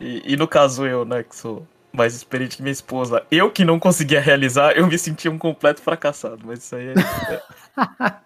e, 0.00 0.32
e, 0.32 0.36
no 0.36 0.48
caso 0.48 0.86
eu, 0.86 1.04
né, 1.04 1.22
que 1.22 1.36
sou 1.36 1.66
mais 1.92 2.14
experiente 2.14 2.56
que 2.56 2.62
minha 2.62 2.72
esposa, 2.72 3.24
eu 3.30 3.50
que 3.50 3.64
não 3.64 3.78
conseguia 3.78 4.20
realizar, 4.20 4.72
eu 4.76 4.86
me 4.86 4.98
sentia 4.98 5.30
um 5.30 5.38
completo 5.38 5.82
fracassado. 5.82 6.40
Mas 6.44 6.60
isso 6.60 6.74
aí 6.74 6.88
é. 6.88 8.22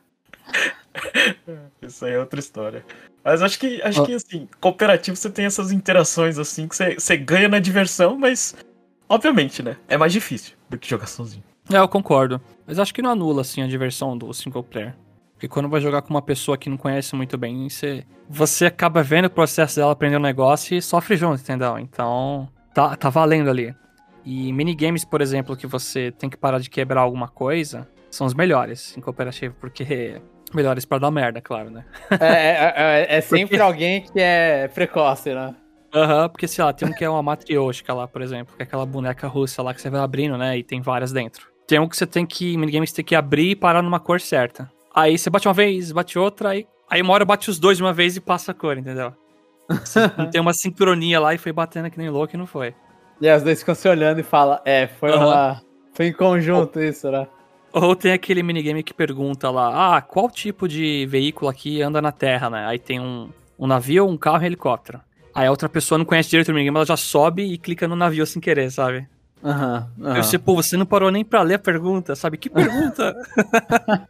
isso 1.82 2.04
aí 2.04 2.12
é 2.12 2.18
outra 2.18 2.38
história. 2.38 2.84
Mas 3.24 3.42
acho 3.42 3.58
que, 3.58 3.80
acho 3.82 4.02
oh. 4.02 4.06
que 4.06 4.14
assim, 4.14 4.48
cooperativo 4.61 5.16
você 5.16 5.30
tem 5.30 5.44
essas 5.44 5.70
interações 5.70 6.38
assim 6.38 6.66
que 6.66 6.74
você, 6.74 6.94
você 6.94 7.16
ganha 7.16 7.48
na 7.48 7.58
diversão, 7.58 8.18
mas 8.18 8.56
obviamente, 9.08 9.62
né? 9.62 9.76
É 9.88 9.96
mais 9.96 10.12
difícil 10.12 10.54
do 10.68 10.78
que 10.78 10.88
jogar 10.88 11.06
sozinho. 11.06 11.44
É, 11.70 11.78
eu 11.78 11.88
concordo. 11.88 12.40
Mas 12.66 12.78
acho 12.78 12.92
que 12.92 13.02
não 13.02 13.11
anula 13.11 13.42
assim 13.42 13.62
a 13.62 13.66
diversão 13.66 14.16
do 14.16 14.32
single 14.32 14.62
player. 14.62 14.94
Porque 15.35 15.48
quando 15.48 15.68
vai 15.68 15.80
jogar 15.80 16.02
com 16.02 16.11
uma 16.11 16.22
pessoa 16.22 16.56
que 16.56 16.70
não 16.70 16.76
conhece 16.76 17.14
muito 17.16 17.37
bem, 17.37 17.68
você, 17.68 18.04
você 18.28 18.66
acaba 18.66 19.02
vendo 19.02 19.26
o 19.26 19.30
processo 19.30 19.76
dela 19.76 19.92
aprender 19.92 20.16
um 20.16 20.20
negócio 20.20 20.76
e 20.76 20.82
sofre 20.82 21.16
junto, 21.16 21.40
entendeu? 21.40 21.78
Então, 21.78 22.48
tá, 22.72 22.96
tá 22.96 23.11
valendo 23.11 23.50
ali. 23.50 23.74
E 24.24 24.52
minigames, 24.52 25.04
por 25.04 25.20
exemplo, 25.20 25.56
que 25.56 25.66
você 25.66 26.12
tem 26.12 26.30
que 26.30 26.37
parar 26.37 26.61
de 26.61 26.70
quebrar 26.70 27.00
alguma 27.00 27.26
coisa, 27.26 27.88
são 28.08 28.24
os 28.24 28.35
melhores 28.35 28.96
em 28.96 29.00
cooperativo, 29.00 29.54
porque 29.61 30.22
Melhores 30.54 30.84
para 30.84 30.98
dar 30.98 31.10
merda, 31.10 31.40
claro, 31.40 31.70
né? 31.70 31.84
É, 32.10 32.26
é, 32.26 32.74
é, 32.76 33.16
é 33.16 33.20
sempre 33.20 33.56
porque... 33.56 33.62
alguém 33.62 34.02
que 34.02 34.20
é 34.20 34.68
precoce, 34.68 35.34
né? 35.34 35.54
Aham, 35.94 36.22
uhum, 36.22 36.28
porque 36.30 36.48
sei 36.48 36.64
lá, 36.64 36.72
tem 36.72 36.88
um 36.88 36.92
que 36.92 37.04
é 37.04 37.08
uma 37.08 37.22
matrioshka 37.22 37.92
lá, 37.92 38.08
por 38.08 38.22
exemplo, 38.22 38.56
que 38.56 38.62
é 38.62 38.64
aquela 38.64 38.86
boneca 38.86 39.28
russa 39.28 39.62
lá 39.62 39.74
que 39.74 39.80
você 39.80 39.90
vai 39.90 40.00
abrindo, 40.00 40.38
né? 40.38 40.56
E 40.56 40.62
tem 40.62 40.80
várias 40.80 41.12
dentro. 41.12 41.46
Tem 41.66 41.78
um 41.78 41.88
que 41.88 41.96
você 41.96 42.06
tem 42.06 42.24
que, 42.24 42.56
minigame 42.56 42.86
você 42.86 42.94
tem 42.94 43.04
que 43.04 43.14
abrir 43.14 43.50
e 43.50 43.56
parar 43.56 43.82
numa 43.82 44.00
cor 44.00 44.20
certa. 44.20 44.70
Aí 44.94 45.18
você 45.18 45.28
bate 45.28 45.46
uma 45.46 45.54
vez, 45.54 45.92
bate 45.92 46.18
outra, 46.18 46.50
aí, 46.50 46.66
aí 46.90 47.02
uma 47.02 47.12
hora 47.12 47.24
bate 47.24 47.50
os 47.50 47.58
dois 47.58 47.76
de 47.76 47.82
uma 47.82 47.92
vez 47.92 48.16
e 48.16 48.20
passa 48.20 48.52
a 48.52 48.54
cor, 48.54 48.76
entendeu? 48.78 49.12
não 50.16 50.28
tem 50.30 50.40
uma 50.40 50.52
sincronia 50.52 51.20
lá 51.20 51.34
e 51.34 51.38
foi 51.38 51.52
batendo 51.52 51.90
que 51.90 51.98
nem 51.98 52.10
louco 52.10 52.34
e 52.34 52.38
não 52.38 52.46
foi. 52.46 52.74
E 53.20 53.28
as 53.28 53.42
duas 53.42 53.60
ficam 53.60 53.74
se 53.74 53.88
olhando 53.88 54.18
e 54.18 54.22
falam, 54.22 54.58
é, 54.64 54.86
foi 54.86 55.10
uhum. 55.12 55.26
uma. 55.26 55.62
Foi 55.94 56.06
em 56.06 56.12
conjunto 56.12 56.80
isso, 56.80 57.10
né? 57.10 57.26
Ou 57.72 57.96
tem 57.96 58.12
aquele 58.12 58.42
minigame 58.42 58.82
que 58.82 58.92
pergunta 58.92 59.50
lá, 59.50 59.96
ah, 59.96 60.02
qual 60.02 60.30
tipo 60.30 60.68
de 60.68 61.06
veículo 61.06 61.50
aqui 61.50 61.80
anda 61.80 62.02
na 62.02 62.12
Terra, 62.12 62.50
né? 62.50 62.66
Aí 62.66 62.78
tem 62.78 63.00
um, 63.00 63.30
um 63.58 63.66
navio, 63.66 64.06
um 64.06 64.16
carro 64.16 64.38
e 64.38 64.42
um 64.42 64.46
helicóptero. 64.46 65.00
Aí 65.35 65.46
a 65.46 65.50
outra 65.50 65.68
pessoa 65.68 65.98
não 65.98 66.04
conhece 66.04 66.28
direito 66.28 66.50
o 66.50 66.54
minigame, 66.54 66.76
ela 66.76 66.87
já 66.87 66.96
sobe 66.96 67.42
e 67.42 67.56
clica 67.56 67.88
no 67.88 67.96
navio 67.96 68.26
sem 68.26 68.40
querer, 68.40 68.70
sabe? 68.70 69.08
Aham. 69.42 69.90
Uhum, 69.96 70.06
uhum. 70.06 70.16
Eu 70.16 70.22
sei, 70.22 70.38
pô, 70.38 70.54
você 70.54 70.76
não 70.76 70.87
parou 70.87 71.11
nem 71.11 71.24
pra 71.24 71.42
ler 71.42 71.54
a 71.54 71.58
pergunta, 71.58 72.14
sabe? 72.14 72.37
Que 72.37 72.50
pergunta? 72.50 73.16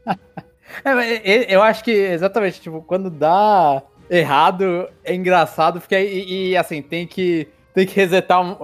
é, 0.85 1.55
eu 1.55 1.62
acho 1.62 1.85
que 1.85 1.92
exatamente, 1.92 2.61
tipo, 2.61 2.83
quando 2.83 3.09
dá 3.09 3.83
errado, 4.11 4.88
é 5.05 5.14
engraçado, 5.14 5.81
porque 5.81 5.98
e, 5.98 6.51
e 6.51 6.57
assim, 6.57 6.83
tem 6.83 7.07
que 7.07 7.48
tem 7.74 7.87
que 7.87 7.94
resetar. 7.94 8.40
Um, 8.40 8.56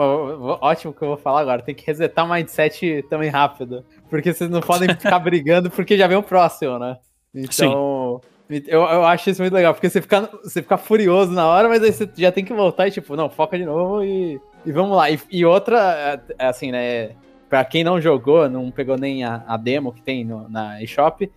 ótimo 0.60 0.92
que 0.92 1.02
eu 1.02 1.08
vou 1.08 1.16
falar 1.16 1.40
agora. 1.40 1.62
Tem 1.62 1.74
que 1.74 1.86
resetar 1.86 2.24
o 2.24 2.30
mindset 2.30 3.04
também 3.08 3.30
rápido. 3.30 3.84
Porque 4.08 4.32
vocês 4.32 4.50
não 4.50 4.60
podem 4.60 4.88
ficar 4.94 5.18
brigando 5.18 5.70
porque 5.70 5.96
já 5.96 6.06
vem 6.06 6.16
o 6.16 6.22
próximo, 6.22 6.78
né? 6.78 6.98
Então. 7.34 8.20
Sim. 8.22 8.62
Eu, 8.66 8.80
eu 8.80 9.04
acho 9.04 9.28
isso 9.28 9.42
muito 9.42 9.52
legal, 9.52 9.74
porque 9.74 9.90
você 9.90 10.00
fica, 10.00 10.22
você 10.42 10.62
fica 10.62 10.78
furioso 10.78 11.30
na 11.32 11.46
hora, 11.46 11.68
mas 11.68 11.82
aí 11.82 11.92
você 11.92 12.08
já 12.16 12.32
tem 12.32 12.42
que 12.42 12.54
voltar 12.54 12.88
e, 12.88 12.90
tipo, 12.90 13.14
não, 13.14 13.28
foca 13.28 13.58
de 13.58 13.66
novo 13.66 14.02
e, 14.02 14.40
e 14.64 14.72
vamos 14.72 14.96
lá. 14.96 15.10
E, 15.10 15.20
e 15.30 15.44
outra, 15.44 16.22
é, 16.38 16.46
assim, 16.46 16.72
né? 16.72 17.10
Pra 17.46 17.62
quem 17.62 17.84
não 17.84 18.00
jogou, 18.00 18.48
não 18.48 18.70
pegou 18.70 18.96
nem 18.96 19.22
a, 19.22 19.44
a 19.46 19.58
demo 19.58 19.92
que 19.92 20.00
tem 20.00 20.24
no, 20.24 20.48
na 20.48 20.82
eShop, 20.82 21.30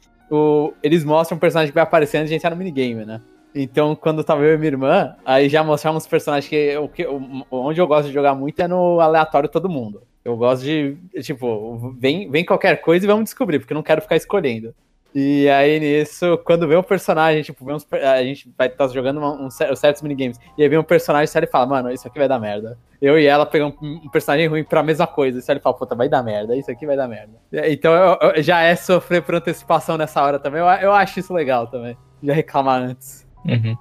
eles 0.81 1.03
mostram 1.03 1.36
um 1.36 1.39
personagem 1.39 1.71
que 1.71 1.75
vai 1.75 1.84
aparecendo 1.84 2.23
e 2.23 2.25
a 2.25 2.27
gente 2.27 2.41
tá 2.41 2.49
no 2.49 2.55
minigame, 2.55 3.05
né? 3.05 3.21
Então, 3.54 3.96
quando 3.96 4.24
tava 4.24 4.44
eu 4.44 4.56
e 4.56 4.58
minha 4.58 4.72
irmã, 4.72 5.16
aí 5.26 5.50
já 5.50 5.64
mostramos 5.64 6.04
uns 6.04 6.10
personagens 6.10 6.50
que, 6.50 6.78
o 6.78 6.88
que 6.88 7.06
onde 7.52 7.82
eu 7.82 7.88
gosto 7.88 8.08
de 8.08 8.14
jogar 8.14 8.34
muito 8.34 8.60
é 8.62 8.68
no 8.68 9.00
aleatório 9.00 9.50
todo 9.50 9.70
mundo. 9.70 10.04
Eu 10.24 10.38
gosto 10.38 10.64
de, 10.64 10.96
tipo, 11.22 11.96
vem, 12.00 12.30
vem 12.30 12.46
qualquer 12.46 12.80
coisa 12.80 13.06
e 13.06 13.08
vamos 13.08 13.26
descobrir, 13.26 13.60
porque 13.60 13.74
eu 13.74 13.76
não 13.76 13.84
quero 13.84 14.02
ficar 14.02 14.16
escolhendo. 14.16 14.74
E 15.14 15.50
aí 15.50 15.78
nisso, 15.78 16.38
quando 16.46 16.66
vem 16.66 16.78
um 16.78 16.84
personagem, 16.84 17.44
tipo, 17.44 17.70
uns, 17.70 17.86
a 17.92 18.24
gente 18.24 18.50
vai 18.58 18.68
estar 18.68 18.88
tá 18.88 18.94
jogando 18.94 19.20
um, 19.20 19.48
um, 19.48 19.50
certos 19.50 20.02
minigames, 20.02 20.40
e 20.58 20.64
aí 20.64 20.70
vem 20.70 20.80
um 20.80 20.84
personagem 20.84 21.28
sério 21.28 21.48
e 21.48 21.52
fala, 21.52 21.66
mano, 21.66 21.92
isso 21.92 22.08
aqui 22.08 22.18
vai 22.18 22.30
dar 22.30 22.40
merda. 22.40 22.78
Eu 23.02 23.20
e 23.20 23.26
ela 23.26 23.46
pegamos 23.46 23.76
um 23.82 24.08
personagem 24.10 24.48
ruim 24.48 24.64
pra 24.64 24.82
mesma 24.82 25.06
coisa, 25.06 25.40
e 25.40 25.52
ele 25.52 25.60
fala, 25.60 25.76
puta, 25.76 25.96
vai 25.96 26.08
dar 26.08 26.24
merda, 26.24 26.56
isso 26.56 26.72
aqui 26.72 26.86
vai 26.86 26.96
dar 26.96 27.10
merda. 27.10 27.34
Então 27.52 27.94
eu, 27.94 28.30
eu, 28.36 28.44
já 28.44 28.62
é 28.62 28.74
sofrer 28.76 29.22
por 29.22 29.36
antecipação 29.36 29.98
nessa 29.98 30.24
hora 30.24 30.40
também, 30.40 30.62
eu, 30.62 30.68
eu 30.68 30.94
acho 30.94 31.20
isso 31.20 31.34
legal 31.34 31.68
também, 31.68 31.98
já 32.24 32.34
reclamar 32.34 32.82
antes. 32.82 33.30
Uhum. 33.45 33.77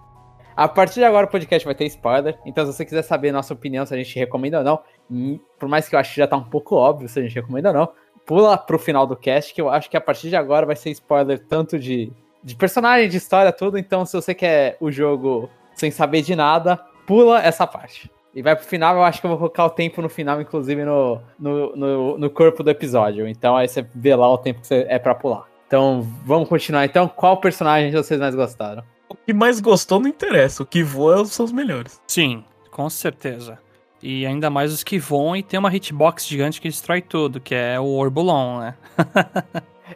A 0.56 0.68
partir 0.68 0.96
de 0.96 1.04
agora 1.04 1.26
o 1.26 1.30
podcast 1.30 1.64
vai 1.64 1.74
ter 1.74 1.86
spoiler, 1.86 2.38
então 2.44 2.66
se 2.66 2.72
você 2.72 2.84
quiser 2.84 3.02
saber 3.02 3.32
nossa 3.32 3.54
opinião, 3.54 3.86
se 3.86 3.94
a 3.94 3.96
gente 3.96 4.18
recomenda 4.18 4.58
ou 4.58 4.64
não, 4.64 4.80
hum, 5.10 5.38
por 5.58 5.68
mais 5.68 5.88
que 5.88 5.94
eu 5.94 5.98
acho 5.98 6.12
que 6.12 6.20
já 6.20 6.26
tá 6.26 6.36
um 6.36 6.44
pouco 6.44 6.76
óbvio 6.76 7.08
se 7.08 7.18
a 7.18 7.22
gente 7.22 7.34
recomenda 7.34 7.70
ou 7.70 7.74
não, 7.74 7.88
pula 8.26 8.58
pro 8.58 8.78
final 8.78 9.06
do 9.06 9.16
cast, 9.16 9.54
que 9.54 9.60
eu 9.60 9.70
acho 9.70 9.88
que 9.88 9.96
a 9.96 10.00
partir 10.00 10.28
de 10.28 10.36
agora 10.36 10.66
vai 10.66 10.76
ser 10.76 10.90
spoiler 10.90 11.38
tanto 11.38 11.78
de, 11.78 12.12
de 12.44 12.54
personagem, 12.54 13.08
de 13.08 13.16
história, 13.16 13.52
tudo, 13.52 13.78
então 13.78 14.04
se 14.04 14.14
você 14.14 14.34
quer 14.34 14.76
o 14.80 14.90
jogo 14.90 15.48
sem 15.74 15.90
saber 15.90 16.22
de 16.22 16.36
nada, 16.36 16.76
pula 17.06 17.42
essa 17.42 17.66
parte. 17.66 18.10
E 18.34 18.42
vai 18.42 18.54
pro 18.54 18.64
final, 18.64 18.94
eu 18.94 19.02
acho 19.02 19.20
que 19.20 19.26
eu 19.26 19.30
vou 19.30 19.38
colocar 19.38 19.64
o 19.64 19.70
tempo 19.70 20.00
no 20.00 20.08
final, 20.08 20.40
inclusive 20.40 20.84
no, 20.84 21.20
no, 21.38 21.74
no, 21.74 22.18
no 22.18 22.30
corpo 22.30 22.62
do 22.62 22.70
episódio. 22.70 23.26
Então 23.26 23.56
aí 23.56 23.66
você 23.66 23.84
vê 23.94 24.14
lá 24.14 24.30
o 24.30 24.38
tempo 24.38 24.60
que 24.60 24.74
é 24.74 24.98
pra 24.98 25.14
pular. 25.14 25.46
Então, 25.66 26.02
vamos 26.24 26.48
continuar. 26.48 26.84
Então, 26.84 27.08
qual 27.08 27.40
personagem 27.40 27.92
vocês 27.92 28.18
mais 28.18 28.34
gostaram? 28.34 28.82
O 29.10 29.16
que 29.16 29.34
mais 29.34 29.60
gostou 29.60 29.98
não 29.98 30.08
interessa, 30.08 30.62
o 30.62 30.66
que 30.66 30.84
voa 30.84 31.24
são 31.24 31.44
os 31.44 31.50
melhores. 31.50 32.00
Sim, 32.06 32.44
com 32.70 32.88
certeza. 32.88 33.58
E 34.00 34.24
ainda 34.24 34.48
mais 34.48 34.72
os 34.72 34.84
que 34.84 34.98
voam 34.98 35.36
e 35.36 35.42
tem 35.42 35.58
uma 35.58 35.74
hitbox 35.74 36.26
gigante 36.26 36.60
que 36.60 36.68
destrói 36.68 37.02
tudo, 37.02 37.40
que 37.40 37.54
é 37.54 37.78
o 37.78 37.86
Orbulon, 37.86 38.60
né? 38.60 38.74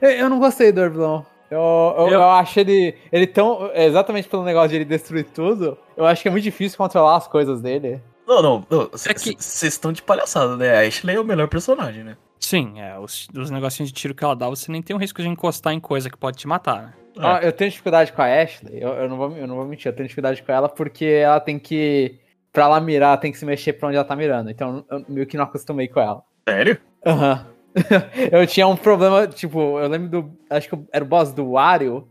eu, 0.02 0.10
eu 0.10 0.28
não 0.28 0.40
gostei 0.40 0.72
do 0.72 0.80
Orbulon. 0.80 1.22
Eu, 1.48 1.60
eu, 1.60 2.06
eu... 2.08 2.12
eu 2.14 2.22
acho 2.24 2.58
ele, 2.58 2.96
ele 3.12 3.26
tão. 3.26 3.70
Exatamente 3.72 4.28
pelo 4.28 4.42
negócio 4.42 4.70
de 4.70 4.76
ele 4.76 4.84
destruir 4.84 5.24
tudo, 5.26 5.78
eu 5.96 6.04
acho 6.04 6.20
que 6.20 6.28
é 6.28 6.30
muito 6.30 6.44
difícil 6.44 6.76
controlar 6.76 7.16
as 7.16 7.28
coisas 7.28 7.60
dele. 7.60 8.02
Não, 8.26 8.42
não, 8.42 8.66
vocês 8.90 9.06
é 9.06 9.14
que... 9.14 9.66
estão 9.66 9.92
de 9.92 10.02
palhaçada, 10.02 10.56
né? 10.56 10.76
A 10.76 10.80
Ashley 10.86 11.16
é 11.16 11.20
o 11.20 11.24
melhor 11.24 11.46
personagem, 11.46 12.02
né? 12.02 12.16
Sim, 12.40 12.80
é, 12.80 12.98
os, 12.98 13.28
os 13.34 13.50
negocinhos 13.50 13.90
de 13.90 13.94
tiro 13.94 14.14
que 14.14 14.24
ela 14.24 14.34
dá, 14.34 14.48
você 14.48 14.72
nem 14.72 14.82
tem 14.82 14.96
o 14.96 14.98
risco 14.98 15.22
de 15.22 15.28
encostar 15.28 15.72
em 15.72 15.80
coisa 15.80 16.10
que 16.10 16.16
pode 16.16 16.36
te 16.36 16.48
matar, 16.48 16.82
né? 16.82 16.92
É. 17.16 17.20
Ah, 17.20 17.40
eu 17.42 17.52
tenho 17.52 17.70
dificuldade 17.70 18.12
com 18.12 18.22
a 18.22 18.26
Ashley, 18.26 18.82
eu, 18.82 18.90
eu, 18.90 19.08
não 19.08 19.16
vou, 19.16 19.36
eu 19.36 19.46
não 19.46 19.56
vou 19.56 19.64
mentir, 19.64 19.86
eu 19.86 19.94
tenho 19.94 20.08
dificuldade 20.08 20.42
com 20.42 20.52
ela 20.52 20.68
porque 20.68 21.04
ela 21.04 21.40
tem 21.40 21.58
que. 21.58 22.18
Pra 22.52 22.64
ela 22.64 22.80
mirar, 22.80 23.18
tem 23.18 23.32
que 23.32 23.38
se 23.38 23.44
mexer 23.44 23.72
pra 23.72 23.88
onde 23.88 23.96
ela 23.96 24.04
tá 24.04 24.14
mirando. 24.14 24.48
Então 24.48 24.84
eu 24.88 25.04
meio 25.08 25.26
que 25.26 25.36
não 25.36 25.44
acostumei 25.44 25.88
com 25.88 26.00
ela. 26.00 26.22
Sério? 26.48 26.78
Aham. 27.04 27.46
Uhum. 27.46 27.54
eu 28.30 28.46
tinha 28.46 28.68
um 28.68 28.76
problema, 28.76 29.26
tipo, 29.26 29.80
eu 29.80 29.88
lembro 29.88 30.08
do. 30.08 30.38
Acho 30.48 30.68
que 30.68 30.78
era 30.92 31.04
o 31.04 31.08
boss 31.08 31.32
do 31.32 31.52
Wario, 31.52 32.06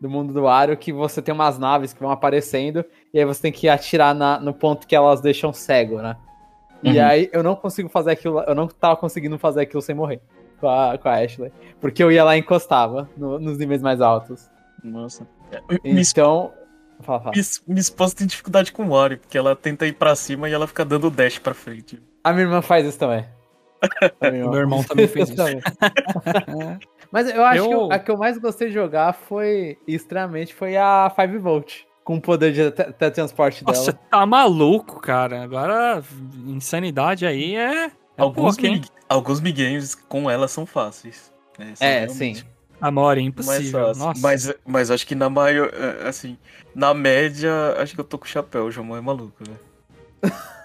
do 0.00 0.10
mundo 0.10 0.32
do 0.32 0.42
Wario, 0.42 0.76
que 0.76 0.92
você 0.92 1.22
tem 1.22 1.32
umas 1.32 1.58
naves 1.58 1.92
que 1.92 2.00
vão 2.00 2.10
aparecendo, 2.10 2.84
e 3.14 3.18
aí 3.18 3.24
você 3.24 3.42
tem 3.42 3.52
que 3.52 3.68
atirar 3.68 4.12
na, 4.14 4.40
no 4.40 4.52
ponto 4.52 4.86
que 4.86 4.96
elas 4.96 5.20
deixam 5.20 5.52
cego, 5.52 6.02
né? 6.02 6.16
Uhum. 6.84 6.92
E 6.92 6.98
aí 6.98 7.30
eu 7.32 7.42
não 7.42 7.54
consigo 7.54 7.88
fazer 7.88 8.10
aquilo, 8.10 8.40
eu 8.40 8.54
não 8.54 8.66
tava 8.66 8.96
conseguindo 8.96 9.38
fazer 9.38 9.60
aquilo 9.60 9.80
sem 9.80 9.94
morrer 9.94 10.20
com 10.60 10.68
a, 10.68 10.98
com 10.98 11.08
a 11.08 11.14
Ashley. 11.22 11.52
Porque 11.80 12.02
eu 12.02 12.10
ia 12.10 12.24
lá 12.24 12.36
e 12.36 12.40
encostava 12.40 13.08
no, 13.16 13.38
nos 13.38 13.58
níveis 13.58 13.82
mais 13.82 14.00
altos. 14.00 14.48
Nossa. 14.82 15.26
Então. 15.84 16.52
Fala, 17.00 17.20
fala. 17.20 17.32
Minha, 17.66 17.80
esposa 17.80 18.16
tem 18.16 18.26
dificuldade 18.26 18.72
com 18.72 18.84
o 18.84 18.88
Wario, 18.88 19.18
porque 19.18 19.36
ela 19.36 19.54
tenta 19.54 19.86
ir 19.86 19.92
pra 19.92 20.16
cima 20.16 20.48
e 20.48 20.52
ela 20.52 20.66
fica 20.66 20.84
dando 20.84 21.10
dash 21.10 21.38
pra 21.38 21.52
frente. 21.52 22.02
A 22.24 22.32
minha 22.32 22.44
irmã 22.44 22.62
faz 22.62 22.86
isso 22.86 22.98
também. 22.98 23.24
Meu 24.20 24.54
irmão 24.54 24.82
também 24.82 25.06
fez 25.06 25.28
isso. 25.30 25.36
Mas 27.12 27.28
eu 27.28 27.44
acho 27.44 27.70
eu... 27.70 27.88
que 27.88 27.94
a 27.94 27.98
que 27.98 28.10
eu 28.10 28.16
mais 28.16 28.38
gostei 28.38 28.68
de 28.68 28.74
jogar 28.74 29.12
foi, 29.12 29.78
extremamente, 29.86 30.54
foi 30.54 30.76
a 30.76 31.12
5 31.14 31.40
Volt. 31.40 31.84
Com 32.02 32.16
o 32.16 32.20
poder 32.20 32.52
de 32.52 32.70
teletransporte 32.70 33.64
dela. 33.64 33.76
Nossa, 33.76 33.92
tá 33.92 34.24
maluco, 34.24 35.00
cara. 35.00 35.42
Agora, 35.42 36.02
insanidade 36.46 37.26
aí 37.26 37.56
é. 37.56 37.90
É 38.16 38.22
alguns, 38.22 38.56
mi 38.56 38.82
alguns 39.08 39.40
minigames 39.40 39.94
com 39.94 40.30
ela 40.30 40.48
são 40.48 40.64
fáceis. 40.66 41.32
Né? 41.58 41.74
É, 41.80 42.04
é 42.04 42.08
sim. 42.08 42.42
Amor, 42.80 43.16
é 43.16 43.22
impossível. 43.22 43.94
Nossa. 43.94 44.20
Mas, 44.20 44.54
mas 44.66 44.90
acho 44.90 45.06
que 45.06 45.14
na 45.14 45.30
maior. 45.30 45.70
É, 45.72 46.08
assim, 46.08 46.36
na 46.74 46.92
média, 46.92 47.50
acho 47.78 47.94
que 47.94 48.00
eu 48.00 48.04
tô 48.04 48.18
com 48.18 48.24
o 48.24 48.28
chapéu, 48.28 48.64
o 48.64 48.70
João 48.70 48.96
é 48.96 49.00
maluco, 49.00 49.42
né? 49.48 49.56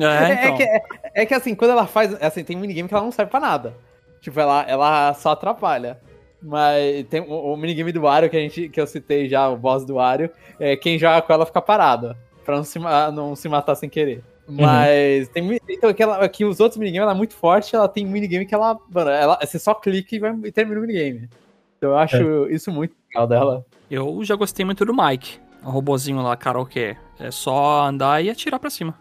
É, 0.00 0.04
é, 0.04 0.32
então. 0.32 0.54
é, 0.54 0.56
que, 0.56 0.62
é, 0.62 0.82
é, 1.12 1.26
que 1.26 1.34
assim, 1.34 1.56
quando 1.56 1.72
ela 1.72 1.84
faz. 1.84 2.14
Assim, 2.22 2.44
tem 2.44 2.56
minigame 2.56 2.88
que 2.88 2.94
ela 2.94 3.02
não 3.02 3.10
serve 3.10 3.32
pra 3.32 3.40
nada. 3.40 3.74
Tipo, 4.20 4.38
ela, 4.38 4.62
ela 4.62 5.12
só 5.14 5.30
atrapalha. 5.30 5.98
Mas 6.40 7.04
tem 7.08 7.20
o, 7.20 7.52
o 7.52 7.56
minigame 7.56 7.90
do 7.90 8.02
Wario 8.02 8.30
que, 8.30 8.36
a 8.36 8.40
gente, 8.40 8.68
que 8.68 8.80
eu 8.80 8.86
citei 8.86 9.28
já, 9.28 9.48
o 9.48 9.56
boss 9.56 9.84
do 9.84 9.94
Wario. 9.94 10.30
É, 10.60 10.76
quem 10.76 11.00
joga 11.00 11.20
com 11.20 11.32
ela 11.32 11.44
fica 11.44 11.60
parado. 11.60 12.16
Pra 12.44 12.56
não 12.56 12.62
se, 12.62 12.78
não 12.78 13.34
se 13.34 13.48
matar 13.48 13.74
sem 13.74 13.88
querer. 13.88 14.22
Uhum. 14.48 14.56
Mas 14.56 15.28
uhum. 15.28 15.32
tem 15.34 15.60
então 15.68 15.90
aquela 15.90 16.26
que 16.28 16.44
os 16.44 16.58
outros 16.58 16.78
minigames 16.78 17.02
ela 17.02 17.12
é 17.12 17.14
muito 17.16 17.34
forte, 17.34 17.76
ela 17.76 17.86
tem 17.86 18.06
minigame 18.06 18.46
que 18.46 18.54
ela, 18.54 18.78
mano, 18.90 19.10
ela 19.10 19.38
você 19.44 19.58
só 19.58 19.74
clica 19.74 20.16
e, 20.16 20.18
vai, 20.18 20.34
e 20.44 20.50
termina 20.50 20.78
o 20.78 20.80
minigame. 20.80 21.28
Então 21.76 21.90
eu 21.90 21.98
acho 21.98 22.46
é. 22.46 22.54
isso 22.54 22.72
muito 22.72 22.94
legal 23.08 23.26
dela. 23.26 23.66
Eu 23.90 24.24
já 24.24 24.34
gostei 24.36 24.64
muito 24.64 24.84
do 24.84 24.94
Mike, 24.94 25.38
o 25.62 25.70
robozinho 25.70 26.22
lá, 26.22 26.34
karaokê. 26.36 26.96
É 27.20 27.30
só 27.30 27.86
andar 27.86 28.24
e 28.24 28.30
atirar 28.30 28.58
para 28.58 28.70
cima. 28.70 28.94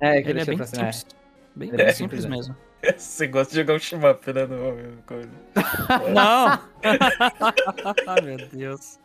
É, 0.00 0.18
ele 0.18 0.40
é 0.40 0.44
bem 0.44 0.64
simples. 0.64 1.06
É. 1.08 1.22
Bem, 1.54 1.70
bem 1.70 1.86
é. 1.86 1.92
simples 1.92 2.26
mesmo. 2.26 2.54
Você 2.96 3.28
gosta 3.28 3.52
de 3.52 3.60
jogar 3.60 3.74
um 3.74 3.78
shmup, 3.78 4.32
né? 4.32 4.46
No... 4.46 4.74
Não! 6.12 6.58
Ai, 8.06 8.20
meu 8.24 8.36
Deus. 8.48 8.98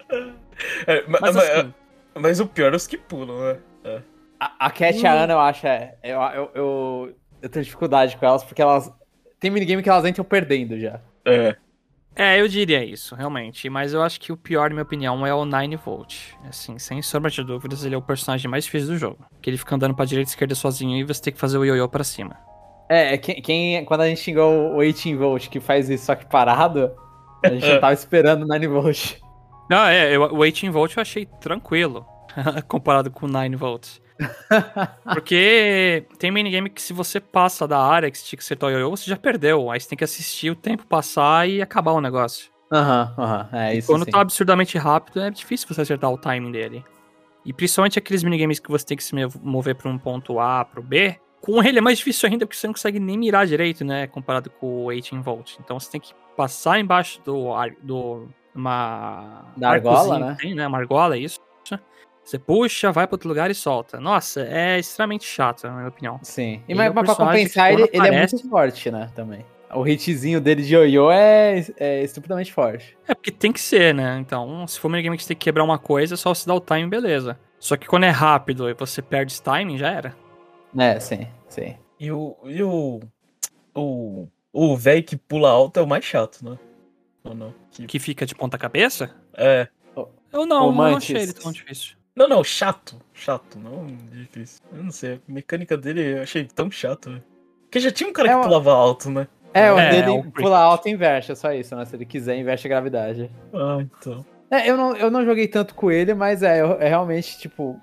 É, 0.87 1.03
mas, 1.07 1.21
mas, 1.21 1.37
assim, 1.37 1.73
mas, 2.15 2.39
o 2.39 2.47
pior 2.47 2.73
é 2.73 2.75
os 2.75 2.87
que 2.87 2.97
pulam, 2.97 3.39
né? 3.39 3.59
É. 3.83 4.01
A, 4.39 4.67
a 4.67 4.71
Cat 4.71 4.99
e 4.99 5.05
a 5.05 5.11
Ana, 5.11 5.33
eu 5.33 5.39
acho, 5.39 5.65
é. 5.67 5.95
Eu, 6.03 6.19
eu, 6.21 6.51
eu, 6.53 7.15
eu 7.41 7.49
tenho 7.49 7.65
dificuldade 7.65 8.15
com 8.17 8.25
elas, 8.25 8.43
porque 8.43 8.61
elas. 8.61 8.91
Tem 9.39 9.51
minigame 9.51 9.83
que 9.83 9.89
elas 9.89 10.05
entram 10.05 10.25
perdendo 10.25 10.79
já. 10.79 10.99
É. 11.25 11.55
É, 12.19 12.41
eu 12.41 12.47
diria 12.47 12.83
isso, 12.83 13.13
realmente. 13.13 13.69
Mas 13.69 13.93
eu 13.93 14.01
acho 14.01 14.19
que 14.19 14.31
o 14.31 14.37
pior, 14.37 14.69
na 14.69 14.75
minha 14.75 14.83
opinião, 14.83 15.25
é 15.25 15.33
o 15.33 15.45
9volt. 15.45 16.33
Assim, 16.49 16.79
sem 16.79 16.99
sombra 17.03 17.29
de 17.29 17.43
dúvidas, 17.43 17.85
ele 17.85 17.93
é 17.93 17.97
o 17.97 18.01
personagem 18.01 18.49
mais 18.49 18.65
difícil 18.65 18.87
do 18.87 18.97
jogo. 18.97 19.23
Que 19.39 19.51
ele 19.51 19.57
fica 19.57 19.75
andando 19.75 19.93
pra 19.93 20.03
direita 20.03 20.31
e 20.31 20.31
esquerda 20.31 20.55
sozinho 20.55 20.97
e 20.97 21.03
você 21.03 21.21
tem 21.21 21.33
que 21.33 21.39
fazer 21.39 21.59
o 21.59 21.63
ioiô 21.63 21.87
pra 21.87 22.03
cima. 22.03 22.35
É, 22.89 23.13
é 23.13 23.17
quem, 23.17 23.39
quem, 23.39 23.85
quando 23.85 24.01
a 24.01 24.07
gente 24.07 24.21
xingou 24.21 24.75
o 24.75 24.81
18 24.81 25.19
volt 25.19 25.47
que 25.47 25.59
faz 25.59 25.89
isso 25.89 26.05
só 26.05 26.15
que 26.15 26.25
parado, 26.25 26.91
a 27.43 27.49
gente 27.49 27.67
já 27.67 27.77
tava 27.79 27.93
esperando 27.93 28.43
o 28.43 28.47
9 28.47 28.67
volt. 28.67 29.17
Não, 29.69 29.85
é, 29.85 30.15
eu, 30.15 30.23
o 30.23 30.43
18 30.43 30.71
volt 30.71 30.95
eu 30.95 31.01
achei 31.01 31.27
tranquilo, 31.39 32.03
comparado 32.67 33.11
com 33.11 33.27
o 33.27 33.29
9 33.29 33.55
volts. 33.55 34.01
Porque 35.13 36.05
tem 36.17 36.31
minigame 36.31 36.69
que 36.69 36.81
se 36.81 36.93
você 36.93 37.19
passa 37.19 37.67
da 37.67 37.79
área 37.79 38.09
que 38.09 38.17
você 38.17 38.25
tinha 38.25 38.37
que 38.37 38.43
acertar 38.43 38.69
o 38.69 38.71
ioiô, 38.71 38.89
você 38.89 39.09
já 39.09 39.17
perdeu. 39.17 39.69
Aí 39.71 39.79
você 39.79 39.89
tem 39.89 39.97
que 39.97 40.03
assistir 40.03 40.49
o 40.49 40.55
tempo 40.55 40.85
passar 40.85 41.47
e 41.47 41.61
acabar 41.61 41.91
o 41.91 42.01
negócio. 42.01 42.49
Aham, 42.71 43.13
uhum, 43.17 43.23
aham, 43.23 43.49
uhum. 43.51 43.59
é 43.59 43.75
isso. 43.75 43.87
quando 43.87 44.05
sim. 44.05 44.11
tá 44.11 44.21
absurdamente 44.21 44.77
rápido, 44.77 45.21
é 45.21 45.29
difícil 45.29 45.67
você 45.67 45.81
acertar 45.81 46.11
o 46.11 46.17
timing 46.17 46.51
dele. 46.51 46.83
E 47.45 47.53
principalmente 47.53 47.97
aqueles 47.97 48.23
minigames 48.23 48.59
que 48.59 48.69
você 48.69 48.85
tem 48.85 48.97
que 48.97 49.03
se 49.03 49.15
mover 49.41 49.75
pra 49.75 49.89
um 49.89 49.97
ponto 49.97 50.39
A 50.39 50.65
pro 50.65 50.83
B. 50.83 51.17
Com 51.39 51.63
ele 51.63 51.77
é 51.77 51.81
mais 51.81 51.97
difícil 51.97 52.27
ainda 52.27 52.45
porque 52.45 52.59
você 52.59 52.67
não 52.67 52.73
consegue 52.73 52.99
nem 52.99 53.17
mirar 53.17 53.47
direito, 53.47 53.85
né? 53.85 54.05
Comparado 54.07 54.49
com 54.49 54.87
o 54.87 54.91
18 54.91 55.21
volt. 55.23 55.55
Então 55.59 55.79
você 55.79 55.89
tem 55.89 56.01
que 56.01 56.13
passar 56.35 56.77
embaixo 56.77 57.21
do. 57.23 57.53
do 57.81 58.27
uma. 58.53 59.45
Da 59.55 59.69
argola, 59.69 60.19
né? 60.19 60.37
Tem, 60.37 60.53
né? 60.53 60.67
Uma 60.67 60.79
argola, 60.79 61.15
é 61.15 61.19
isso. 61.19 61.39
Você 62.27 62.37
puxa, 62.37 62.91
vai 62.91 63.07
para 63.07 63.15
outro 63.15 63.29
lugar 63.29 63.49
e 63.49 63.55
solta. 63.55 64.01
Nossa, 64.01 64.41
é 64.41 64.77
extremamente 64.77 65.23
chato, 65.23 65.63
na 65.63 65.71
minha 65.71 65.87
opinião. 65.87 66.19
Sim. 66.21 66.61
E, 66.67 66.75
mas, 66.75 66.87
é 66.87 66.91
pra 66.91 67.15
compensar, 67.15 67.71
ele, 67.71 67.89
ele 67.89 68.05
é 68.05 68.17
muito 68.19 68.49
forte, 68.49 68.91
né? 68.91 69.09
Também. 69.15 69.45
O 69.73 69.87
hitzinho 69.87 70.41
dele 70.41 70.61
de 70.61 70.75
ioiô 70.75 71.09
é, 71.09 71.65
é 71.77 72.03
estupidamente 72.03 72.51
forte. 72.51 72.97
É, 73.07 73.15
porque 73.15 73.31
tem 73.31 73.53
que 73.53 73.61
ser, 73.61 73.93
né? 73.93 74.17
Então, 74.19 74.67
se 74.67 74.77
for 74.77 74.89
um 74.89 74.91
minigame 74.91 75.15
que 75.15 75.23
você 75.23 75.29
tem 75.29 75.37
que 75.37 75.45
quebrar 75.45 75.63
uma 75.63 75.79
coisa, 75.79 76.15
é 76.15 76.17
só 76.17 76.33
você 76.33 76.45
dar 76.45 76.55
o 76.55 76.59
time, 76.59 76.85
beleza. 76.89 77.39
Só 77.57 77.77
que 77.77 77.87
quando 77.87 78.03
é 78.03 78.09
rápido 78.09 78.69
e 78.69 78.73
você 78.73 79.01
perde 79.01 79.31
esse 79.31 79.41
timing, 79.41 79.77
já 79.77 79.89
era. 79.89 80.13
É, 80.77 80.99
sim, 80.99 81.29
sim. 81.47 81.77
E 81.97 82.11
o. 82.11 82.35
E 82.43 82.61
o. 82.61 82.99
O. 83.73 84.27
O 84.51 84.75
velho 84.75 85.03
que 85.03 85.15
pula 85.15 85.49
alto 85.49 85.79
é 85.79 85.81
o 85.83 85.87
mais 85.87 86.03
chato, 86.03 86.43
né? 86.43 86.57
Ou 87.23 87.33
não? 87.33 87.53
Que, 87.71 87.87
que 87.87 87.99
fica 87.99 88.25
de 88.25 88.35
ponta 88.35 88.57
cabeça? 88.57 89.15
É. 89.33 89.69
Eu 90.29 90.45
não, 90.45 90.65
eu 90.67 90.71
não 90.73 90.97
achei 90.97 91.15
ele 91.15 91.31
tão 91.33 91.53
difícil. 91.53 91.96
Não, 92.17 92.27
não, 92.27 92.43
chato. 92.43 92.95
Chato, 93.13 93.59
não 93.59 93.85
difícil. 94.11 94.59
Eu 94.73 94.83
não 94.83 94.91
sei, 94.91 95.13
a 95.13 95.31
mecânica 95.31 95.77
dele 95.77 96.17
eu 96.17 96.23
achei 96.23 96.45
tão 96.45 96.71
chato, 96.71 97.11
né? 97.11 97.21
Porque 97.65 97.79
já 97.79 97.91
tinha 97.91 98.09
um 98.09 98.13
cara 98.13 98.31
é 98.31 98.35
que 98.35 98.41
pulava 98.41 98.71
alto, 98.71 99.11
né? 99.11 99.27
É, 99.53 99.71
o 99.71 99.77
é, 99.77 99.91
dele 99.91 100.17
é 100.17 100.23
pula 100.31 100.57
alto 100.57 100.89
e 100.89 100.91
inverte, 100.91 101.31
é 101.31 101.35
só 101.35 101.53
isso, 101.53 101.75
né? 101.75 101.85
Se 101.85 101.95
ele 101.95 102.07
quiser, 102.07 102.35
inverte 102.35 102.65
a 102.65 102.69
gravidade. 102.69 103.29
Ah, 103.53 103.77
então. 103.81 104.25
É, 104.49 104.67
eu 104.67 104.75
não, 104.75 104.95
eu 104.95 105.11
não 105.11 105.23
joguei 105.23 105.47
tanto 105.47 105.75
com 105.75 105.91
ele, 105.91 106.15
mas 106.15 106.41
é, 106.41 106.57
é 106.57 106.87
realmente, 106.87 107.37
tipo, 107.37 107.79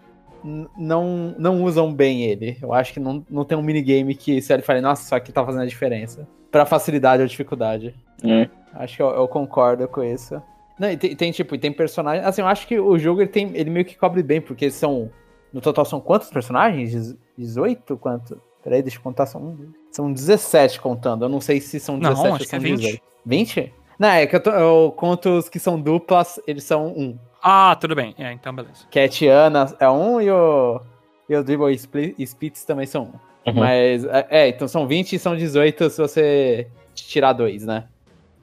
não, 0.76 1.32
não 1.38 1.62
usam 1.62 1.94
bem 1.94 2.24
ele. 2.24 2.58
Eu 2.60 2.72
acho 2.72 2.92
que 2.92 2.98
não, 2.98 3.24
não 3.30 3.44
tem 3.44 3.56
um 3.56 3.62
minigame 3.62 4.16
que 4.16 4.42
se 4.42 4.52
ele 4.52 4.62
fale, 4.62 4.80
nossa, 4.80 5.04
isso 5.04 5.14
aqui 5.14 5.30
tá 5.30 5.44
fazendo 5.44 5.62
a 5.62 5.66
diferença. 5.66 6.26
Pra 6.50 6.66
facilidade 6.66 7.22
ou 7.22 7.28
dificuldade. 7.28 7.94
É. 8.24 8.48
Acho 8.74 8.96
que 8.96 9.02
eu, 9.02 9.10
eu 9.10 9.28
concordo 9.28 9.86
com 9.86 10.02
isso. 10.02 10.42
Não, 10.78 10.90
e 10.90 10.96
tem, 10.96 11.14
tem, 11.14 11.32
tipo, 11.32 11.56
tem 11.56 11.72
personagens. 11.72 12.26
Assim, 12.26 12.42
eu 12.42 12.48
acho 12.48 12.66
que 12.66 12.78
o 12.78 12.98
jogo 12.98 13.20
ele, 13.20 13.30
tem, 13.30 13.50
ele 13.54 13.70
meio 13.70 13.84
que 13.84 13.96
cobre 13.96 14.22
bem, 14.22 14.40
porque 14.40 14.70
são. 14.70 15.10
No 15.52 15.60
total 15.60 15.84
são 15.84 16.00
quantos 16.00 16.30
personagens? 16.30 17.16
18? 17.38 17.96
Quanto? 17.96 18.40
Peraí, 18.62 18.82
deixa 18.82 18.98
eu 18.98 19.02
contar. 19.02 19.26
São, 19.26 19.56
são 19.90 20.12
17 20.12 20.80
contando. 20.80 21.24
Eu 21.24 21.28
não 21.28 21.40
sei 21.40 21.60
se 21.60 21.78
são 21.78 21.98
17 21.98 22.24
não, 22.24 22.32
ou 22.32 22.40
são 22.40 22.58
é 22.58 22.62
20. 22.62 22.76
18. 22.80 23.02
20? 23.24 23.74
Não, 23.98 24.08
é 24.08 24.26
que 24.26 24.34
eu, 24.34 24.40
tô, 24.42 24.50
eu, 24.50 24.92
conto 24.96 25.38
os 25.38 25.48
que 25.48 25.58
são 25.58 25.80
duplas, 25.80 26.40
eles 26.46 26.64
são 26.64 26.88
um. 26.88 27.16
Ah, 27.40 27.76
tudo 27.80 27.94
bem. 27.94 28.14
É, 28.18 28.32
então 28.32 28.54
beleza. 28.54 28.86
Cat 28.90 29.26
Ana 29.28 29.74
é 29.78 29.88
um 29.88 30.20
e 30.20 30.30
o. 30.30 30.80
E 31.28 31.36
o 31.36 31.42
Dribble 31.42 31.74
Spitz 31.74 32.64
também 32.64 32.86
são 32.86 33.04
um. 33.04 33.50
Uhum. 33.50 33.60
Mas, 33.60 34.04
é, 34.04 34.26
é, 34.30 34.48
então 34.48 34.66
são 34.66 34.86
20 34.86 35.14
e 35.14 35.18
são 35.18 35.36
18 35.36 35.90
se 35.90 36.00
você 36.00 36.68
tirar 36.94 37.32
dois, 37.32 37.64
né? 37.64 37.84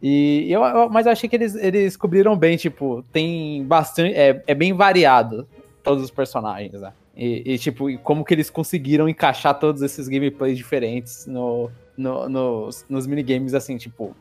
E 0.01 0.51
eu, 0.51 0.63
eu, 0.63 0.89
mas 0.89 1.05
eu 1.05 1.11
achei 1.11 1.29
que 1.29 1.35
eles, 1.35 1.53
eles 1.55 1.95
cobriram 1.95 2.35
bem, 2.35 2.57
tipo, 2.57 3.03
tem 3.11 3.63
bastante. 3.63 4.15
É, 4.15 4.43
é 4.47 4.55
bem 4.55 4.73
variado 4.73 5.47
todos 5.83 6.03
os 6.03 6.09
personagens, 6.09 6.81
né? 6.81 6.91
E, 7.15 7.53
e, 7.53 7.59
tipo, 7.59 7.85
como 7.99 8.23
que 8.23 8.33
eles 8.33 8.49
conseguiram 8.49 9.07
encaixar 9.07 9.59
todos 9.59 9.81
esses 9.81 10.07
gameplays 10.07 10.57
diferentes 10.57 11.27
no, 11.27 11.69
no, 11.95 12.27
nos, 12.27 12.85
nos 12.89 13.05
minigames, 13.05 13.53
assim, 13.53 13.77
tipo. 13.77 14.15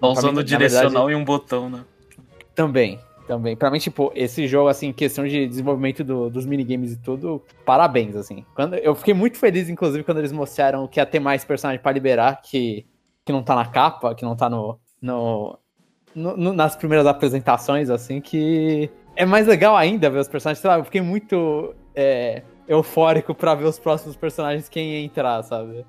Tá 0.00 0.08
usando 0.08 0.38
mim, 0.38 0.44
direcional 0.44 1.06
verdade, 1.06 1.12
e 1.12 1.14
um 1.14 1.24
botão, 1.24 1.70
né? 1.70 1.84
Também, 2.54 2.98
também. 3.26 3.56
Pra 3.56 3.70
mim, 3.70 3.78
tipo, 3.78 4.12
esse 4.14 4.46
jogo, 4.46 4.68
assim, 4.68 4.92
questão 4.92 5.26
de 5.26 5.46
desenvolvimento 5.46 6.04
do, 6.04 6.28
dos 6.28 6.44
minigames 6.44 6.92
e 6.92 6.96
tudo, 6.96 7.42
parabéns, 7.64 8.16
assim. 8.16 8.44
Quando, 8.54 8.74
eu 8.74 8.94
fiquei 8.94 9.14
muito 9.14 9.38
feliz, 9.38 9.68
inclusive, 9.68 10.04
quando 10.04 10.18
eles 10.18 10.32
mostraram 10.32 10.86
que 10.86 11.00
ia 11.00 11.06
ter 11.06 11.20
mais 11.20 11.44
personagem 11.44 11.80
para 11.80 11.92
liberar, 11.92 12.42
que, 12.42 12.84
que 13.24 13.32
não 13.32 13.42
tá 13.42 13.54
na 13.54 13.66
capa, 13.66 14.14
que 14.14 14.24
não 14.24 14.34
tá 14.34 14.48
no, 14.50 14.78
no, 15.04 15.58
no, 16.14 16.34
no, 16.34 16.52
nas 16.54 16.74
primeiras 16.74 17.06
apresentações, 17.06 17.90
assim, 17.90 18.22
que 18.22 18.90
é 19.14 19.26
mais 19.26 19.46
legal 19.46 19.76
ainda 19.76 20.08
ver 20.08 20.18
os 20.18 20.28
personagens. 20.28 20.60
Sei 20.60 20.70
lá, 20.70 20.78
eu 20.78 20.84
fiquei 20.84 21.02
muito 21.02 21.74
é, 21.94 22.42
eufórico 22.66 23.34
pra 23.34 23.54
ver 23.54 23.66
os 23.66 23.78
próximos 23.78 24.16
personagens 24.16 24.66
quem 24.66 24.92
ia 24.92 25.04
entrar, 25.04 25.42
sabe? 25.42 25.84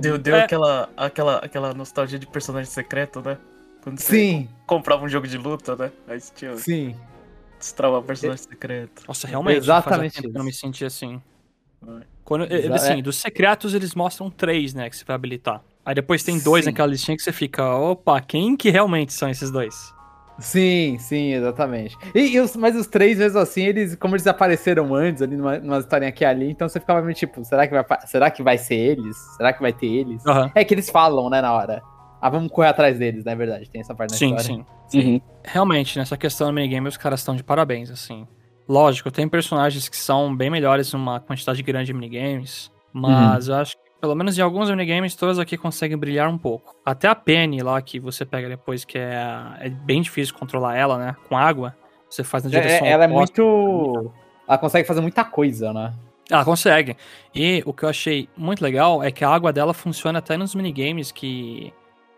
Deu, 0.00 0.16
deu 0.16 0.36
é. 0.36 0.44
aquela, 0.44 0.88
aquela, 0.96 1.36
aquela 1.36 1.74
nostalgia 1.74 2.18
de 2.18 2.26
personagem 2.26 2.70
secreto, 2.70 3.20
né? 3.20 3.36
Quando 3.82 3.98
Sim. 3.98 4.48
comprava 4.66 5.04
um 5.04 5.08
jogo 5.08 5.26
de 5.26 5.36
luta, 5.36 5.76
né? 5.76 5.92
Aí 6.08 6.18
você 6.18 6.32
tinha. 6.34 6.56
Sim. 6.56 6.96
Destrava 7.58 8.00
personagem 8.02 8.44
secreto. 8.44 9.04
Nossa, 9.06 9.26
realmente. 9.26 9.58
Exatamente. 9.58 10.24
eu 10.24 10.32
não 10.32 10.44
me 10.44 10.52
senti 10.52 10.86
assim. 10.86 11.20
Quando, 12.24 12.46
assim, 12.72 13.02
dos 13.02 13.16
secretos 13.16 13.74
eles 13.74 13.94
mostram 13.94 14.30
três, 14.30 14.72
né? 14.72 14.88
Que 14.88 14.96
você 14.96 15.04
vai 15.04 15.16
habilitar. 15.16 15.62
Aí 15.84 15.94
depois 15.94 16.22
tem 16.22 16.38
dois 16.38 16.64
Sim. 16.64 16.70
naquela 16.70 16.88
listinha 16.88 17.16
que 17.16 17.22
você 17.22 17.32
fica, 17.32 17.64
opa, 17.76 18.20
quem 18.20 18.56
que 18.56 18.70
realmente 18.70 19.12
são 19.12 19.28
esses 19.28 19.50
dois? 19.50 19.94
Sim, 20.38 20.96
sim, 20.98 21.32
exatamente. 21.32 21.96
E, 22.14 22.34
e 22.34 22.40
os, 22.40 22.56
mas 22.56 22.74
os 22.74 22.86
três, 22.86 23.18
vezes 23.18 23.36
assim, 23.36 23.62
eles, 23.62 23.94
como 23.94 24.14
eles 24.14 24.26
apareceram 24.26 24.94
antes, 24.94 25.22
ali 25.22 25.36
numa, 25.36 25.58
numa 25.58 25.78
historinha 25.78 26.08
aqui 26.08 26.24
ali, 26.24 26.50
então 26.50 26.68
você 26.68 26.80
ficava 26.80 27.02
meio 27.02 27.14
tipo, 27.14 27.44
será 27.44 27.66
que 27.66 27.74
vai, 27.74 27.84
será 28.06 28.30
que 28.30 28.42
vai 28.42 28.58
ser 28.58 28.74
eles? 28.74 29.16
Será 29.36 29.52
que 29.52 29.60
vai 29.60 29.72
ter 29.72 29.86
eles? 29.86 30.24
Uhum. 30.24 30.50
É 30.54 30.64
que 30.64 30.74
eles 30.74 30.90
falam, 30.90 31.30
né, 31.30 31.40
na 31.40 31.52
hora. 31.52 31.82
Ah, 32.20 32.30
vamos 32.30 32.50
correr 32.50 32.68
atrás 32.68 32.98
deles, 32.98 33.24
na 33.24 33.32
né, 33.32 33.36
verdade. 33.36 33.68
Tem 33.70 33.80
essa 33.80 33.94
parte 33.94 34.12
da 34.12 34.16
sim, 34.16 34.34
história. 34.34 34.44
Sim, 34.44 34.66
sim. 34.88 35.12
Uhum. 35.14 35.20
Realmente, 35.44 35.98
nessa 35.98 36.16
questão 36.16 36.48
do 36.48 36.54
minigame, 36.54 36.88
os 36.88 36.96
caras 36.96 37.20
estão 37.20 37.36
de 37.36 37.44
parabéns, 37.44 37.90
assim. 37.90 38.26
Lógico, 38.66 39.10
tem 39.10 39.28
personagens 39.28 39.88
que 39.88 39.96
são 39.96 40.34
bem 40.34 40.48
melhores 40.48 40.90
numa 40.92 41.20
quantidade 41.20 41.62
grande 41.62 41.86
de 41.86 41.92
minigames, 41.92 42.72
mas 42.92 43.46
uhum. 43.46 43.54
eu 43.54 43.60
acho 43.60 43.76
que, 43.76 43.83
pelo 44.04 44.14
menos 44.14 44.38
em 44.38 44.42
alguns 44.42 44.68
minigames, 44.68 45.14
todos 45.14 45.38
aqui 45.38 45.56
conseguem 45.56 45.96
brilhar 45.96 46.28
um 46.28 46.36
pouco. 46.36 46.76
Até 46.84 47.08
a 47.08 47.14
Penny 47.14 47.62
lá, 47.62 47.80
que 47.80 47.98
você 47.98 48.22
pega 48.26 48.50
depois, 48.50 48.84
que 48.84 48.98
é, 48.98 49.16
é 49.60 49.70
bem 49.70 50.02
difícil 50.02 50.34
controlar 50.34 50.76
ela, 50.76 50.98
né? 50.98 51.16
Com 51.26 51.38
água, 51.38 51.74
você 52.06 52.22
faz 52.22 52.44
na 52.44 52.50
é, 52.50 52.60
direção 52.60 52.86
é, 52.86 52.90
Ela 52.90 53.06
oposta. 53.06 53.40
é 53.40 53.44
muito... 53.46 54.12
Ela 54.46 54.58
consegue 54.58 54.86
fazer 54.86 55.00
muita 55.00 55.24
coisa, 55.24 55.72
né? 55.72 55.94
Ela 56.30 56.44
consegue. 56.44 56.98
E 57.34 57.62
o 57.64 57.72
que 57.72 57.86
eu 57.86 57.88
achei 57.88 58.28
muito 58.36 58.62
legal 58.62 59.02
é 59.02 59.10
que 59.10 59.24
a 59.24 59.30
água 59.30 59.50
dela 59.54 59.72
funciona 59.72 60.18
até 60.18 60.36
nos 60.36 60.54
minigames 60.54 61.10
que 61.10 61.72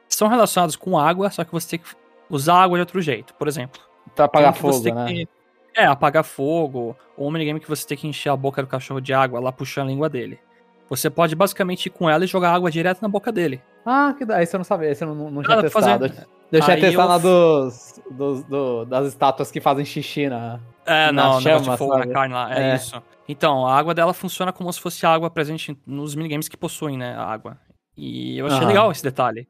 são 0.08 0.26
relacionados 0.26 0.74
com 0.74 0.98
água, 0.98 1.30
só 1.30 1.44
que 1.44 1.52
você 1.52 1.68
tem 1.68 1.78
que 1.78 1.94
usar 2.28 2.64
água 2.64 2.78
de 2.78 2.80
outro 2.80 3.00
jeito. 3.00 3.32
Por 3.34 3.46
exemplo, 3.46 3.80
pra 4.12 4.24
apagar 4.24 4.56
fogo, 4.56 4.92
né? 4.92 5.06
Que, 5.06 5.28
é, 5.76 5.86
apagar 5.86 6.24
fogo, 6.24 6.96
ou 7.16 7.28
um 7.28 7.30
minigame 7.30 7.60
que 7.60 7.68
você 7.68 7.86
tem 7.86 7.96
que 7.96 8.08
encher 8.08 8.30
a 8.30 8.36
boca 8.36 8.60
do 8.60 8.66
cachorro 8.66 9.00
de 9.00 9.14
água, 9.14 9.38
lá 9.38 9.52
puxando 9.52 9.86
a 9.86 9.90
língua 9.90 10.08
dele. 10.08 10.40
Você 10.88 11.10
pode 11.10 11.34
basicamente 11.34 11.86
ir 11.86 11.90
com 11.90 12.08
ela 12.08 12.24
e 12.24 12.28
jogar 12.28 12.52
água 12.52 12.70
direto 12.70 13.02
na 13.02 13.08
boca 13.08 13.32
dele. 13.32 13.60
Ah, 13.84 14.14
que 14.16 14.24
daí 14.24 14.46
você 14.46 14.56
não 14.56 14.64
sabia, 14.64 14.94
você 14.94 15.04
não, 15.04 15.30
não 15.30 15.42
tinha 15.42 15.60
testado. 15.62 16.08
Fazer... 16.08 16.26
Eu 16.52 16.60
tinha 16.60 16.80
testado 16.80 17.28
eu... 17.28 17.64
dos, 17.64 18.00
dos, 18.10 18.44
do, 18.44 18.84
das 18.84 19.08
estátuas 19.08 19.50
que 19.50 19.60
fazem 19.60 19.84
xixi 19.84 20.28
na. 20.28 20.60
É, 20.84 21.10
na 21.10 21.24
não, 21.24 21.40
chama, 21.40 21.72
de 21.72 21.76
fogo 21.76 21.98
na 21.98 22.06
carne 22.06 22.34
lá. 22.34 22.56
É, 22.56 22.70
é, 22.70 22.76
isso. 22.76 23.02
Então, 23.28 23.66
a 23.66 23.76
água 23.76 23.92
dela 23.92 24.14
funciona 24.14 24.52
como 24.52 24.72
se 24.72 24.80
fosse 24.80 25.04
água 25.04 25.28
presente 25.28 25.76
nos 25.84 26.14
minigames 26.14 26.48
que 26.48 26.56
possuem, 26.56 26.96
né? 26.96 27.14
A 27.16 27.24
água. 27.24 27.58
E 27.96 28.38
eu 28.38 28.46
achei 28.46 28.64
legal 28.64 28.92
esse 28.92 29.02
detalhe. 29.02 29.48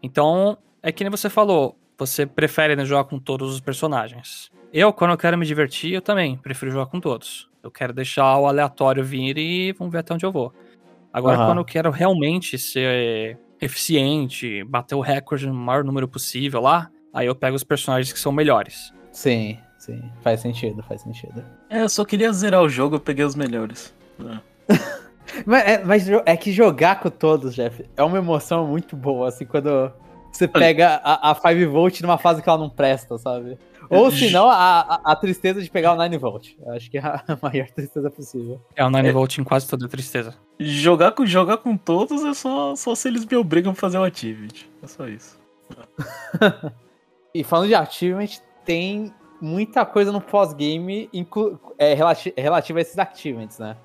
Então, 0.00 0.56
é 0.82 0.92
que 0.92 1.02
nem 1.02 1.10
você 1.10 1.28
falou, 1.28 1.76
você 1.98 2.24
prefere 2.24 2.76
né, 2.76 2.84
jogar 2.84 3.04
com 3.04 3.18
todos 3.18 3.52
os 3.52 3.60
personagens. 3.60 4.50
Eu, 4.72 4.92
quando 4.92 5.12
eu 5.12 5.18
quero 5.18 5.36
me 5.36 5.46
divertir, 5.46 5.92
eu 5.92 6.02
também 6.02 6.36
prefiro 6.36 6.70
jogar 6.70 6.86
com 6.86 7.00
todos. 7.00 7.48
Eu 7.62 7.70
quero 7.70 7.92
deixar 7.92 8.38
o 8.38 8.46
aleatório 8.46 9.02
vir 9.02 9.36
e 9.36 9.72
vamos 9.72 9.92
ver 9.92 9.98
até 9.98 10.14
onde 10.14 10.24
eu 10.24 10.30
vou. 10.30 10.52
Agora, 11.12 11.38
uhum. 11.38 11.46
quando 11.46 11.58
eu 11.58 11.64
quero 11.64 11.90
realmente 11.90 12.58
ser 12.58 13.38
eficiente, 13.60 14.62
bater 14.64 14.94
o 14.94 15.00
recorde 15.00 15.46
no 15.46 15.54
maior 15.54 15.84
número 15.84 16.06
possível 16.06 16.60
lá, 16.60 16.90
aí 17.12 17.26
eu 17.26 17.34
pego 17.34 17.56
os 17.56 17.64
personagens 17.64 18.12
que 18.12 18.18
são 18.18 18.30
melhores. 18.30 18.92
Sim, 19.10 19.58
sim. 19.78 20.02
Faz 20.22 20.40
sentido, 20.40 20.82
faz 20.82 21.02
sentido. 21.02 21.44
É, 21.68 21.82
eu 21.82 21.88
só 21.88 22.04
queria 22.04 22.32
zerar 22.32 22.62
o 22.62 22.68
jogo, 22.68 22.96
eu 22.96 23.00
peguei 23.00 23.24
os 23.24 23.34
melhores. 23.34 23.94
É. 24.20 24.74
Mas 25.44 25.62
é, 25.66 25.84
mas 25.84 26.08
é 26.24 26.36
que 26.38 26.50
jogar 26.50 27.00
com 27.00 27.10
todos, 27.10 27.54
Jeff, 27.54 27.84
é 27.94 28.02
uma 28.02 28.16
emoção 28.16 28.66
muito 28.66 28.96
boa, 28.96 29.28
assim, 29.28 29.44
quando 29.44 29.92
você 30.32 30.48
pega 30.48 31.00
a, 31.04 31.30
a 31.30 31.34
5 31.34 31.70
Volt 31.70 32.00
numa 32.00 32.16
fase 32.16 32.40
que 32.42 32.48
ela 32.48 32.58
não 32.58 32.70
presta, 32.70 33.18
sabe? 33.18 33.58
Ou 33.90 34.10
se 34.12 34.30
não, 34.30 34.48
a, 34.48 35.00
a, 35.04 35.16
tristeza 35.16 35.62
de 35.62 35.70
pegar 35.70 35.92
o 35.92 35.96
9 35.96 36.18
Volt. 36.18 36.50
Acho 36.68 36.90
que 36.90 36.98
é 36.98 37.00
a 37.00 37.22
maior 37.42 37.68
tristeza 37.70 38.10
possível. 38.10 38.60
É, 38.76 38.84
o 38.84 38.90
9 38.90 39.08
é. 39.08 39.12
Volt 39.12 39.38
em 39.38 39.44
quase 39.44 39.68
toda 39.68 39.86
a 39.86 39.88
tristeza. 39.88 40.34
Jogar 40.58 41.12
com, 41.12 41.24
jogar 41.24 41.58
com 41.58 41.76
todos 41.76 42.24
é 42.24 42.34
só, 42.34 42.74
só 42.76 42.94
se 42.94 43.08
eles 43.08 43.24
me 43.24 43.36
obrigam 43.36 43.72
a 43.72 43.74
fazer 43.74 43.98
o 43.98 44.04
Achievement. 44.04 44.66
É 44.82 44.86
só 44.86 45.08
isso. 45.08 45.38
e 47.34 47.44
falando 47.44 47.68
de 47.68 47.74
Achievement, 47.74 48.38
tem 48.64 49.12
muita 49.40 49.86
coisa 49.86 50.10
no 50.12 50.20
pós-game 50.20 51.08
é, 51.78 51.94
relativa 51.94 52.78
a 52.78 52.82
esses 52.82 52.98
achievements, 52.98 53.58
né? 53.58 53.76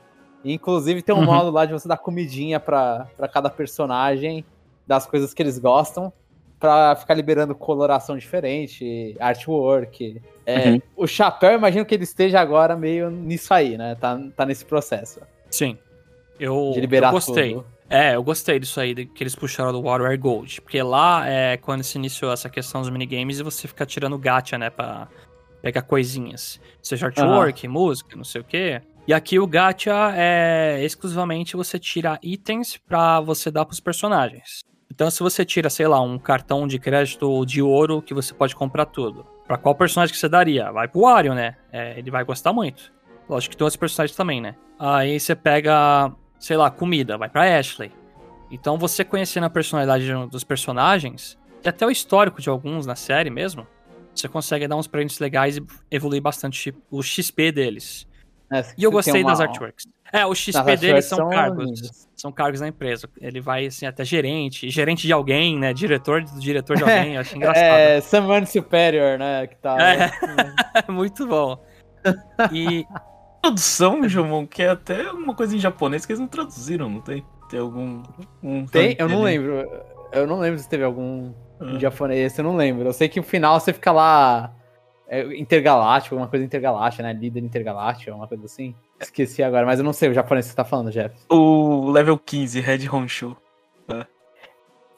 Inclusive 0.43 1.01
tem 1.01 1.15
um 1.15 1.19
uhum. 1.19 1.25
modo 1.25 1.51
lá 1.51 1.65
de 1.65 1.71
você 1.71 1.87
dar 1.87 1.97
comidinha 1.97 2.59
pra 2.59 3.07
cada 3.31 3.49
personagem, 3.49 4.43
das 4.85 5.05
coisas 5.05 5.33
que 5.33 5.41
eles 5.41 5.57
gostam, 5.57 6.11
pra 6.63 6.95
ficar 6.95 7.13
liberando 7.13 7.53
coloração 7.53 8.17
diferente, 8.17 9.17
artwork. 9.19 10.21
É, 10.45 10.69
uhum. 10.69 10.81
O 10.95 11.05
chapéu, 11.05 11.51
imagino 11.57 11.85
que 11.85 11.93
ele 11.93 12.05
esteja 12.05 12.39
agora 12.39 12.73
meio 12.77 13.09
nisso 13.09 13.53
aí, 13.53 13.77
né? 13.77 13.95
Tá, 13.95 14.17
tá 14.33 14.45
nesse 14.45 14.63
processo. 14.63 15.19
Sim. 15.51 15.77
Eu, 16.39 16.71
de 16.73 16.79
liberar 16.79 17.09
eu 17.09 17.11
gostei. 17.11 17.55
Tudo. 17.55 17.65
É, 17.89 18.15
eu 18.15 18.23
gostei 18.23 18.59
disso 18.59 18.79
aí, 18.79 18.95
que 19.05 19.21
eles 19.21 19.35
puxaram 19.35 19.73
do 19.73 19.81
Warrior 19.81 20.17
Gold. 20.17 20.61
Porque 20.61 20.81
lá 20.81 21.27
é 21.27 21.57
quando 21.57 21.83
se 21.83 21.97
iniciou 21.97 22.31
essa 22.31 22.49
questão 22.49 22.79
dos 22.79 22.89
minigames 22.89 23.39
e 23.39 23.43
você 23.43 23.67
fica 23.67 23.85
tirando 23.85 24.17
gacha, 24.17 24.57
né? 24.57 24.69
Pra 24.69 25.09
pegar 25.61 25.81
coisinhas. 25.81 26.61
Seja 26.81 27.07
artwork, 27.07 27.67
uhum. 27.67 27.73
música, 27.73 28.15
não 28.15 28.23
sei 28.23 28.39
o 28.39 28.45
quê. 28.45 28.81
E 29.05 29.13
aqui 29.13 29.37
o 29.37 29.45
gacha 29.45 30.13
é 30.15 30.81
exclusivamente 30.81 31.57
você 31.57 31.77
tira 31.77 32.17
itens 32.23 32.77
para 32.77 33.19
você 33.19 33.51
dar 33.51 33.65
para 33.65 33.73
os 33.73 33.81
personagens. 33.81 34.63
Então 34.93 35.09
se 35.09 35.21
você 35.21 35.43
tira, 35.43 35.71
sei 35.71 35.87
lá, 35.87 35.99
um 35.99 36.19
cartão 36.19 36.67
de 36.67 36.77
crédito 36.77 37.43
de 37.47 37.63
ouro 37.63 37.99
que 37.99 38.13
você 38.13 38.31
pode 38.31 38.55
comprar 38.55 38.85
tudo. 38.85 39.25
Para 39.47 39.57
qual 39.57 39.73
personagem 39.73 40.13
que 40.13 40.19
você 40.19 40.29
daria? 40.29 40.71
Vai 40.71 40.87
pro 40.87 41.01
Wario, 41.01 41.33
né? 41.33 41.55
É, 41.71 41.97
ele 41.97 42.11
vai 42.11 42.23
gostar 42.23 42.53
muito. 42.53 42.93
Lógico 43.27 43.51
que 43.51 43.57
tem 43.57 43.65
outros 43.65 43.79
personagens 43.79 44.15
também, 44.15 44.39
né? 44.39 44.55
Aí 44.77 45.19
você 45.19 45.33
pega, 45.33 46.11
sei 46.37 46.57
lá, 46.57 46.69
comida, 46.69 47.17
vai 47.17 47.27
para 47.27 47.57
Ashley. 47.57 47.91
Então 48.51 48.77
você 48.77 49.03
conhecendo 49.03 49.45
a 49.45 49.49
personalidade 49.49 50.05
dos 50.29 50.43
personagens 50.43 51.39
e 51.63 51.67
até 51.67 51.87
o 51.87 51.89
histórico 51.89 52.39
de 52.39 52.47
alguns 52.47 52.85
na 52.85 52.95
série 52.95 53.31
mesmo, 53.31 53.65
você 54.13 54.27
consegue 54.27 54.67
dar 54.67 54.75
uns 54.75 54.85
presentes 54.85 55.17
legais 55.17 55.57
e 55.57 55.65
evoluir 55.89 56.21
bastante 56.21 56.71
o 56.91 57.01
XP 57.01 57.51
deles. 57.51 58.07
É, 58.51 58.63
e 58.77 58.83
eu 58.83 58.91
gostei 58.91 59.23
uma... 59.23 59.31
das 59.31 59.41
artworks. 59.41 59.87
É, 60.13 60.27
o 60.27 60.35
XP 60.35 60.77
deles 60.77 61.05
são, 61.05 61.17
são 61.17 61.29
cargos. 61.29 61.65
Lindos. 61.65 62.07
São 62.15 62.31
cargos 62.31 62.61
na 62.61 62.67
empresa. 62.67 63.09
Ele 63.19 63.41
vai, 63.41 63.65
assim, 63.65 63.87
até 63.87 64.05
gerente, 64.05 64.69
gerente 64.69 65.07
de 65.07 65.11
alguém, 65.11 65.57
né? 65.57 65.73
Diretor 65.73 66.23
do 66.23 66.39
diretor 66.39 66.77
de 66.77 66.83
alguém. 66.83 67.15
eu 67.15 67.21
acho 67.21 67.35
engraçado. 67.35 67.63
É, 67.63 67.99
someone 67.99 68.45
superior, 68.45 69.17
né? 69.17 69.47
Que 69.47 69.55
tá. 69.55 69.75
É, 69.81 70.11
muito 70.91 71.25
bom. 71.25 71.57
E. 72.51 72.85
Tradução, 73.41 74.07
Jomon, 74.07 74.47
que 74.47 74.63
é 74.63 74.69
até 74.69 75.11
uma 75.11 75.35
coisa 75.35 75.53
em 75.53 75.59
japonês 75.59 76.05
que 76.05 76.13
eles 76.13 76.19
não 76.21 76.29
traduziram, 76.29 76.89
não 76.89 77.01
tem? 77.01 77.25
Tem 77.49 77.59
algum. 77.59 78.01
Um 78.41 78.65
tem? 78.65 78.95
Eu 78.97 79.09
não 79.09 79.21
lembro. 79.21 79.69
Eu 80.13 80.25
não 80.25 80.39
lembro 80.39 80.59
se 80.59 80.69
teve 80.69 80.83
algum 80.83 81.33
ah. 81.59 81.65
em 81.65 81.79
japonês, 81.79 82.37
eu 82.37 82.43
não 82.45 82.55
lembro. 82.55 82.87
Eu 82.87 82.93
sei 82.93 83.09
que 83.09 83.19
no 83.19 83.25
final 83.25 83.59
você 83.59 83.73
fica 83.73 83.91
lá 83.91 84.53
é, 85.09 85.37
intergaláctico, 85.37 86.15
alguma 86.15 86.29
coisa 86.29 86.45
intergaláctica, 86.45 87.03
né? 87.03 87.11
Líder 87.11 87.43
intergaláctico, 87.43 88.15
uma 88.15 88.29
coisa 88.29 88.45
assim. 88.45 88.73
Esqueci 88.99 89.43
agora, 89.43 89.65
mas 89.65 89.79
eu 89.79 89.85
não 89.85 89.93
sei 89.93 90.09
o 90.09 90.13
japonês 90.13 90.45
que 90.45 90.51
você 90.51 90.55
tá 90.55 90.63
falando, 90.63 90.91
Jeff. 90.91 91.15
O 91.29 91.89
level 91.91 92.17
15, 92.17 92.59
Red 92.59 92.89
Honshu. 92.89 93.35
É. 93.89 94.05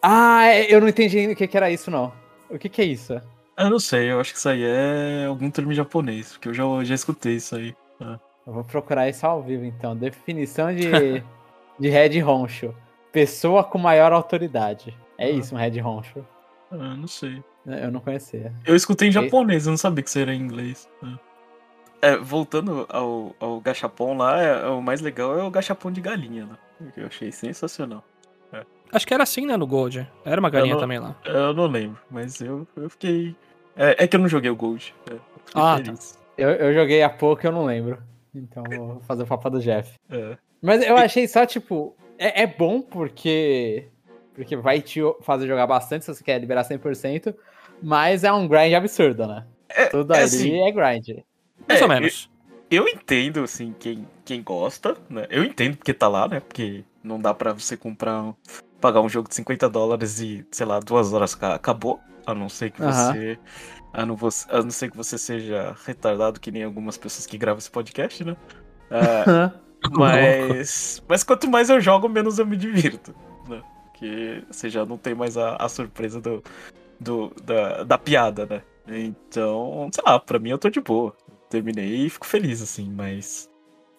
Ah, 0.02 0.46
é, 0.46 0.74
eu 0.74 0.80
não 0.80 0.88
entendi 0.88 1.28
o 1.28 1.36
que, 1.36 1.48
que 1.48 1.58
era 1.58 1.72
isso, 1.72 1.90
não. 1.90 2.14
O 2.50 2.60
que, 2.60 2.70
que 2.70 2.82
é 2.82 2.86
isso? 2.86 3.20
Eu 3.58 3.70
não 3.70 3.80
sei, 3.80 4.12
eu 4.12 4.20
acho 4.20 4.34
que 4.34 4.38
isso 4.40 4.50
aí 4.50 4.64
é 4.64 5.26
algum 5.28 5.50
termo 5.50 5.74
japonês, 5.74 6.34
porque 6.34 6.50
eu 6.50 6.54
já, 6.54 6.64
já 6.84 6.94
escutei 6.94 7.36
isso 7.36 7.56
aí. 7.56 7.76
É. 8.02 8.20
Eu 8.46 8.54
vou 8.54 8.64
procurar 8.64 9.10
isso 9.10 9.26
ao 9.26 9.42
vivo, 9.42 9.66
então. 9.66 9.96
Definição 9.96 10.74
de, 10.76 10.92
de 11.80 11.90
Red 11.90 12.22
Honshu. 12.24 12.76
Pessoa 13.12 13.64
com 13.64 13.78
maior 13.78 14.14
autoridade. 14.14 14.96
É 15.18 15.26
ah. 15.26 15.30
isso, 15.30 15.56
um 15.56 15.58
Red 15.58 15.82
Honshu. 15.82 16.26
Ah, 16.70 16.96
não 16.96 17.08
sei. 17.08 17.44
Eu 17.66 17.92
não 17.92 18.00
conhecia. 18.00 18.54
Eu 18.64 18.76
escutei 18.76 19.08
em 19.08 19.12
japonês, 19.12 19.66
eu 19.66 19.72
não 19.72 19.78
sabia 19.78 20.04
que 20.04 20.10
isso 20.10 20.20
era 20.20 20.34
em 20.34 20.40
inglês. 20.40 20.88
É, 22.02 22.18
voltando 22.18 22.86
ao, 22.90 23.36
ao 23.40 23.60
gachapon 23.60 24.18
lá, 24.18 24.42
é, 24.42 24.68
o 24.68 24.82
mais 24.82 25.02
legal 25.02 25.38
é 25.38 25.44
o 25.44 25.50
gachapon 25.50 25.92
de 25.92 26.02
galinha, 26.02 26.46
né? 26.46 26.92
Que 26.94 27.02
eu 27.02 27.08
achei 27.08 27.32
sensacional. 27.32 28.04
É. 28.54 28.64
Acho 28.92 29.08
que 29.08 29.14
era 29.14 29.24
assim, 29.24 29.46
né, 29.46 29.58
no 29.58 29.66
Gold. 29.66 30.08
Era 30.24 30.40
uma 30.40 30.50
galinha 30.50 30.74
não, 30.74 30.82
também 30.82 31.00
lá. 31.00 31.16
Eu 31.26 31.54
não 31.54 31.68
lembro, 31.68 32.00
mas 32.10 32.42
eu, 32.42 32.68
eu 32.76 32.90
fiquei 32.90 33.36
É, 33.76 34.04
é 34.04 34.08
que 34.08 34.16
eu 34.16 34.20
não 34.20 34.28
joguei 34.28 34.50
o 34.50 34.56
Gold. 34.56 34.94
É, 35.10 35.16
ah, 35.54 35.80
tá. 35.84 35.94
eu, 36.38 36.50
eu 36.50 36.74
joguei 36.74 37.02
há 37.02 37.10
pouco 37.10 37.46
eu 37.46 37.52
não 37.52 37.66
lembro. 37.66 37.98
Então 38.34 38.64
vou 38.64 39.00
fazer 39.02 39.24
o 39.24 39.28
papo 39.28 39.50
do 39.50 39.62
Jeff. 39.62 39.94
É. 40.10 40.38
Mas 40.62 40.86
eu 40.86 40.98
achei 40.98 41.28
só, 41.28 41.46
tipo, 41.46 41.96
é, 42.18 42.44
é 42.44 42.48
bom 42.48 42.82
porque 42.82 43.88
porque 44.36 44.56
vai 44.58 44.82
te 44.82 45.00
fazer 45.22 45.48
jogar 45.48 45.66
bastante 45.66 46.04
se 46.04 46.14
você 46.14 46.24
quer 46.24 46.38
liberar 46.40 46.68
100%, 46.68 47.34
mas 47.82 48.24
é 48.24 48.32
um 48.32 48.48
grind 48.48 48.74
absurdo, 48.74 49.26
né? 49.26 49.46
É, 49.70 49.86
Tudo 49.86 50.14
é 50.14 50.18
ali 50.18 50.26
assim, 50.26 50.60
é 50.60 50.72
grind. 50.72 51.24
Mais 51.68 51.82
ou 51.82 51.88
menos. 51.88 52.30
Eu, 52.70 52.84
eu, 52.84 52.88
entendo, 52.88 53.44
assim, 53.44 53.74
quem, 53.80 54.08
quem 54.24 54.42
gosta, 54.42 54.96
né? 55.10 55.28
Eu 55.30 55.44
entendo 55.44 55.78
porque 55.78 55.94
tá 55.94 56.08
lá, 56.08 56.28
né? 56.28 56.40
Porque 56.40 56.84
não 57.04 57.20
dá 57.20 57.34
pra 57.34 57.54
você 57.54 57.78
comprar, 57.78 58.34
pagar 58.82 59.02
um 59.02 59.10
jogo 59.10 59.30
de 59.30 59.36
50 59.36 59.70
dólares 59.70 60.20
e, 60.20 60.46
sei 60.52 60.66
lá, 60.66 60.80
duas 60.80 61.14
horas 61.14 61.38
acabou. 61.42 62.00
A 62.26 62.34
não 62.34 62.50
ser 62.50 62.72
que 62.72 62.82
você. 62.82 63.38
A 63.94 64.06
não, 64.06 64.16
você, 64.16 64.46
a 64.50 64.62
não 64.62 64.72
ser 64.72 64.90
que 64.90 64.98
você 64.98 65.18
seja 65.18 65.76
retardado, 65.86 66.40
que 66.40 66.52
nem 66.52 66.64
algumas 66.64 66.98
pessoas 66.98 67.26
que 67.26 67.38
gravam 67.38 67.60
esse 67.60 67.70
podcast, 67.70 68.24
né? 68.24 68.36
Uh, 68.90 69.52
mas. 69.96 71.04
Mas 71.08 71.24
quanto 71.24 71.50
mais 71.50 71.70
eu 71.70 71.80
jogo, 71.80 72.10
menos 72.10 72.40
eu 72.40 72.46
me 72.46 72.58
divirto. 72.58 73.16
Né? 73.48 73.62
Porque 73.86 74.44
você 74.50 74.70
já 74.70 74.86
não 74.86 74.98
tem 74.98 75.14
mais 75.14 75.38
a, 75.38 75.56
a 75.56 75.70
surpresa 75.70 76.20
do, 76.20 76.44
do, 77.00 77.32
da, 77.44 77.84
da 77.84 77.98
piada, 77.98 78.46
né? 78.46 78.62
Então, 78.88 79.90
sei 79.94 80.04
lá, 80.06 80.20
pra 80.20 80.40
mim 80.40 80.50
eu 80.50 80.58
tô 80.58 80.70
de 80.70 80.82
boa. 80.82 81.16
Terminei 81.56 82.06
e 82.06 82.10
fico 82.10 82.26
feliz, 82.26 82.62
assim, 82.62 82.92
mas. 82.92 83.50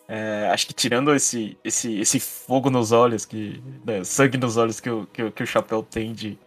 É, 0.06 0.50
acho 0.52 0.66
que 0.66 0.74
tirando 0.74 1.14
esse, 1.14 1.58
esse, 1.64 1.98
esse 1.98 2.20
fogo 2.20 2.68
nos 2.68 2.92
olhos, 2.92 3.24
que. 3.24 3.62
Né, 3.82 4.04
sangue 4.04 4.36
nos 4.36 4.58
olhos 4.58 4.78
que 4.78 4.90
o, 4.90 5.06
que, 5.06 5.30
que, 5.30 5.42
o 5.42 5.46
chapéu 5.46 5.82
tem 5.82 6.12
de, 6.12 6.38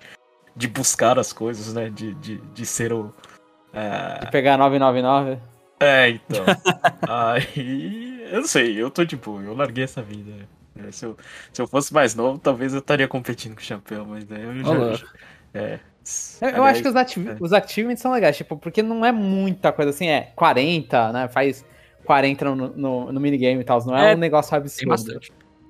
de 0.56 0.68
buscar 0.68 1.18
as 1.18 1.34
coisas, 1.34 1.74
né? 1.74 1.90
De, 1.90 2.14
de, 2.14 2.38
de 2.38 2.66
ser 2.66 2.94
o. 2.94 3.12
É... 3.74 4.20
De 4.20 4.30
pegar 4.30 4.56
999? 4.58 5.40
É, 5.80 6.10
então. 6.10 6.46
aí. 7.10 8.24
Eu 8.32 8.42
não 8.42 8.48
sei, 8.48 8.80
eu 8.80 8.92
tô 8.92 9.04
de 9.04 9.16
boa, 9.16 9.42
eu 9.42 9.56
larguei 9.56 9.86
essa 9.86 10.04
vida. 10.04 10.48
É, 10.76 10.92
se, 10.92 11.06
eu, 11.06 11.18
se 11.52 11.60
eu 11.60 11.68
fosse 11.68 11.92
mais 11.92 12.14
novo, 12.14 12.38
talvez 12.38 12.74
eu 12.74 12.80
estaria 12.80 13.08
competindo 13.08 13.56
com 13.56 13.62
o 13.62 13.64
chapéu, 13.64 14.06
mas 14.06 14.26
daí 14.26 14.44
eu 14.44 14.94
já. 14.94 15.08
É, 15.56 15.80
eu, 16.42 16.50
eu 16.50 16.64
acho 16.64 16.82
que 16.82 16.88
os, 16.88 16.96
ativ 16.96 17.28
é. 17.28 17.38
os 17.40 17.54
achievements 17.54 18.02
são 18.02 18.12
legais, 18.12 18.38
tipo, 18.38 18.58
porque 18.58 18.82
não 18.82 19.06
é 19.06 19.12
muita 19.12 19.72
coisa 19.72 19.92
assim, 19.92 20.08
é 20.08 20.32
40, 20.36 21.12
né? 21.12 21.28
Faz 21.28 21.66
40 22.06 22.56
no, 22.56 22.68
no, 22.70 23.12
no 23.12 23.20
minigame 23.20 23.62
e 23.62 23.64
tal, 23.64 23.86
não 23.86 23.96
é, 23.96 24.14
é 24.14 24.16
um 24.16 24.20
negócio 24.20 24.56
absurdo. 24.56 25.20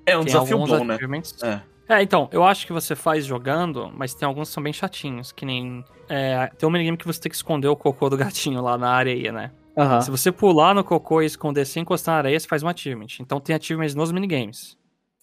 É 0.06 0.16
um 0.16 0.20
tem 0.20 0.26
desafio 0.26 0.58
bom, 0.58 0.84
né? 0.84 0.98
É. 1.42 1.94
é. 1.94 2.02
então, 2.02 2.28
eu 2.32 2.44
acho 2.44 2.66
que 2.66 2.72
você 2.72 2.96
faz 2.96 3.24
jogando, 3.24 3.92
mas 3.94 4.14
tem 4.14 4.26
alguns 4.26 4.48
que 4.48 4.54
são 4.54 4.62
bem 4.62 4.72
chatinhos, 4.72 5.32
que 5.32 5.44
nem. 5.44 5.84
É, 6.08 6.50
tem 6.58 6.68
um 6.68 6.72
minigame 6.72 6.96
que 6.96 7.06
você 7.06 7.20
tem 7.20 7.30
que 7.30 7.36
esconder 7.36 7.68
o 7.68 7.76
cocô 7.76 8.08
do 8.08 8.16
gatinho 8.16 8.62
lá 8.62 8.76
na 8.78 8.90
areia, 8.90 9.32
né? 9.32 9.50
Uhum. 9.76 10.00
Se 10.00 10.10
você 10.10 10.32
pular 10.32 10.74
no 10.74 10.82
cocô 10.82 11.22
e 11.22 11.26
esconder 11.26 11.64
sem 11.64 11.82
encostar 11.82 12.14
na 12.14 12.18
areia, 12.18 12.38
você 12.38 12.48
faz 12.48 12.62
um 12.62 12.68
achievement. 12.68 13.20
Então 13.20 13.40
tem 13.40 13.54
achievements 13.54 13.94
nos 13.94 14.10
minigames. 14.10 14.76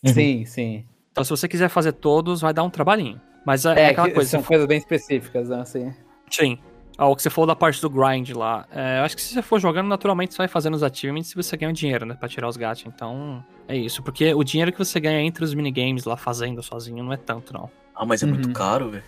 Sim, 0.05 0.45
sim. 0.45 0.85
Então 1.11 1.23
se 1.23 1.29
você 1.29 1.47
quiser 1.47 1.69
fazer 1.69 1.93
todos, 1.93 2.41
vai 2.41 2.53
dar 2.53 2.63
um 2.63 2.69
trabalhinho. 2.69 3.19
Mas 3.47 3.65
é, 3.65 3.79
é 3.79 3.89
aquela 3.91 4.11
coisa. 4.11 4.29
São 4.29 4.43
coisas 4.43 4.67
bem 4.67 4.77
específicas, 4.77 5.47
né? 5.47 5.61
Assim. 5.61 5.93
Sim. 6.29 6.59
Ah, 6.97 7.07
o 7.07 7.15
que 7.15 7.21
você 7.21 7.29
falou 7.29 7.47
da 7.47 7.55
parte 7.55 7.79
do 7.79 7.89
grind 7.89 8.31
lá. 8.31 8.67
É, 8.69 8.99
eu 8.99 9.03
acho 9.05 9.15
que 9.15 9.21
se 9.21 9.33
você 9.33 9.41
for 9.41 9.57
jogando, 9.57 9.87
naturalmente 9.87 10.33
você 10.33 10.39
vai 10.39 10.49
fazendo 10.49 10.73
os 10.73 10.83
achievements 10.83 11.31
e 11.31 11.35
você 11.35 11.55
ganha 11.55 11.71
dinheiro, 11.71 12.05
né? 12.05 12.13
Pra 12.13 12.27
tirar 12.27 12.49
os 12.49 12.57
gatos. 12.57 12.83
Então, 12.85 13.41
é 13.65 13.77
isso. 13.77 14.03
Porque 14.03 14.33
o 14.33 14.43
dinheiro 14.43 14.73
que 14.73 14.77
você 14.77 14.99
ganha 14.99 15.21
entre 15.21 15.45
os 15.45 15.53
minigames 15.53 16.03
lá 16.03 16.17
fazendo 16.17 16.61
sozinho 16.61 17.01
não 17.01 17.13
é 17.13 17.15
tanto, 17.15 17.53
não. 17.53 17.71
Ah, 17.95 18.05
mas 18.05 18.21
é 18.21 18.25
uhum. 18.25 18.33
muito 18.33 18.51
caro, 18.51 18.89
velho. 18.89 19.03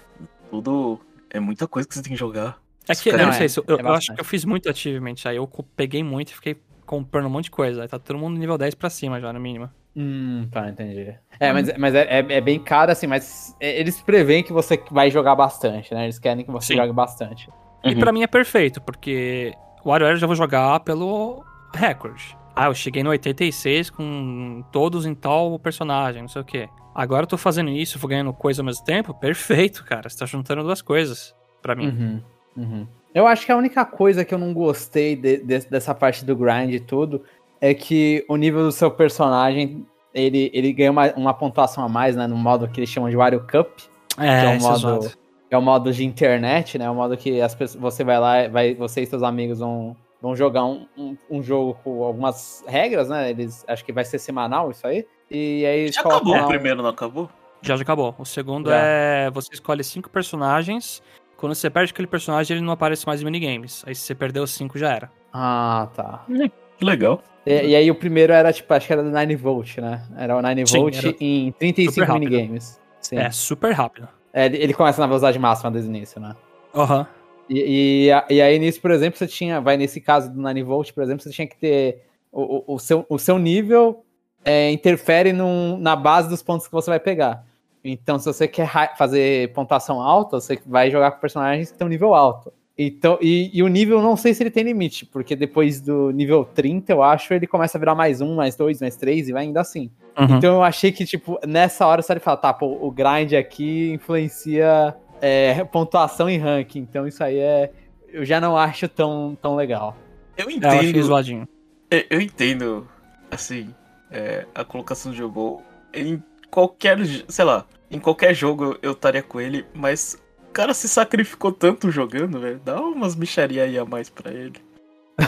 Tudo. 0.50 1.02
É 1.30 1.42
muita 1.42 1.68
coisa 1.68 1.86
que 1.86 1.94
você 1.94 2.02
tem 2.02 2.14
que 2.14 2.18
jogar. 2.18 2.62
É 2.88 2.96
que, 2.96 3.12
não, 3.12 3.26
não 3.26 3.34
sei, 3.34 3.48
é, 3.48 3.50
eu, 3.68 3.78
é 3.78 3.82
eu 3.82 3.94
acho 3.94 4.16
que 4.16 4.22
eu 4.22 4.26
fiz 4.26 4.46
muito 4.46 4.70
achievement 4.70 5.16
aí. 5.26 5.36
Eu 5.36 5.50
peguei 5.76 6.02
muito 6.02 6.30
e 6.30 6.34
fiquei 6.34 6.58
comprando 6.86 7.26
um 7.26 7.30
monte 7.30 7.46
de 7.46 7.52
coisa. 7.52 7.82
Aí 7.82 7.90
tá 7.90 8.00
todo 8.00 8.18
mundo 8.18 8.40
nível 8.40 8.58
10 8.58 8.76
pra 8.76 8.90
cima 8.90 9.20
já, 9.20 9.34
no 9.34 9.40
mínimo. 9.42 9.70
Hum, 9.96 10.48
tá, 10.52 10.70
entendi. 10.70 11.16
É, 11.40 11.52
mas, 11.52 11.78
mas 11.78 11.96
é, 11.96 12.20
é, 12.20 12.26
é, 12.30 12.42
bem 12.42 12.60
caro, 12.60 12.92
assim, 12.92 13.08
mas 13.08 13.56
eles 13.60 14.02
preveem 14.02 14.44
que 14.44 14.54
você 14.54 14.82
vai 14.92 15.10
jogar 15.10 15.36
bastante, 15.36 15.94
né? 15.94 16.06
Eles 16.06 16.20
querem 16.20 16.46
que 16.46 16.52
você 16.52 16.74
Sim. 16.74 16.76
jogue 16.76 16.94
bastante. 16.94 17.50
E 17.84 17.94
uhum. 17.94 18.00
pra 18.00 18.12
mim 18.12 18.24
é 18.24 18.28
perfeito, 18.28 18.82
porque 18.82 19.54
o 19.84 19.90
WarioWare 19.90 20.16
eu 20.16 20.20
já 20.20 20.28
vou 20.28 20.36
jogar 20.36 20.80
pelo 20.82 21.44
recorde. 21.74 22.38
Ah, 22.56 22.66
eu 22.66 22.74
cheguei 22.74 23.04
no 23.04 23.10
86 23.10 23.90
com 23.90 24.64
todos 24.72 25.06
em 25.06 25.16
tal 25.16 25.58
personagem, 25.60 26.22
não 26.22 26.30
sei 26.30 26.42
o 26.42 26.46
quê. 26.46 26.70
Agora 26.94 27.24
eu 27.24 27.28
tô 27.28 27.38
fazendo 27.38 27.70
isso, 27.70 27.98
vou 27.98 28.10
ganhando 28.10 28.34
coisa 28.34 28.62
ao 28.62 28.66
mesmo 28.66 28.84
tempo? 28.84 29.14
Perfeito, 29.14 29.86
cara. 29.86 30.10
Você 30.10 30.18
tá 30.18 30.26
juntando 30.26 30.64
duas 30.64 30.82
coisas 30.82 31.34
pra 31.62 31.76
mim. 31.76 31.88
Uhum, 31.88 32.22
uhum. 32.58 32.88
Eu 33.14 33.26
acho 33.26 33.46
que 33.46 33.52
a 33.52 33.58
única 33.58 33.86
coisa 33.86 34.24
que 34.24 34.34
eu 34.34 34.38
não 34.38 34.54
gostei 34.54 35.16
de, 35.16 35.38
de, 35.38 35.60
dessa 35.70 35.96
parte 35.96 36.24
do 36.24 36.36
grind 36.36 36.74
e 36.74 36.80
tudo 36.80 37.24
é 37.62 37.74
que 37.74 38.26
o 38.28 38.36
nível 38.36 38.64
do 38.64 38.72
seu 38.72 38.90
personagem 38.90 39.86
ele, 40.14 40.50
ele 40.54 40.74
ganha 40.74 40.92
uma, 40.92 41.12
uma 41.14 41.34
pontuação 41.34 41.84
a 41.84 41.90
mais, 41.90 42.16
né? 42.16 42.28
No 42.28 42.36
modo 42.36 42.68
que 42.68 42.80
eles 42.80 42.90
chamam 42.90 43.10
de 43.10 43.16
Wario 43.16 43.42
Cup. 43.42 43.80
É, 44.18 44.42
que 44.42 44.46
é 44.46 44.58
o 44.58 44.62
modo, 44.62 45.12
é 45.52 45.58
o 45.58 45.62
modo 45.62 45.94
de 45.94 46.06
internet, 46.06 46.78
né? 46.78 46.90
O 46.90 46.96
modo 46.96 47.16
que 47.16 47.42
as 47.42 47.56
pessoas, 47.56 47.82
você 47.82 48.04
vai 48.04 48.20
lá, 48.20 48.48
vai, 48.48 48.74
você 48.74 49.02
e 49.02 49.06
seus 49.06 49.24
amigos 49.24 49.60
vão, 49.60 49.96
vão 50.22 50.36
jogar 50.36 50.66
um, 50.66 50.86
um, 50.98 51.18
um, 51.30 51.44
jogo 51.44 51.78
com 51.84 52.04
algumas 52.04 52.64
regras, 52.68 53.10
né? 53.10 53.30
Eles 53.30 53.64
acho 53.68 53.86
que 53.86 53.94
vai 53.94 54.04
ser 54.04 54.20
semanal 54.20 54.72
isso 54.72 54.86
aí. 54.86 55.06
E 55.30 55.66
aí 55.66 55.92
já 55.92 56.02
acabou 56.02 56.36
o 56.36 56.48
primeiro, 56.48 56.82
não 56.82 56.90
acabou? 56.90 57.30
Já, 57.62 57.76
já 57.76 57.84
acabou. 57.84 58.16
O 58.18 58.26
segundo 58.26 58.70
já. 58.70 58.78
é 58.78 59.30
você 59.32 59.54
escolhe 59.54 59.84
cinco 59.84 60.10
personagens. 60.10 61.02
Quando 61.38 61.56
você 61.56 61.70
perde 61.70 61.94
aquele 61.94 62.08
personagem, 62.08 62.58
ele 62.58 62.66
não 62.66 62.74
aparece 62.74 63.08
mais 63.08 63.22
em 63.22 63.26
minigames. 63.26 63.84
Aí 63.88 63.96
se 63.96 64.02
você 64.02 64.16
perdeu 64.16 64.44
os 64.44 64.52
cinco, 64.52 64.78
já 64.78 64.94
era. 64.94 65.12
Ah, 65.32 65.88
tá. 65.96 66.26
Legal. 66.82 67.22
E, 67.46 67.70
e, 67.70 67.76
aí 67.76 67.90
o 67.90 67.96
primeiro 67.96 68.32
era, 68.34 68.52
tipo, 68.54 68.72
acho 68.74 68.86
que 68.86 68.94
era 68.94 69.04
do 69.04 69.10
9 69.10 69.36
Volt, 69.36 69.78
né? 69.78 70.04
Era 70.18 70.38
o 70.38 70.42
9 70.42 70.64
Volt 70.66 70.96
Sim, 70.96 71.16
em 71.20 71.52
35 71.54 72.14
minigames. 72.14 72.80
Sim. 73.02 73.18
É, 73.18 73.32
super 73.32 73.74
rápido. 73.74 74.08
É, 74.34 74.46
ele 74.46 74.74
começa 74.74 75.02
na 75.02 75.08
velocidade 75.08 75.40
máxima 75.40 75.72
desde 75.72 75.90
o 75.90 75.96
início, 75.96 76.22
né? 76.22 76.36
Aham. 76.76 77.00
Uhum. 77.00 77.06
E, 77.50 78.08
e, 78.08 78.36
e, 78.36 78.42
aí 78.42 78.60
nisso, 78.60 78.80
por 78.80 78.92
exemplo, 78.92 79.18
você 79.18 79.26
tinha, 79.26 79.60
vai 79.60 79.76
nesse 79.76 80.00
caso 80.00 80.32
do 80.32 80.40
9 80.40 80.62
Volt, 80.62 80.94
por 80.94 81.04
exemplo, 81.04 81.24
você 81.24 81.32
tinha 81.32 81.48
que 81.48 81.58
ter 81.58 82.04
o, 82.32 82.72
o, 82.72 82.76
o 82.76 82.80
seu, 82.80 83.06
o 83.10 83.18
seu 83.18 83.40
nível 83.40 84.06
é, 84.46 84.70
interfere 84.72 85.34
num, 85.34 85.78
na 85.78 85.96
base 85.96 86.30
dos 86.30 86.44
pontos 86.44 86.68
que 86.68 86.74
você 86.74 86.92
vai 86.92 87.00
pegar. 87.00 87.44
Então, 87.84 88.20
se 88.20 88.26
você 88.26 88.48
quer 88.48 88.96
fazer 88.98 89.52
pontuação 89.54 90.02
alta, 90.02 90.40
você 90.40 90.60
vai 90.66 90.92
jogar 90.92 91.12
com 91.12 91.20
personagens 91.20 91.72
que 91.72 91.78
têm 91.78 91.88
um 91.88 91.90
nível 91.90 92.14
alto. 92.14 92.54
Então, 92.82 93.18
e, 93.20 93.52
e, 93.54 93.62
o 93.62 93.68
nível, 93.68 94.02
não 94.02 94.16
sei 94.16 94.34
se 94.34 94.42
ele 94.42 94.50
tem 94.50 94.64
limite, 94.64 95.06
porque 95.06 95.36
depois 95.36 95.82
do 95.82 96.12
nível 96.12 96.46
30, 96.46 96.94
eu 96.94 97.04
acho, 97.04 97.34
ele 97.34 97.46
começa 97.46 97.78
a 97.78 97.80
virar 97.80 97.94
mais 97.94 98.22
um, 98.22 98.36
mais 98.36 98.56
dois, 98.56 98.80
mais 98.80 98.96
três, 98.96 99.28
e 99.28 99.34
vai 99.34 99.44
ainda 99.44 99.60
assim. 99.60 99.92
Uhum. 100.18 100.38
Então 100.38 100.56
eu 100.56 100.64
achei 100.64 100.90
que, 100.90 101.06
tipo, 101.06 101.38
nessa 101.46 101.86
hora 101.86 102.02
você 102.02 102.18
fala, 102.22 102.38
tá, 102.38 102.54
pô, 102.54 102.78
o 102.82 102.90
grind 102.90 103.34
aqui 103.34 103.92
influencia 103.92 104.96
é, 105.20 105.62
pontuação 105.66 106.30
e 106.30 106.38
ranking. 106.38 106.80
Então 106.80 107.06
isso 107.06 107.22
aí 107.22 107.38
é. 107.38 107.70
Eu 108.14 108.24
já 108.24 108.40
não 108.40 108.56
acho 108.56 108.88
tão, 108.88 109.38
tão 109.42 109.58
legal. 109.58 109.98
Eu 110.38 110.50
entendo. 110.50 110.98
Eu, 110.98 111.04
zoadinho. 111.04 111.48
eu, 111.92 112.04
eu 112.10 112.22
entendo, 112.22 112.88
assim, 113.30 113.76
é, 114.10 114.46
a 114.56 114.64
colocação 114.64 115.12
do 115.12 115.18
jogo. 115.18 115.62
Em 115.94 116.24
qualquer. 116.50 116.98
Sei 117.28 117.44
lá, 117.44 117.66
em 117.92 118.00
qualquer 118.00 118.34
jogo 118.34 118.78
eu 118.82 118.94
estaria 118.94 119.22
com 119.22 119.42
ele, 119.42 119.66
mas 119.74 120.18
o 120.50 120.52
cara 120.52 120.74
se 120.74 120.90
sacrificou 120.90 121.52
tanto 121.52 121.92
jogando, 121.92 122.40
velho. 122.40 122.60
Dá 122.66 122.82
umas 122.82 123.14
bicharia 123.14 123.64
aí 123.64 123.78
a 123.78 123.86
mais 123.86 124.10
pra 124.10 124.32
ele. 124.32 124.60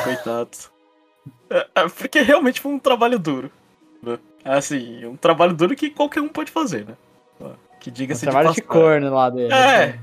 Coitado. 0.04 0.50
é, 1.50 1.68
é, 1.76 1.90
porque 1.90 2.22
realmente 2.22 2.60
foi 2.60 2.72
um 2.72 2.80
trabalho 2.80 3.20
duro. 3.20 3.52
Né? 4.02 4.18
Assim, 4.44 5.06
um 5.06 5.16
trabalho 5.16 5.54
duro 5.54 5.76
que 5.76 5.92
qualquer 5.92 6.22
um 6.22 6.28
pode 6.28 6.52
fazer, 6.52 6.86
né? 6.86 6.96
Que 7.80 7.90
diga-se 7.90 8.26
um 8.26 8.30
de 8.30 8.36
passagem. 8.36 8.56
de 8.56 8.62
corno 8.62 9.14
lá 9.14 9.30
dele. 9.30 9.54
É. 9.54 9.84
Assim. 9.84 10.00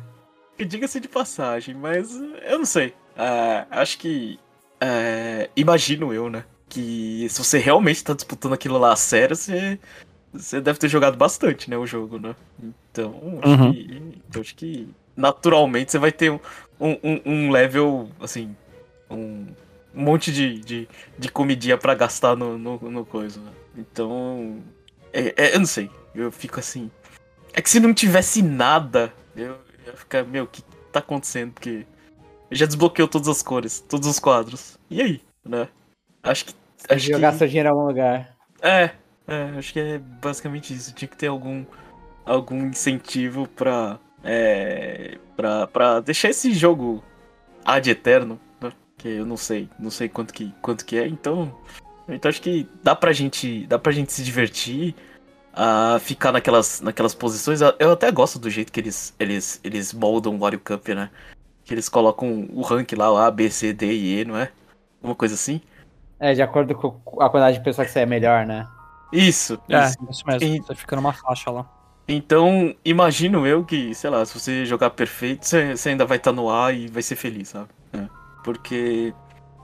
Que 0.56 0.64
diga-se 0.64 1.00
de 1.00 1.08
passagem, 1.08 1.74
mas 1.74 2.14
eu 2.48 2.58
não 2.58 2.64
sei. 2.64 2.88
Uh, 2.88 3.66
acho 3.70 3.98
que. 3.98 4.38
Uh, 4.82 5.50
imagino 5.56 6.12
eu, 6.12 6.30
né? 6.30 6.44
Que 6.68 7.26
se 7.28 7.42
você 7.42 7.58
realmente 7.58 8.04
tá 8.04 8.14
disputando 8.14 8.52
aquilo 8.52 8.78
lá 8.78 8.92
a 8.92 8.96
sério, 8.96 9.34
você. 9.34 9.78
Você 10.32 10.60
deve 10.60 10.78
ter 10.78 10.88
jogado 10.88 11.16
bastante, 11.16 11.70
né? 11.70 11.76
O 11.78 11.86
jogo, 11.86 12.18
né? 12.18 12.34
Então, 12.62 13.40
acho 13.42 13.62
uhum. 13.62 13.72
que. 13.72 14.20
Então, 14.28 14.42
acho 14.42 14.54
que 14.54 14.88
naturalmente 15.18 15.90
você 15.90 15.98
vai 15.98 16.12
ter 16.12 16.30
um, 16.30 16.40
um, 16.80 17.20
um 17.26 17.50
level, 17.50 18.08
assim, 18.20 18.54
um, 19.10 19.46
monte 19.92 20.32
de, 20.32 20.60
de, 20.60 20.88
de 21.18 21.28
comidinha 21.28 21.76
para 21.76 21.92
gastar 21.92 22.36
no, 22.36 22.56
no, 22.56 22.78
no, 22.78 23.04
coisa. 23.04 23.40
Então, 23.76 24.62
é, 25.12 25.34
é, 25.36 25.54
eu 25.56 25.58
não 25.58 25.66
sei, 25.66 25.90
eu 26.14 26.30
fico 26.30 26.60
assim. 26.60 26.88
É 27.52 27.60
que 27.60 27.68
se 27.68 27.80
não 27.80 27.92
tivesse 27.92 28.42
nada, 28.42 29.12
eu 29.34 29.58
ia 29.84 29.92
ficar, 29.94 30.24
meu, 30.24 30.44
o 30.44 30.46
que 30.46 30.62
tá 30.92 31.00
acontecendo? 31.00 31.52
Porque 31.52 31.84
já 32.52 32.64
desbloqueou 32.64 33.08
todas 33.08 33.26
as 33.26 33.42
cores, 33.42 33.80
todos 33.80 34.08
os 34.08 34.20
quadros. 34.20 34.78
E 34.88 35.02
aí, 35.02 35.20
né? 35.44 35.68
Acho 36.22 36.44
que. 36.46 36.54
Acho 36.88 37.06
jogar 37.06 37.32
que... 37.32 37.38
seu 37.38 37.48
dinheiro 37.48 37.68
em 37.68 37.72
algum 37.72 37.86
lugar. 37.86 38.36
É, 38.62 38.90
é, 39.26 39.58
acho 39.58 39.72
que 39.72 39.80
é 39.80 39.98
basicamente 39.98 40.72
isso. 40.72 40.94
Tinha 40.94 41.08
que 41.08 41.16
ter 41.16 41.26
algum, 41.26 41.64
algum 42.24 42.66
incentivo 42.66 43.48
pra 43.48 43.98
é, 44.22 45.18
pra, 45.36 45.66
pra 45.66 46.00
deixar 46.00 46.30
esse 46.30 46.52
jogo 46.52 47.02
ad 47.64 47.88
eterno, 47.90 48.38
né? 48.60 48.72
Que 48.96 49.08
eu 49.08 49.26
não 49.26 49.36
sei, 49.36 49.68
não 49.78 49.90
sei 49.90 50.08
quanto 50.08 50.32
que, 50.32 50.52
quanto 50.60 50.84
que 50.84 50.98
é, 50.98 51.06
então. 51.06 51.54
Então 52.08 52.28
acho 52.28 52.40
que 52.40 52.68
dá 52.82 52.96
pra 52.96 53.12
gente, 53.12 53.66
dá 53.66 53.78
pra 53.78 53.92
gente 53.92 54.12
se 54.12 54.24
divertir, 54.24 54.94
a 55.52 55.98
ficar 56.00 56.32
naquelas, 56.32 56.80
naquelas 56.80 57.14
posições. 57.14 57.60
Eu 57.78 57.92
até 57.92 58.10
gosto 58.10 58.38
do 58.38 58.48
jeito 58.48 58.72
que 58.72 58.80
eles, 58.80 59.14
eles, 59.18 59.60
eles 59.64 59.92
moldam 59.92 60.36
o 60.36 60.38
Wario 60.38 60.60
Cup, 60.60 60.88
né? 60.88 61.10
Que 61.64 61.74
eles 61.74 61.88
colocam 61.88 62.48
o 62.50 62.62
rank 62.62 62.92
lá, 62.92 63.12
o 63.12 63.16
A, 63.16 63.30
B, 63.30 63.50
C, 63.50 63.72
D 63.72 63.92
e 63.92 64.20
E, 64.20 64.24
não 64.24 64.36
é? 64.36 64.50
Uma 65.02 65.14
coisa 65.14 65.34
assim. 65.34 65.60
É, 66.20 66.32
de 66.32 66.42
acordo 66.42 66.74
com 66.74 67.00
a 67.20 67.28
quantidade 67.28 67.58
de 67.58 67.64
pessoas 67.64 67.86
que 67.86 67.92
você 67.92 68.00
é 68.00 68.06
melhor, 68.06 68.46
né? 68.46 68.66
Isso. 69.12 69.60
É, 69.68 69.84
isso. 69.84 69.98
isso 70.10 70.26
mesmo. 70.26 70.48
E... 70.48 70.58
Você 70.60 70.74
fica 70.74 70.96
numa 70.96 71.12
faixa 71.12 71.50
lá. 71.50 71.68
Então, 72.08 72.74
imagino 72.82 73.46
eu 73.46 73.62
que, 73.62 73.94
sei 73.94 74.08
lá, 74.08 74.24
se 74.24 74.32
você 74.32 74.64
jogar 74.64 74.90
perfeito, 74.90 75.44
você, 75.44 75.76
você 75.76 75.90
ainda 75.90 76.06
vai 76.06 76.16
estar 76.16 76.30
tá 76.30 76.36
no 76.36 76.50
A 76.50 76.72
e 76.72 76.88
vai 76.88 77.02
ser 77.02 77.16
feliz, 77.16 77.48
sabe? 77.48 77.68
É. 77.92 78.06
Porque 78.42 79.12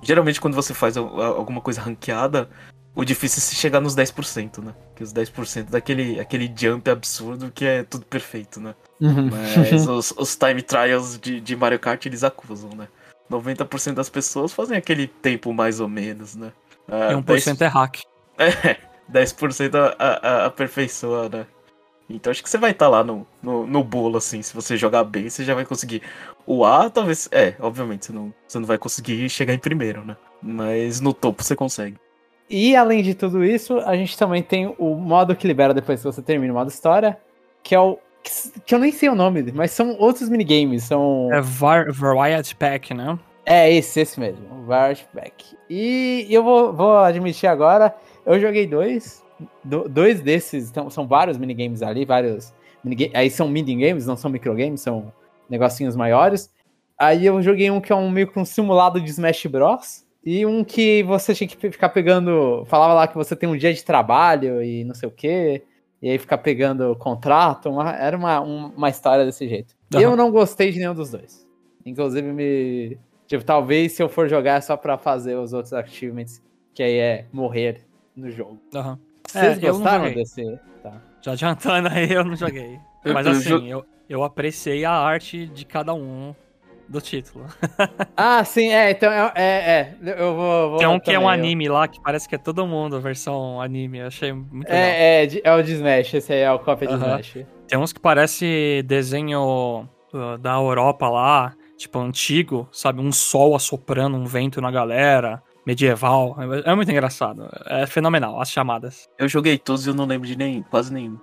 geralmente 0.02 0.40
quando 0.40 0.54
você 0.54 0.74
faz 0.74 0.96
alguma 0.96 1.62
coisa 1.62 1.80
ranqueada, 1.80 2.48
o 2.94 3.04
difícil 3.04 3.38
é 3.38 3.40
se 3.40 3.54
chegar 3.56 3.80
nos 3.80 3.96
10%, 3.96 4.62
né? 4.62 4.74
Que 4.94 5.02
os 5.02 5.12
10% 5.12 5.70
daquele 5.70 6.20
aquele 6.20 6.52
jump 6.54 6.88
absurdo 6.88 7.50
que 7.50 7.64
é 7.64 7.82
tudo 7.82 8.04
perfeito, 8.04 8.60
né? 8.60 8.74
Uhum. 9.00 9.30
Mas 9.30 9.88
os, 9.88 10.12
os, 10.16 10.36
time 10.36 10.62
trials 10.62 11.18
de, 11.18 11.40
de 11.40 11.56
Mario 11.56 11.80
Kart 11.80 12.04
eles 12.06 12.22
acusam, 12.22 12.70
né? 12.70 12.88
90% 13.30 13.94
das 13.94 14.10
pessoas 14.10 14.52
fazem 14.52 14.76
aquele 14.76 15.08
tempo 15.08 15.52
mais 15.52 15.80
ou 15.80 15.88
menos, 15.88 16.36
né? 16.36 16.52
Uh, 16.86 17.12
e 17.12 17.22
1% 17.22 17.24
10... 17.24 17.60
é 17.62 17.66
hack. 17.66 17.98
É, 18.36 18.76
10% 19.12 19.74
a, 19.76 19.94
a, 19.96 20.42
a 20.42 20.46
aperfeiçoa, 20.46 21.28
né? 21.28 21.46
Então 22.08 22.30
acho 22.30 22.42
que 22.42 22.50
você 22.50 22.58
vai 22.58 22.72
estar 22.72 22.86
tá 22.86 22.90
lá 22.90 23.04
no, 23.04 23.26
no, 23.42 23.66
no, 23.66 23.82
bolo, 23.82 24.18
assim. 24.18 24.42
Se 24.42 24.54
você 24.54 24.76
jogar 24.76 25.04
bem, 25.04 25.28
você 25.28 25.44
já 25.44 25.54
vai 25.54 25.64
conseguir. 25.64 26.02
O 26.46 26.64
A, 26.64 26.90
talvez. 26.90 27.28
É, 27.32 27.54
obviamente, 27.58 28.06
você 28.06 28.12
não, 28.12 28.32
você 28.46 28.58
não 28.58 28.66
vai 28.66 28.78
conseguir 28.78 29.28
chegar 29.28 29.54
em 29.54 29.58
primeiro, 29.58 30.04
né? 30.04 30.16
Mas 30.42 31.00
no 31.00 31.14
topo 31.14 31.42
você 31.42 31.56
consegue. 31.56 31.96
E 32.48 32.76
além 32.76 33.02
de 33.02 33.14
tudo 33.14 33.42
isso, 33.42 33.78
a 33.80 33.96
gente 33.96 34.18
também 34.18 34.42
tem 34.42 34.74
o 34.78 34.94
modo 34.94 35.34
que 35.34 35.46
libera 35.46 35.72
depois 35.72 36.00
que 36.00 36.06
você 36.06 36.20
termina 36.20 36.52
o 36.52 36.56
modo 36.56 36.68
história, 36.68 37.18
que 37.62 37.74
é 37.74 37.80
o. 37.80 37.98
Que 38.64 38.74
eu 38.74 38.78
nem 38.78 38.92
sei 38.92 39.08
o 39.08 39.14
nome, 39.14 39.52
mas 39.54 39.70
são 39.70 39.96
outros 39.98 40.28
minigames. 40.28 40.84
São. 40.84 41.30
É 41.32 41.40
Var 41.40 41.90
Variety 41.90 42.54
Pack, 42.54 42.92
né? 42.92 43.18
É 43.46 43.70
esse, 43.72 44.00
esse 44.00 44.18
mesmo, 44.18 44.64
Variety 44.64 45.06
Pack. 45.14 45.56
E 45.68 46.26
eu 46.30 46.42
vou, 46.42 46.72
vou 46.72 46.96
admitir 46.98 47.46
agora, 47.46 47.94
eu 48.24 48.40
joguei 48.40 48.66
dois, 48.66 49.22
do, 49.64 49.88
dois 49.88 50.20
desses, 50.20 50.70
então, 50.70 50.88
são 50.90 51.06
vários 51.06 51.38
minigames 51.38 51.82
ali, 51.82 52.04
vários. 52.04 52.52
Minigame, 52.82 53.12
aí 53.14 53.30
são 53.30 53.48
minigames, 53.48 54.06
não 54.06 54.16
são 54.16 54.30
microgames, 54.30 54.80
são 54.80 55.12
negocinhos 55.48 55.96
maiores. 55.96 56.52
Aí 56.98 57.26
eu 57.26 57.40
joguei 57.42 57.70
um 57.70 57.80
que 57.80 57.92
é 57.92 57.96
um 57.96 58.10
meio 58.10 58.30
que 58.30 58.38
um 58.38 58.44
simulado 58.44 59.00
de 59.00 59.10
Smash 59.10 59.46
Bros. 59.46 60.04
E 60.24 60.46
um 60.46 60.64
que 60.64 61.02
você 61.02 61.34
tinha 61.34 61.46
que 61.46 61.70
ficar 61.70 61.90
pegando. 61.90 62.64
Falava 62.66 62.94
lá 62.94 63.06
que 63.06 63.14
você 63.14 63.36
tem 63.36 63.48
um 63.48 63.56
dia 63.56 63.74
de 63.74 63.84
trabalho 63.84 64.62
e 64.62 64.82
não 64.84 64.94
sei 64.94 65.08
o 65.08 65.12
quê. 65.12 65.62
E 66.00 66.08
aí 66.08 66.18
ficar 66.18 66.38
pegando 66.38 66.96
contrato. 66.96 67.68
Uma, 67.68 67.94
era 67.94 68.16
uma, 68.16 68.40
uma 68.40 68.88
história 68.88 69.24
desse 69.24 69.46
jeito. 69.46 69.74
Uhum. 69.92 70.00
Eu 70.00 70.16
não 70.16 70.30
gostei 70.30 70.70
de 70.70 70.78
nenhum 70.78 70.94
dos 70.94 71.10
dois. 71.10 71.46
Inclusive, 71.84 72.32
me. 72.32 72.98
Tipo, 73.26 73.44
talvez 73.44 73.92
se 73.92 74.02
eu 74.02 74.08
for 74.08 74.28
jogar 74.28 74.56
é 74.56 74.60
só 74.60 74.76
pra 74.76 74.96
fazer 74.96 75.34
os 75.36 75.52
outros 75.52 75.72
achievements, 75.72 76.42
que 76.74 76.82
aí 76.82 76.96
é 76.96 77.26
morrer 77.32 77.82
no 78.16 78.30
jogo. 78.30 78.60
Uhum. 78.74 78.98
Vocês 79.34 79.58
é, 79.58 79.60
gostaram 79.60 80.12
desse? 80.12 80.58
Tá. 80.82 80.92
Já 81.20 81.32
adiantando 81.32 81.88
aí, 81.88 82.12
eu 82.12 82.24
não 82.24 82.36
joguei. 82.36 82.78
Mas 83.04 83.26
assim, 83.26 83.68
eu, 83.68 83.84
eu 84.08 84.22
apreciei 84.22 84.84
a 84.84 84.92
arte 84.92 85.46
de 85.46 85.64
cada 85.64 85.92
um 85.92 86.34
do 86.88 87.00
título. 87.00 87.46
ah, 88.16 88.44
sim, 88.44 88.68
é, 88.68 88.92
então 88.92 89.10
é, 89.10 89.32
é, 89.34 89.44
é 89.44 89.96
eu 90.20 90.36
vou, 90.36 90.70
vou 90.70 90.78
Tem 90.78 90.86
um 90.86 91.00
que 91.00 91.10
é 91.10 91.18
um 91.18 91.28
anime 91.28 91.68
lá, 91.68 91.88
que 91.88 92.00
parece 92.00 92.28
que 92.28 92.34
é 92.34 92.38
todo 92.38 92.64
mundo, 92.66 92.96
a 92.96 93.00
versão 93.00 93.60
anime, 93.60 93.98
eu 93.98 94.06
achei 94.06 94.32
muito 94.32 94.68
legal. 94.68 94.78
É, 94.78 95.24
é, 95.24 95.40
é 95.42 95.54
o 95.54 95.62
de 95.62 95.72
Smash, 95.72 96.14
esse 96.14 96.32
aí 96.32 96.40
é 96.40 96.52
o 96.52 96.58
cópia 96.58 96.86
de 96.86 96.94
Smash. 96.94 97.38
Tem 97.66 97.78
uns 97.78 97.92
que 97.92 98.00
parece 98.00 98.84
desenho 98.86 99.88
uh, 100.12 100.38
da 100.38 100.54
Europa 100.54 101.08
lá, 101.08 101.54
tipo, 101.76 101.98
antigo, 101.98 102.68
sabe, 102.70 103.00
um 103.00 103.10
sol 103.10 103.56
assoprando 103.56 104.16
um 104.16 104.26
vento 104.26 104.60
na 104.60 104.70
galera 104.70 105.42
medieval. 105.66 106.36
É 106.64 106.74
muito 106.74 106.90
engraçado. 106.90 107.48
É 107.66 107.86
fenomenal, 107.86 108.40
as 108.40 108.50
chamadas. 108.50 109.08
Eu 109.18 109.28
joguei 109.28 109.58
todos 109.58 109.86
e 109.86 109.90
eu 109.90 109.94
não 109.94 110.06
lembro 110.06 110.26
de 110.26 110.36
nem, 110.36 110.62
quase 110.62 110.92
nenhum. 110.92 111.18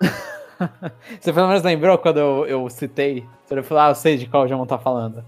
Você 1.20 1.32
pelo 1.32 1.48
menos 1.48 1.62
lembrou 1.62 1.98
quando 1.98 2.18
eu, 2.18 2.46
eu 2.46 2.70
citei? 2.70 3.26
Você 3.46 3.62
falou, 3.62 3.82
ah, 3.82 3.88
eu 3.90 3.94
sei 3.94 4.16
de 4.16 4.26
qual 4.26 4.44
o 4.44 4.48
João 4.48 4.64
tá 4.64 4.78
falando. 4.78 5.24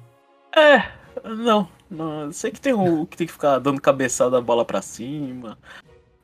É, 0.56 0.84
não, 1.24 1.68
não. 1.90 2.32
Sei 2.32 2.50
que 2.50 2.60
tem 2.60 2.72
um 2.72 3.04
que 3.04 3.16
tem 3.16 3.26
que 3.26 3.32
ficar 3.32 3.58
dando 3.58 3.80
cabeçada 3.80 4.38
a 4.38 4.40
bola 4.40 4.64
pra 4.64 4.80
cima. 4.80 5.58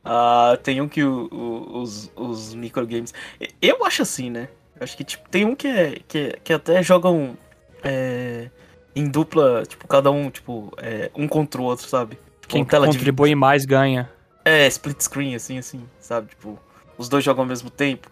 Ah, 0.05 0.59
tem 0.63 0.81
um 0.81 0.89
que 0.89 1.03
o, 1.05 1.29
o, 1.31 1.81
os, 1.81 2.11
os 2.17 2.55
microgames. 2.55 3.13
Eu 3.61 3.85
acho 3.85 4.03
assim, 4.03 4.31
né? 4.31 4.49
Eu 4.77 4.85
acho 4.85 4.97
que 4.97 5.05
tipo, 5.05 5.29
tem 5.29 5.45
um 5.45 5.55
que, 5.55 5.69
é, 5.69 5.99
que, 6.07 6.19
é, 6.19 6.39
que 6.43 6.53
até 6.53 6.83
jogam. 6.83 7.37
É, 7.83 8.51
em 8.95 9.09
dupla, 9.09 9.65
tipo, 9.67 9.87
cada 9.87 10.11
um, 10.11 10.31
tipo, 10.31 10.73
é, 10.79 11.11
um 11.15 11.29
contra 11.29 11.61
o 11.61 11.65
outro, 11.65 11.89
sabe? 11.89 12.19
Tipo, 12.41 12.49
Quem 12.49 12.65
contribui 12.65 13.31
de... 13.31 13.35
mais 13.35 13.65
ganha. 13.65 14.11
É, 14.45 14.67
split 14.67 15.01
screen, 15.01 15.35
assim, 15.35 15.59
assim, 15.59 15.83
sabe? 15.99 16.29
Tipo, 16.29 16.59
os 16.97 17.09
dois 17.09 17.25
jogam 17.25 17.43
ao 17.43 17.49
mesmo 17.49 17.71
tempo. 17.71 18.09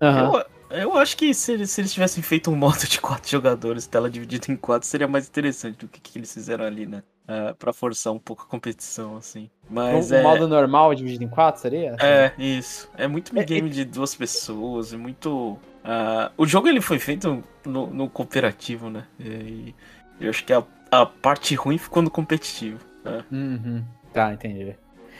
Uhum. 0.00 0.36
Eu, 0.36 0.44
eu 0.70 0.98
acho 0.98 1.16
que 1.16 1.32
se 1.32 1.52
eles, 1.52 1.70
se 1.70 1.80
eles 1.80 1.92
tivessem 1.92 2.22
feito 2.22 2.50
um 2.50 2.56
modo 2.56 2.86
de 2.86 3.00
quatro 3.00 3.30
jogadores, 3.30 3.86
tela 3.86 4.10
dividida 4.10 4.50
em 4.50 4.56
quatro, 4.56 4.86
seria 4.86 5.08
mais 5.08 5.28
interessante 5.28 5.78
do 5.78 5.88
que, 5.88 6.00
que 6.00 6.18
eles 6.18 6.32
fizeram 6.32 6.64
ali, 6.64 6.86
né? 6.86 7.02
Uh, 7.26 7.54
pra 7.54 7.72
forçar 7.72 8.12
um 8.12 8.18
pouco 8.18 8.42
a 8.42 8.46
competição, 8.46 9.16
assim. 9.16 9.48
Mas 9.70 10.10
o, 10.10 10.14
é... 10.14 10.22
modo 10.22 10.46
normal 10.46 10.94
dividido 10.94 11.24
em 11.24 11.28
quatro 11.28 11.60
seria? 11.60 11.96
É, 11.98 12.32
isso. 12.36 12.90
É 12.98 13.08
muito 13.08 13.32
game 13.32 13.70
é, 13.70 13.72
de 13.72 13.84
duas 13.84 14.14
pessoas, 14.14 14.92
é 14.92 14.96
muito. 14.96 15.52
Uh, 15.84 16.30
o 16.36 16.46
jogo 16.46 16.68
ele 16.68 16.82
foi 16.82 16.98
feito 16.98 17.42
no, 17.64 17.86
no 17.86 18.10
cooperativo, 18.10 18.90
né? 18.90 19.06
E 19.18 19.74
eu 20.20 20.30
acho 20.30 20.44
que 20.44 20.52
a, 20.52 20.62
a 20.90 21.06
parte 21.06 21.54
ruim 21.54 21.78
ficou 21.78 22.02
no 22.02 22.10
competitivo. 22.10 22.78
Né? 23.04 23.24
Uhum. 23.30 23.84
Tá, 24.12 24.32
entendi. 24.32 24.76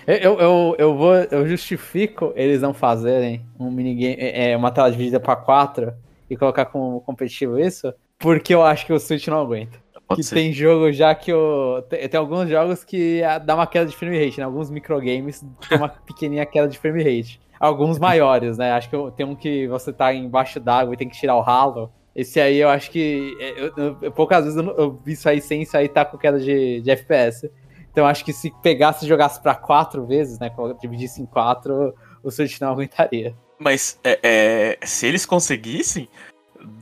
Eu, 0.07 0.39
eu, 0.39 0.77
eu, 0.79 0.95
vou, 0.97 1.15
eu 1.15 1.49
justifico 1.49 2.33
eles 2.37 2.61
não 2.61 2.75
fazerem 2.75 3.45
um 3.59 3.71
minigame, 3.71 4.17
é, 4.19 4.51
é 4.51 4.57
uma 4.57 4.71
tela 4.71 4.91
dividida 4.91 5.19
para 5.19 5.35
quatro 5.35 5.95
e 6.29 6.37
colocar 6.37 6.67
como 6.67 7.01
competitivo 7.01 7.59
isso, 7.59 7.93
porque 8.19 8.55
eu 8.55 8.63
acho 8.63 8.85
que 8.85 8.93
o 8.93 9.01
Switch 9.01 9.27
não 9.29 9.41
aguenta. 9.41 9.83
Pode 10.07 10.21
que 10.21 10.27
ser. 10.27 10.35
tem 10.35 10.53
jogo 10.53 10.93
já 10.93 11.15
que 11.15 11.33
eu. 11.33 11.85
Tem, 11.89 12.07
tem, 12.07 12.21
alguns 12.21 12.49
jogos 12.49 12.85
que 12.85 13.23
dá 13.45 13.55
uma 13.55 13.67
queda 13.67 13.87
de 13.87 13.97
frame 13.97 14.23
rate, 14.23 14.39
né? 14.39 14.45
Alguns 14.45 14.71
microgames 14.71 15.43
tem 15.67 15.79
uma 15.79 15.89
pequenininha 16.07 16.45
queda 16.45 16.69
de 16.69 16.79
frame 16.79 17.03
rate. 17.03 17.41
Alguns 17.59 17.99
maiores, 17.99 18.59
né? 18.59 18.73
Acho 18.73 18.91
que 18.91 18.97
tem 19.17 19.25
um 19.25 19.35
que 19.35 19.67
você 19.69 19.93
tá 19.93 20.13
embaixo 20.13 20.61
d'água 20.61 20.93
e 20.93 20.97
tem 20.97 21.09
que 21.09 21.19
tirar 21.19 21.37
o 21.37 21.41
ralo. 21.41 21.91
Esse 22.15 22.41
aí 22.41 22.59
eu 22.59 22.69
acho 22.69 22.91
que. 22.91 23.37
É, 23.41 23.61
eu, 23.61 23.97
eu, 24.01 24.13
poucas 24.13 24.45
vezes 24.45 24.57
eu, 24.57 24.77
eu, 24.77 25.01
vi 25.05 25.13
isso 25.13 25.29
aí 25.29 25.41
sem 25.41 25.63
isso 25.63 25.77
aí 25.77 25.89
tá 25.89 26.05
com 26.05 26.17
queda 26.17 26.39
de, 26.39 26.81
de 26.81 26.91
FPS. 26.91 27.51
Então 27.91 28.07
acho 28.07 28.25
que 28.25 28.33
se 28.33 28.53
pegasse 28.63 29.05
e 29.05 29.09
jogasse 29.09 29.41
pra 29.41 29.55
quatro 29.55 30.07
vezes, 30.07 30.39
né? 30.39 30.51
Dividisse 30.81 31.21
em 31.21 31.27
quatro, 31.27 31.95
o 32.23 32.31
Switch 32.31 32.61
não 32.61 32.71
aguentaria. 32.73 33.35
Mas 33.59 33.99
é, 34.05 34.19
é, 34.23 34.87
se 34.87 35.07
eles 35.07 35.25
conseguissem, 35.25 36.09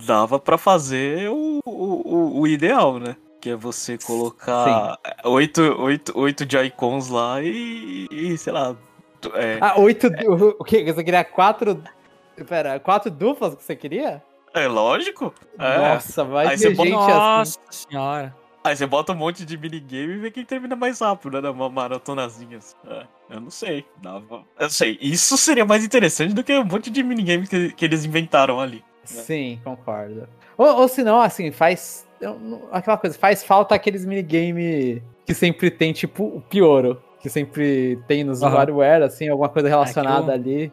dava 0.07 0.39
para 0.39 0.57
fazer 0.57 1.28
o, 1.30 1.61
o, 1.64 2.41
o, 2.41 2.47
ideal, 2.47 2.99
né? 2.99 3.16
Que 3.41 3.51
é 3.51 3.57
você 3.57 3.99
colocar 3.99 4.99
oito, 5.24 5.61
oito, 5.80 6.18
oito 6.18 6.51
Joy-Cons 6.51 7.09
lá 7.09 7.43
e, 7.43 8.07
e, 8.11 8.39
sei 8.39 8.53
lá. 8.53 8.76
É, 9.35 9.59
ah, 9.61 9.78
oito. 9.80 10.09
O 10.59 10.64
que? 10.64 10.93
Você 10.93 11.05
queria 11.05 11.24
quatro. 11.24 11.83
Pera, 12.49 12.80
quatro 12.80 13.11
duplas 13.11 13.55
que 13.55 13.62
você 13.62 13.76
queria? 13.76 14.22
É 14.55 14.66
lógico. 14.66 15.34
É. 15.59 15.78
Nossa, 15.78 16.24
vai 16.24 16.46
Aí 16.46 16.59
ter 16.59 16.74
gente 16.74 16.76
bota... 16.76 17.40
assim. 17.40 17.59
Nossa 17.59 17.59
senhora. 17.70 18.36
Aí 18.64 18.76
você 18.76 18.86
bota 18.86 19.12
um 19.12 19.16
monte 19.16 19.44
de 19.44 19.59
minigame 19.59 20.14
e 20.14 20.18
vê 20.18 20.30
quem 20.30 20.44
termina 20.44 20.76
mais 20.76 21.00
rápido, 21.00 21.42
né? 21.42 21.50
Uma 21.50 21.68
maratonazinha. 21.68 22.59
Assim. 22.59 22.76
É, 22.86 23.07
eu 23.30 23.40
não 23.40 23.50
sei. 23.50 23.84
Dava... 24.00 24.44
Eu 24.59 24.70
sei. 24.70 24.98
Isso 25.00 25.36
seria 25.36 25.64
mais 25.64 25.84
interessante 25.84 26.32
do 26.32 26.44
que 26.44 26.57
um 26.57 26.64
monte 26.64 26.88
de 26.88 27.03
minigame 27.03 27.46
que, 27.46 27.72
que 27.72 27.84
eles 27.84 28.05
inventaram 28.05 28.61
ali. 28.61 28.76
Né? 28.76 28.82
Sim, 29.05 29.61
concordo. 29.64 30.28
Ou, 30.57 30.80
ou 30.80 30.88
se 30.88 31.03
não, 31.03 31.20
assim, 31.20 31.50
faz. 31.50 32.07
Aquela 32.70 32.96
coisa, 32.96 33.18
faz 33.18 33.42
falta 33.42 33.74
aqueles 33.74 34.05
minigame 34.05 35.03
que 35.26 35.34
sempre 35.34 35.68
tem, 35.68 35.92
tipo, 35.92 36.24
o 36.24 36.40
Pioro. 36.40 37.03
Que 37.20 37.28
sempre 37.28 38.00
tem 38.09 38.22
nos 38.24 38.42
uhum. 38.42 38.53
WarioWare, 38.53 39.05
assim, 39.05 39.28
alguma 39.28 39.48
coisa 39.48 39.68
relacionada 39.68 40.32
é 40.32 40.34
ali. 40.34 40.72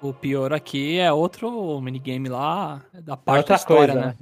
O 0.00 0.14
pior 0.14 0.52
aqui 0.52 0.98
é 0.98 1.12
outro 1.12 1.80
minigame 1.80 2.28
lá 2.28 2.82
da 2.94 3.14
é 3.14 3.16
parte 3.16 3.46
é 3.46 3.48
da 3.48 3.54
história, 3.56 3.94
coisa, 3.94 4.06
né? 4.06 4.16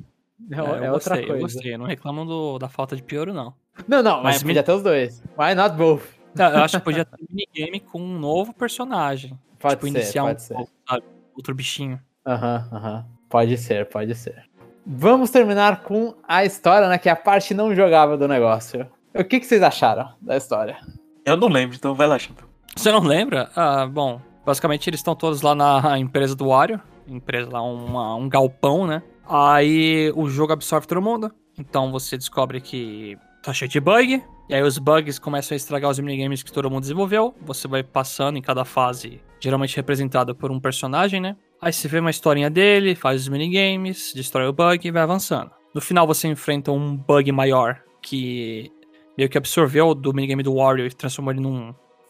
É, 0.51 0.55
é, 0.55 0.87
é 0.87 0.93
outra 0.93 1.15
gostei, 1.17 1.27
coisa. 1.27 1.33
Eu 1.35 1.41
gostei, 1.41 1.79
não 1.79 1.87
reclamo 1.87 2.25
do, 2.25 2.59
da 2.59 2.69
falta 2.69 2.97
de 2.97 3.03
pior, 3.03 3.27
não. 3.29 3.55
Não, 3.87 4.03
não, 4.03 4.23
mas, 4.23 4.37
mas 4.37 4.43
podia 4.43 4.63
ter 4.63 4.73
os 4.73 4.83
dois. 4.83 5.23
Why 5.39 5.55
not 5.55 5.77
both? 5.77 6.03
Não, 6.35 6.49
eu 6.51 6.59
acho 6.65 6.79
que 6.79 6.85
podia 6.85 7.05
ter 7.07 7.17
minigame 7.31 7.81
com 7.81 8.01
um 8.01 8.19
novo 8.19 8.55
personagem. 8.55 9.39
Pode 9.59 9.75
tipo, 9.75 9.87
ser, 9.87 9.99
iniciar 9.99 10.23
pode 10.23 10.37
um 10.37 10.45
ser. 10.45 10.67
Sabe, 10.89 11.05
outro 11.35 11.55
bichinho. 11.55 12.01
Aham, 12.27 12.69
aham. 12.73 13.07
Pode 13.29 13.57
ser, 13.59 13.87
pode 13.87 14.15
ser. 14.15 14.45
vamos 14.87 15.31
terminar 15.31 15.83
com 15.83 16.15
a 16.27 16.45
história, 16.45 16.89
né? 16.89 16.97
Que 16.97 17.09
é 17.09 17.13
a 17.13 17.17
parte 17.17 17.53
não 17.53 17.75
jogável 17.75 18.17
do 18.17 18.29
negócio. 18.29 18.87
O 19.15 19.25
que, 19.25 19.41
que 19.41 19.47
vocês 19.47 19.63
acharam 19.63 20.15
da 20.21 20.37
história? 20.37 20.79
Eu 21.25 21.37
não 21.37 21.49
lembro, 21.49 21.77
então 21.77 21.95
vai 21.95 22.07
lá, 22.07 22.19
Chapéu. 22.19 22.47
Você 22.77 22.93
não 22.93 23.01
lembra? 23.01 23.51
Ah, 23.57 23.87
bom, 23.87 24.21
basicamente 24.47 24.89
eles 24.89 25.01
estão 25.01 25.17
todos 25.17 25.43
lá 25.43 25.55
na 25.55 25.99
empresa 25.99 26.37
do 26.37 26.47
Wario, 26.47 26.81
empresa 27.09 27.51
lá, 27.51 27.61
uma, 27.61 28.15
um 28.15 28.29
galpão, 28.29 28.87
né? 28.87 29.03
Aí 29.29 30.13
o 30.15 30.29
jogo 30.29 30.53
absorve 30.53 30.87
todo 30.87 31.03
mundo, 31.03 31.33
então 31.59 31.91
você 31.91 32.17
descobre 32.17 32.61
que 32.61 33.19
tá 33.43 33.53
cheio 33.53 33.69
de 33.69 33.81
bug, 33.81 34.23
e 34.49 34.55
aí 34.55 34.63
os 34.63 34.79
bugs 34.79 35.19
começam 35.19 35.55
a 35.55 35.57
estragar 35.57 35.91
os 35.91 35.99
minigames 35.99 36.45
que 36.45 36.53
todo 36.53 36.71
mundo 36.71 36.83
desenvolveu, 36.83 37.35
você 37.43 37.67
vai 37.67 37.83
passando 37.83 38.39
em 38.39 38.43
cada 38.43 38.65
fase, 38.65 39.21
geralmente 39.41 39.75
representada 39.75 40.33
por 40.33 40.53
um 40.53 40.61
personagem, 40.61 41.21
né? 41.21 41.37
Aí 41.61 41.73
você 41.73 41.89
vê 41.89 41.99
uma 41.99 42.11
historinha 42.11 42.49
dele, 42.49 42.95
faz 42.95 43.23
os 43.23 43.29
minigames, 43.29 44.13
destrói 44.15 44.47
o 44.47 44.53
bug 44.53 44.87
e 44.87 44.91
vai 44.93 45.03
avançando. 45.03 45.51
No 45.75 45.81
final 45.81 46.07
você 46.07 46.29
enfrenta 46.29 46.71
um 46.71 46.97
bug 46.97 47.33
maior 47.33 47.81
que 48.01 48.71
meio 49.17 49.29
que 49.29 49.39
absorveu 49.39 49.95
do 49.95 50.13
minigame 50.13 50.43
do 50.43 50.55
Wario 50.55 50.87
e 50.87 50.91
transformou 50.91 51.33
ele 51.33 51.41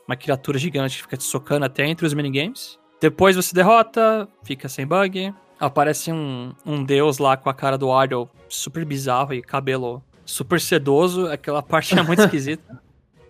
numa 0.07 0.17
criatura 0.17 0.59
gigante 0.59 0.97
que 0.97 1.03
fica 1.03 1.17
te 1.17 1.25
socando 1.25 1.65
até 1.65 1.87
entre 1.87 2.07
os 2.07 2.15
minigames. 2.15 2.79
Depois 3.01 3.37
você 3.37 3.55
derrota, 3.55 4.29
fica 4.43 4.69
sem 4.69 4.87
bug. 4.87 5.35
Aparece 5.59 6.13
um, 6.13 6.55
um 6.65 6.85
deus 6.85 7.19
lá 7.19 7.37
com 7.37 7.49
a 7.49 7.55
cara 7.55 7.77
do 7.77 7.89
Wario 7.89 8.29
super 8.49 8.85
bizarro 8.85 9.35
e 9.35 9.43
cabelo 9.43 10.03
super 10.25 10.61
sedoso. 10.61 11.27
Aquela 11.29 11.63
parte 11.63 11.99
é 11.99 12.03
muito 12.03 12.23
esquisita. 12.25 12.81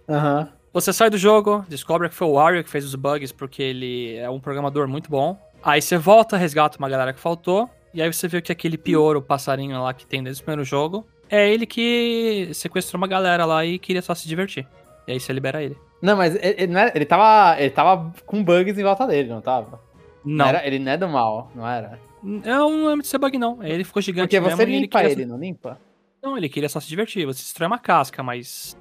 Aham. 0.08 0.40
Uhum. 0.40 0.56
Você 0.72 0.92
sai 0.92 1.08
do 1.08 1.16
jogo, 1.16 1.64
descobre 1.70 2.06
que 2.06 2.14
foi 2.14 2.26
o 2.26 2.32
Wario 2.32 2.62
que 2.62 2.68
fez 2.68 2.84
os 2.84 2.94
bugs 2.94 3.32
porque 3.32 3.62
ele 3.62 4.14
é 4.16 4.28
um 4.28 4.38
programador 4.38 4.86
muito 4.86 5.08
bom. 5.08 5.40
Aí 5.64 5.80
você 5.80 5.96
volta, 5.96 6.36
resgata 6.36 6.76
uma 6.78 6.88
galera 6.88 7.14
que 7.14 7.18
faltou. 7.18 7.70
E 7.94 8.02
aí 8.02 8.12
você 8.12 8.28
vê 8.28 8.42
que 8.42 8.52
aquele 8.52 8.76
pior, 8.76 9.16
o 9.16 9.22
passarinho 9.22 9.82
lá 9.82 9.94
que 9.94 10.06
tem 10.06 10.22
desde 10.22 10.42
o 10.42 10.44
primeiro 10.44 10.64
jogo, 10.64 11.06
é 11.30 11.50
ele 11.50 11.64
que 11.64 12.50
sequestrou 12.52 12.98
uma 12.98 13.06
galera 13.06 13.46
lá 13.46 13.64
e 13.64 13.78
queria 13.78 14.02
só 14.02 14.14
se 14.14 14.28
divertir. 14.28 14.68
E 15.08 15.12
aí 15.12 15.18
você 15.18 15.32
libera 15.32 15.62
ele. 15.62 15.78
Não, 16.00 16.16
mas 16.16 16.34
ele, 16.34 16.62
ele, 16.62 16.78
é, 16.78 16.92
ele, 16.94 17.04
tava, 17.04 17.60
ele 17.60 17.70
tava 17.70 18.12
com 18.26 18.44
bugs 18.44 18.78
em 18.78 18.82
volta 18.82 19.06
dele, 19.06 19.28
não 19.28 19.40
tava? 19.40 19.80
Não. 20.24 20.38
não 20.38 20.46
era, 20.46 20.66
ele 20.66 20.78
não 20.78 20.92
é 20.92 20.96
do 20.96 21.08
mal, 21.08 21.50
não 21.54 21.66
era? 21.66 21.98
Eu 22.22 22.70
não 22.70 22.86
lembro 22.88 23.02
de 23.02 23.08
ser 23.08 23.18
bug, 23.18 23.38
não. 23.38 23.62
Ele 23.62 23.84
ficou 23.84 24.02
gigante 24.02 24.38
Porque 24.38 24.40
você 24.40 24.64
limpa 24.64 25.02
ele, 25.04 25.12
ele 25.12 25.26
não 25.26 25.38
limpa? 25.38 25.78
Não, 26.22 26.36
ele 26.36 26.48
queria 26.48 26.68
só 26.68 26.80
se 26.80 26.88
divertir. 26.88 27.24
Você 27.24 27.40
destrói 27.40 27.68
uma 27.68 27.78
casca, 27.78 28.22
mas... 28.22 28.76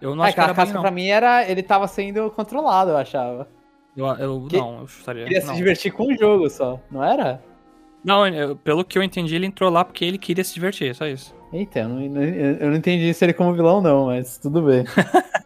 Eu 0.00 0.14
não 0.14 0.24
é, 0.24 0.28
acho 0.28 0.36
que, 0.36 0.40
a 0.40 0.54
casca 0.54 0.64
bug, 0.64 0.80
pra 0.80 0.90
mim 0.90 1.08
era... 1.08 1.48
Ele 1.48 1.62
tava 1.62 1.86
sendo 1.86 2.30
controlado, 2.30 2.92
eu 2.92 2.96
achava. 2.96 3.46
Eu, 3.96 4.06
eu 4.06 4.46
que 4.48 4.56
não, 4.56 4.80
eu 4.80 4.86
chutaria. 4.86 5.24
Queria 5.24 5.40
não. 5.40 5.48
se 5.48 5.56
divertir 5.56 5.92
com 5.92 6.04
o 6.04 6.16
jogo 6.16 6.48
só, 6.48 6.80
não 6.90 7.02
era? 7.02 7.42
Não, 8.04 8.26
eu, 8.26 8.56
pelo 8.56 8.84
que 8.84 8.96
eu 8.96 9.02
entendi, 9.02 9.34
ele 9.34 9.46
entrou 9.46 9.70
lá 9.70 9.84
porque 9.84 10.04
ele 10.04 10.16
queria 10.16 10.44
se 10.44 10.54
divertir, 10.54 10.94
só 10.94 11.06
isso. 11.06 11.34
Eita, 11.52 11.80
eu 11.80 11.88
não, 11.88 12.00
eu 12.00 12.70
não 12.70 12.76
entendi 12.76 13.12
se 13.12 13.24
ele 13.24 13.32
como 13.32 13.52
vilão, 13.54 13.80
não, 13.80 14.06
mas 14.06 14.38
tudo 14.38 14.62
bem. 14.62 14.84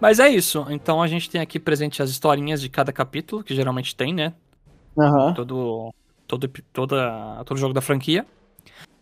mas 0.00 0.18
é 0.18 0.28
isso. 0.28 0.66
Então 0.70 1.02
a 1.02 1.06
gente 1.06 1.28
tem 1.28 1.40
aqui 1.40 1.58
presente 1.58 2.02
as 2.02 2.10
historinhas 2.10 2.60
de 2.60 2.68
cada 2.68 2.92
capítulo, 2.92 3.42
que 3.42 3.54
geralmente 3.54 3.94
tem, 3.94 4.14
né? 4.14 4.32
Uhum. 4.96 5.34
Todo, 5.34 5.94
todo, 6.26 6.50
toda, 6.72 7.44
todo 7.44 7.58
jogo 7.58 7.74
da 7.74 7.80
franquia. 7.80 8.26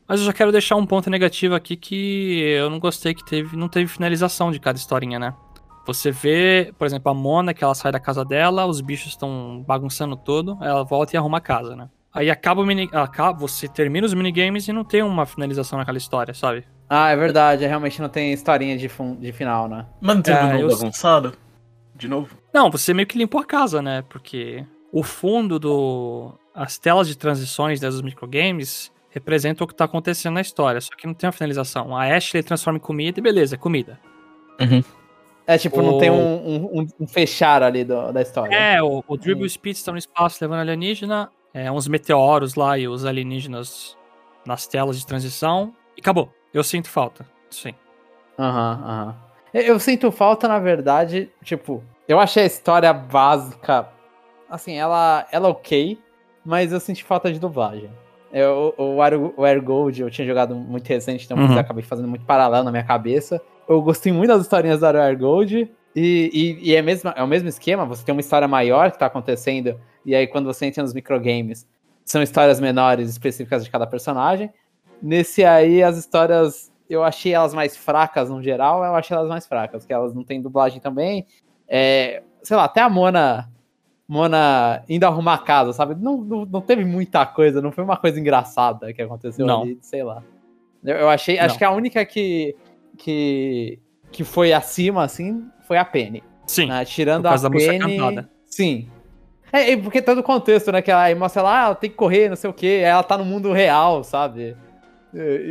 Mas 0.09 0.20
eu 0.20 0.26
já 0.26 0.32
quero 0.32 0.53
deixar 0.53 0.76
um 0.76 0.86
ponto 0.86 1.11
negativo 1.11 1.55
aqui 1.55 1.76
que 1.76 2.40
eu 2.40 2.70
não 2.70 2.78
gostei 2.78 3.12
que 3.12 3.24
teve, 3.24 3.57
não 3.57 3.68
teve 3.68 3.88
finalização 3.88 4.53
de 4.53 4.61
cada 4.61 4.78
historinha, 4.78 5.18
né? 5.18 5.34
Você 5.86 6.11
vê, 6.11 6.72
por 6.78 6.86
exemplo, 6.86 7.11
a 7.11 7.14
Mona, 7.14 7.55
que 7.55 7.62
ela 7.62 7.74
sai 7.74 7.92
da 7.92 8.01
casa 8.01 8.24
dela, 8.24 8.66
os 8.66 8.80
bichos 8.80 9.09
estão 9.09 9.64
bagunçando 9.66 10.16
tudo, 10.16 10.59
ela 10.61 10.82
volta 10.84 11.14
e 11.14 11.16
arruma 11.16 11.38
a 11.38 11.40
casa, 11.40 11.76
né? 11.76 11.88
Aí 12.12 12.30
acaba 12.30 12.62
o 12.62 12.66
mini. 12.66 12.88
Acaba, 12.92 13.38
você 13.38 13.68
termina 13.68 14.07
os 14.07 14.14
minigames 14.14 14.66
e 14.66 14.72
não 14.72 14.84
tem 14.84 15.03
uma 15.03 15.26
finalização 15.26 15.78
naquela 15.78 15.99
história, 15.99 16.32
sabe? 16.32 16.64
Ah, 16.89 17.11
é 17.11 17.16
verdade, 17.16 17.66
realmente 17.66 18.01
não 18.01 18.09
tem 18.09 18.32
historinha 18.32 18.76
de, 18.76 18.89
de 19.18 19.32
final, 19.32 19.68
né? 19.68 19.87
Mas 20.01 20.16
não 20.16 20.22
tem 20.22 20.34
é, 20.34 20.62
eu... 20.62 20.72
avançado? 20.72 21.32
De 21.95 22.07
novo? 22.09 22.37
Não, 22.53 22.70
você 22.70 22.93
meio 22.93 23.07
que 23.07 23.18
limpou 23.18 23.41
a 23.41 23.45
casa, 23.45 23.80
né? 23.80 24.05
Porque 24.09 24.64
o 24.93 25.03
fundo 25.03 25.59
do. 25.59 26.32
As 26.55 26.78
telas 26.78 27.09
de 27.09 27.16
transições 27.16 27.80
dos 27.80 28.01
microgames 28.03 28.93
representam 29.11 29.64
o 29.64 29.68
que 29.68 29.74
tá 29.74 29.84
acontecendo 29.84 30.34
na 30.34 30.41
história, 30.41 30.80
só 30.80 30.95
que 30.95 31.07
não 31.07 31.14
tem 31.14 31.26
uma 31.26 31.32
finalização. 31.32 31.97
A 31.97 32.05
Ashley 32.05 32.43
transforma 32.43 32.78
em 32.78 32.80
comida 32.80 33.18
e 33.18 33.22
beleza, 33.22 33.55
é 33.55 33.59
comida. 33.59 33.99
Uhum. 34.61 34.82
É, 35.47 35.57
tipo, 35.57 35.80
o... 35.80 35.82
não 35.82 35.99
tem 35.99 36.11
um, 36.11 36.80
um, 36.80 36.87
um, 37.01 37.07
fechar 37.07 37.62
ali 37.62 37.84
do, 37.84 38.12
da 38.12 38.20
história. 38.20 38.55
É, 38.55 38.82
o, 38.82 39.03
o 39.07 39.16
Dribble 39.16 39.45
e 39.45 39.47
o 39.47 39.51
Speed 39.51 39.76
estão 39.76 39.93
no 39.93 39.99
espaço 39.99 40.39
levando 40.41 40.61
alienígena, 40.61 41.30
é, 41.55 41.70
uns 41.70 41.89
meteoros 41.89 42.55
lá 42.55 42.78
e 42.78 42.89
os 42.89 43.05
alienígenas 43.05 43.97
nas 44.47 44.66
telas 44.66 44.99
de 44.99 45.07
transição, 45.07 45.72
e 45.97 46.01
acabou. 46.01 46.32
Eu 46.57 46.64
sinto 46.64 46.88
falta, 46.88 47.26
sim. 47.50 47.74
Aham, 48.38 48.78
uhum, 48.78 48.90
aham. 48.90 49.07
Uhum. 49.54 49.61
Eu 49.61 49.78
sinto 49.78 50.11
falta, 50.11 50.48
na 50.48 50.59
verdade, 50.59 51.30
tipo, 51.42 51.82
eu 52.07 52.18
achei 52.18 52.42
a 52.42 52.46
história 52.46 52.92
básica, 52.92 53.88
assim, 54.50 54.74
ela, 54.74 55.26
ela 55.30 55.48
ok, 55.48 55.98
mas 56.44 56.72
eu 56.72 56.80
senti 56.80 57.02
falta 57.04 57.32
de 57.32 57.38
dublagem. 57.38 57.90
Eu, 58.32 58.74
o, 58.76 59.00
Air, 59.00 59.14
o 59.36 59.44
Air 59.44 59.62
Gold 59.62 60.02
eu 60.02 60.11
tinha 60.11 60.26
jogado 60.26 60.54
muito 60.54 60.86
recente, 60.88 61.24
então 61.24 61.38
uhum. 61.38 61.59
acabei 61.59 61.82
fazendo 61.82 62.09
muito 62.09 62.24
paralelo 62.24 62.64
na 62.64 62.70
minha 62.70 62.84
cabeça 62.84 63.40
eu 63.68 63.82
gostei 63.82 64.12
muito 64.12 64.28
das 64.28 64.42
historinhas 64.42 64.80
da 64.80 64.90
Rare 64.90 65.16
Gold. 65.16 65.70
E, 65.94 66.30
e, 66.32 66.70
e 66.70 66.76
é, 66.76 66.82
mesmo, 66.82 67.11
é 67.16 67.22
o 67.22 67.26
mesmo 67.26 67.48
esquema, 67.48 67.86
você 67.86 68.04
tem 68.04 68.14
uma 68.14 68.20
história 68.20 68.46
maior 68.46 68.92
que 68.92 68.98
tá 68.98 69.07
acontecendo, 69.07 69.80
e 70.04 70.14
aí 70.14 70.26
quando 70.26 70.44
você 70.44 70.66
entra 70.66 70.82
nos 70.82 70.92
microgames, 70.92 71.66
são 72.04 72.22
histórias 72.22 72.61
menores 72.61 73.09
específicas 73.09 73.64
de 73.64 73.70
cada 73.70 73.86
personagem. 73.86 74.50
Nesse 75.03 75.44
aí, 75.44 75.82
as 75.82 75.97
histórias, 75.97 76.72
eu 76.88 77.03
achei 77.03 77.32
elas 77.32 77.55
mais 77.55 77.76
fracas 77.76 78.30
no 78.30 78.42
geral, 78.42 78.84
eu 78.84 78.94
achei 78.94 79.16
elas 79.16 79.28
mais 79.28 79.47
fracas, 79.47 79.84
que 79.84 79.92
elas 79.92 80.14
não 80.14 80.24
têm 80.24 80.40
dublagem 80.40 80.80
também. 80.80 81.26
É, 81.68 82.22
sei 82.42 82.57
lá, 82.57 82.64
até 82.64 82.80
a 82.80 82.88
Mona, 82.88 83.51
Mona 84.09 84.82
indo 84.88 85.05
arrumar 85.05 85.34
a 85.34 85.38
casa, 85.38 85.72
sabe? 85.72 85.94
Não, 85.94 86.18
não, 86.18 86.47
não 86.47 86.61
teve 86.61 86.84
muita 86.84 87.26
coisa, 87.26 87.61
não 87.61 87.72
foi 87.72 87.84
uma 87.84 87.97
coisa 87.97 88.18
engraçada 88.18 88.92
que 88.92 89.03
aconteceu 89.03 89.47
não. 89.47 89.62
ali, 89.62 89.78
sei 89.80 90.03
lá. 90.03 90.22
Eu, 90.84 90.97
eu 90.97 91.09
achei, 91.09 91.36
não. 91.36 91.44
acho 91.44 91.59
que 91.59 91.64
a 91.64 91.70
única 91.70 92.05
que 92.05 92.55
que, 92.97 93.78
que 94.11 94.24
foi 94.24 94.53
acima, 94.53 95.05
assim, 95.05 95.44
foi 95.66 95.76
a 95.76 95.84
Penny. 95.84 96.22
Sim. 96.47 96.66
Né? 96.66 96.84
Tirando 96.84 97.26
a 97.26 97.51
Penny. 97.51 98.26
Sim. 98.47 98.88
É, 99.53 99.76
porque 99.76 100.03
todo 100.03 100.18
o 100.18 100.22
contexto, 100.22 100.72
né? 100.72 100.82
Que 100.82 100.90
ela 100.90 101.14
mostra 101.14 101.42
lá, 101.42 101.62
ah, 101.62 101.66
ela 101.66 101.74
tem 101.74 101.88
que 101.88 101.97
correr, 101.97 102.28
não 102.28 102.36
sei 102.36 102.51
o 102.51 102.53
quê. 102.53 102.80
Ela 102.82 103.03
tá 103.03 103.16
no 103.16 103.24
mundo 103.24 103.53
real, 103.53 104.03
sabe? 104.03 104.57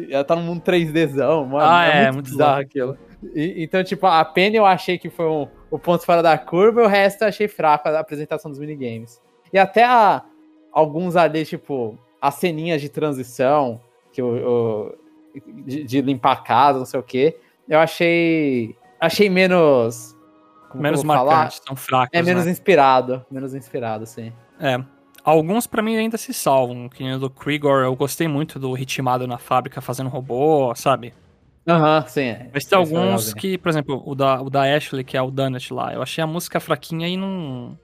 Ela 0.09 0.23
tá 0.23 0.35
no 0.35 0.41
mundo 0.41 0.61
3Dzão, 0.61 1.45
mano. 1.45 1.65
Ah, 1.65 1.87
é, 1.87 1.89
é 1.89 2.03
muito, 2.03 2.15
muito 2.15 2.31
bizarro 2.31 2.61
aquilo. 2.61 2.97
E, 3.33 3.63
então, 3.63 3.83
tipo, 3.83 4.05
a 4.05 4.23
Penny 4.23 4.57
eu 4.57 4.65
achei 4.65 4.97
que 4.97 5.09
foi 5.09 5.25
um, 5.25 5.47
o 5.71 5.79
ponto 5.79 6.05
fora 6.05 6.21
da 6.21 6.37
curva, 6.37 6.81
e 6.81 6.85
o 6.85 6.87
resto 6.87 7.23
eu 7.23 7.27
achei 7.27 7.47
fraco 7.47 7.87
a 7.87 7.99
apresentação 7.99 8.51
dos 8.51 8.59
minigames. 8.59 9.21
E 9.51 9.57
até 9.57 9.83
a, 9.83 10.23
alguns 10.71 11.15
ali, 11.15 11.45
tipo, 11.45 11.97
as 12.21 12.35
ceninhas 12.35 12.81
de 12.81 12.89
transição, 12.89 13.81
que 14.11 14.21
o, 14.21 14.95
de, 15.65 15.83
de, 15.83 16.01
limpar 16.01 16.33
a 16.33 16.37
casa, 16.37 16.79
não 16.79 16.85
sei 16.85 16.99
o 16.99 17.03
quê. 17.03 17.37
Eu 17.67 17.79
achei. 17.79 18.75
Achei 18.99 19.29
menos. 19.29 20.15
menos 20.73 21.03
marcante, 21.03 21.61
tão 21.61 21.75
fracos. 21.75 22.09
É 22.13 22.21
menos 22.21 22.45
né? 22.45 22.51
inspirado. 22.51 23.25
Menos 23.29 23.53
inspirado, 23.53 24.05
sim. 24.05 24.31
É. 24.59 24.83
Alguns 25.25 25.65
para 25.65 25.81
mim 25.81 25.97
ainda 25.97 26.19
se 26.19 26.31
salvam, 26.31 26.87
que 26.87 27.03
nem 27.03 27.13
o 27.13 27.19
do 27.19 27.31
Krigor, 27.31 27.83
eu 27.83 27.95
gostei 27.95 28.27
muito 28.27 28.59
do 28.59 28.71
ritmado 28.73 29.25
na 29.25 29.39
fábrica 29.39 29.81
fazendo 29.81 30.07
robô, 30.07 30.71
sabe? 30.75 31.15
Aham, 31.67 32.01
uhum, 32.01 32.07
sim. 32.07 32.27
É. 32.27 32.49
Mas 32.53 32.63
tem 32.65 32.77
alguns 32.77 33.33
que, 33.33 33.57
por 33.57 33.69
exemplo, 33.69 34.03
o 34.05 34.13
da, 34.13 34.39
o 34.39 34.51
da 34.51 34.61
Ashley, 34.61 35.03
que 35.03 35.17
é 35.17 35.21
o 35.21 35.31
Dunnett 35.31 35.73
lá, 35.73 35.91
eu 35.91 36.03
achei 36.03 36.23
a 36.23 36.27
música 36.27 36.59
fraquinha 36.59 37.07
e 37.07 37.17
não. 37.17 37.75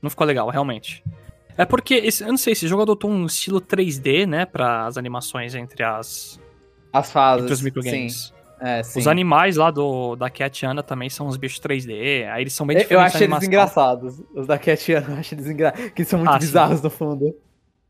Não 0.00 0.08
ficou 0.08 0.26
legal, 0.26 0.48
realmente. 0.48 1.04
É 1.58 1.66
porque, 1.66 1.96
esse, 1.96 2.22
eu 2.24 2.28
não 2.28 2.38
sei, 2.38 2.54
esse 2.54 2.66
jogo 2.66 2.82
adotou 2.82 3.10
um 3.10 3.26
estilo 3.26 3.60
3D, 3.60 4.26
né, 4.26 4.46
para 4.46 4.86
as 4.86 4.96
animações 4.96 5.54
entre 5.54 5.82
as, 5.82 6.40
as 6.90 7.12
fases. 7.12 7.42
Entre 7.42 7.52
os 7.52 7.60
microgames. 7.60 8.14
Sim. 8.14 8.35
É. 8.60 8.80
Os 8.80 9.06
animais 9.06 9.56
lá 9.56 9.70
do, 9.70 10.16
da 10.16 10.30
Catiana 10.30 10.82
também 10.82 11.10
são 11.10 11.26
uns 11.26 11.36
bichos 11.36 11.60
3D, 11.60 12.26
aí 12.28 12.42
eles 12.42 12.54
são 12.54 12.66
bem 12.66 12.78
diferentes. 12.78 13.14
Eu 13.14 13.20
acho 13.20 13.22
eles 13.22 13.42
engraçados. 13.46 14.22
Os 14.34 14.46
da 14.46 14.58
Catiana 14.58 15.06
eu 15.10 15.16
acho 15.18 15.34
eles 15.34 15.46
engraçados. 15.46 15.90
Que 15.90 16.04
são 16.04 16.18
muito 16.18 16.32
ah, 16.32 16.38
bizarros 16.38 16.78
sim. 16.78 16.84
no 16.84 16.90
fundo. 16.90 17.36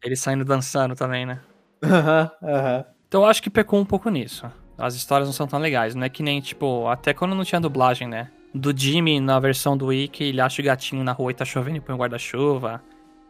Eles 0.02 0.20
saindo 0.20 0.44
dançando 0.44 0.94
também, 0.94 1.24
né? 1.24 1.40
Aham, 1.82 2.30
uh 2.42 2.46
aham. 2.46 2.48
-huh, 2.48 2.80
uh 2.80 2.80
-huh. 2.82 2.96
Então 3.08 3.22
eu 3.22 3.28
acho 3.28 3.42
que 3.42 3.48
pecou 3.48 3.78
um 3.78 3.84
pouco 3.84 4.10
nisso. 4.10 4.50
As 4.76 4.94
histórias 4.94 5.28
não 5.28 5.32
são 5.32 5.46
tão 5.46 5.58
legais. 5.58 5.94
Não 5.94 6.04
é 6.04 6.08
que 6.08 6.22
nem, 6.22 6.40
tipo, 6.40 6.86
até 6.88 7.14
quando 7.14 7.34
não 7.34 7.44
tinha 7.44 7.60
dublagem, 7.60 8.06
né? 8.08 8.30
Do 8.54 8.76
Jimmy 8.76 9.20
na 9.20 9.38
versão 9.38 9.76
do 9.76 9.86
Wiki, 9.86 10.24
ele 10.24 10.40
acha 10.40 10.60
o 10.60 10.64
gatinho 10.64 11.02
na 11.02 11.12
rua 11.12 11.30
e 11.30 11.34
tá 11.34 11.44
chovendo 11.44 11.78
e 11.78 11.80
põe 11.80 11.94
o 11.94 11.98
guarda-chuva. 11.98 12.82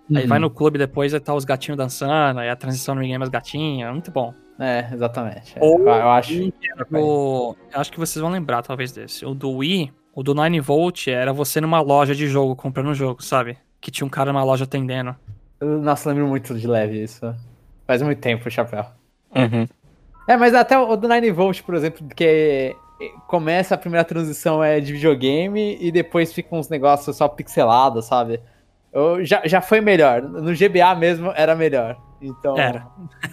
Uhum. 0.08 0.18
Aí 0.18 0.26
vai 0.26 0.38
no 0.38 0.50
clube 0.50 0.78
depois 0.78 1.12
e 1.12 1.20
tá 1.20 1.34
os 1.34 1.44
gatinhos 1.44 1.76
dançando, 1.76 2.40
aí 2.40 2.48
a 2.48 2.56
transição 2.56 2.94
no 2.94 3.00
game 3.00 3.24
é 3.24 3.28
gatinhos. 3.28 3.92
Muito 3.92 4.10
bom. 4.10 4.34
É, 4.58 4.88
exatamente. 4.92 5.54
Ou, 5.60 5.80
eu 5.80 6.10
acho. 6.10 6.32
Eu 6.90 7.56
acho 7.74 7.92
que 7.92 7.98
vocês 7.98 8.20
vão 8.20 8.30
lembrar, 8.30 8.62
talvez, 8.62 8.92
desse. 8.92 9.24
O 9.24 9.34
do 9.34 9.50
Wii, 9.50 9.92
o 10.14 10.22
do 10.22 10.34
9 10.34 10.60
Volt, 10.60 11.08
era 11.08 11.32
você 11.32 11.60
numa 11.60 11.80
loja 11.80 12.14
de 12.14 12.26
jogo, 12.26 12.56
comprando 12.56 12.88
um 12.88 12.94
jogo, 12.94 13.22
sabe? 13.22 13.58
Que 13.80 13.90
tinha 13.90 14.06
um 14.06 14.10
cara 14.10 14.32
numa 14.32 14.44
loja 14.44 14.64
atendendo. 14.64 15.14
Nossa, 15.60 16.08
lembro 16.08 16.26
muito 16.26 16.54
de 16.58 16.66
leve 16.66 17.02
isso. 17.02 17.34
Faz 17.86 18.02
muito 18.02 18.20
tempo, 18.20 18.50
chapéu. 18.50 18.86
Uhum. 19.34 19.66
É, 20.28 20.36
mas 20.36 20.54
até 20.54 20.78
o 20.78 20.96
do 20.96 21.06
9 21.06 21.30
Volt, 21.32 21.62
por 21.62 21.74
exemplo, 21.74 22.06
que 22.14 22.74
começa 23.26 23.74
a 23.74 23.78
primeira 23.78 24.04
transição 24.04 24.64
é 24.64 24.80
de 24.80 24.92
videogame 24.92 25.76
e 25.80 25.92
depois 25.92 26.32
fica 26.32 26.54
uns 26.56 26.68
negócios 26.68 27.16
só 27.16 27.28
pixelados, 27.28 28.06
sabe? 28.06 28.40
Eu, 28.92 29.22
já, 29.24 29.42
já 29.44 29.60
foi 29.60 29.80
melhor. 29.80 30.22
No 30.22 30.54
GBA 30.54 30.94
mesmo 30.94 31.30
era 31.36 31.54
melhor. 31.54 31.98
Então. 32.20 32.56
Era. 32.56 32.86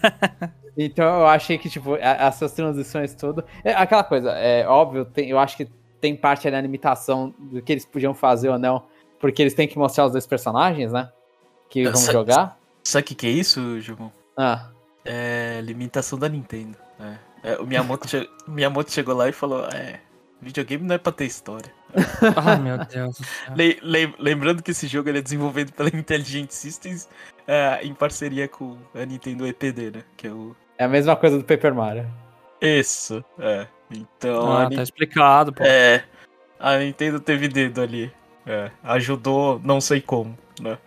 então 0.78 1.20
eu 1.20 1.28
achei 1.28 1.58
que, 1.58 1.70
tipo, 1.70 1.96
essas 1.96 2.52
transições 2.54 3.14
tudo. 3.14 3.44
É 3.64 3.74
aquela 3.74 4.04
coisa, 4.04 4.32
é 4.32 4.68
óbvio, 4.68 5.06
tem, 5.06 5.30
eu 5.30 5.40
acho 5.40 5.58
que 5.58 5.68
tem 6.02 6.16
parte 6.16 6.50
da 6.50 6.60
limitação 6.60 7.34
do 7.40 7.62
que 7.62 7.72
eles 7.72 7.86
podiam 7.86 8.14
fazer 8.14 8.50
ou 8.50 8.60
não. 8.60 8.84
Porque 9.20 9.42
eles 9.42 9.54
têm 9.54 9.68
que 9.70 9.78
mostrar 9.78 10.06
os 10.06 10.12
dois 10.12 10.28
personagens, 10.28 10.92
né? 10.92 11.10
Que 11.70 11.88
vão 11.88 12.02
jogar. 12.02 12.58
Sabe 12.84 13.04
o 13.04 13.06
que, 13.08 13.16
que 13.16 13.28
é 13.28 13.30
isso, 13.30 13.80
João? 13.80 14.12
Ah. 14.36 14.70
É 15.06 15.62
limitação 15.62 16.20
da 16.20 16.28
Nintendo. 16.28 16.78
É. 17.00 17.52
É, 17.54 17.58
o 17.58 17.66
Miyamoto, 17.66 18.08
che... 18.08 18.30
Miyamoto 18.48 18.92
chegou 18.92 19.16
lá 19.16 19.30
e 19.30 19.32
falou: 19.32 19.66
É, 19.68 20.00
videogame 20.42 20.84
não 20.84 20.96
é 20.96 20.98
pra 20.98 21.12
ter 21.12 21.26
história. 21.26 21.72
Ai, 22.36 22.60
meu 22.60 22.78
Deus. 22.78 23.22
Le 23.56 23.80
le 23.82 24.14
lembrando 24.20 24.64
que 24.64 24.72
esse 24.72 24.88
jogo 24.88 25.10
é 25.10 25.22
desenvolvido 25.22 25.72
pela 25.74 25.90
Intelligent 25.96 26.52
Systems 26.52 27.08
é, 27.48 27.80
em 27.84 27.94
parceria 27.94 28.48
com 28.48 28.78
a 28.94 29.06
Nintendo 29.06 29.48
EPD, 29.48 29.92
né? 29.92 30.04
Que 30.18 30.28
é 30.28 30.32
o. 30.32 30.56
É 30.78 30.86
a 30.86 30.88
mesma 30.88 31.16
coisa 31.16 31.38
do 31.38 31.44
Paper 31.44 31.74
Mario. 31.74 32.08
Isso, 32.62 33.24
é. 33.40 33.68
Então. 33.92 34.52
Ah, 34.52 34.70
tá 34.70 34.82
explicado, 34.82 35.54
pô. 35.54 35.64
É. 35.64 36.04
A 36.60 36.78
Nintendo 36.78 37.20
teve 37.20 37.48
dedo 37.48 37.82
ali. 37.82 38.12
É, 38.46 38.72
ajudou, 38.84 39.60
não 39.64 39.80
sei 39.80 40.02
como, 40.02 40.38
né? 40.60 40.78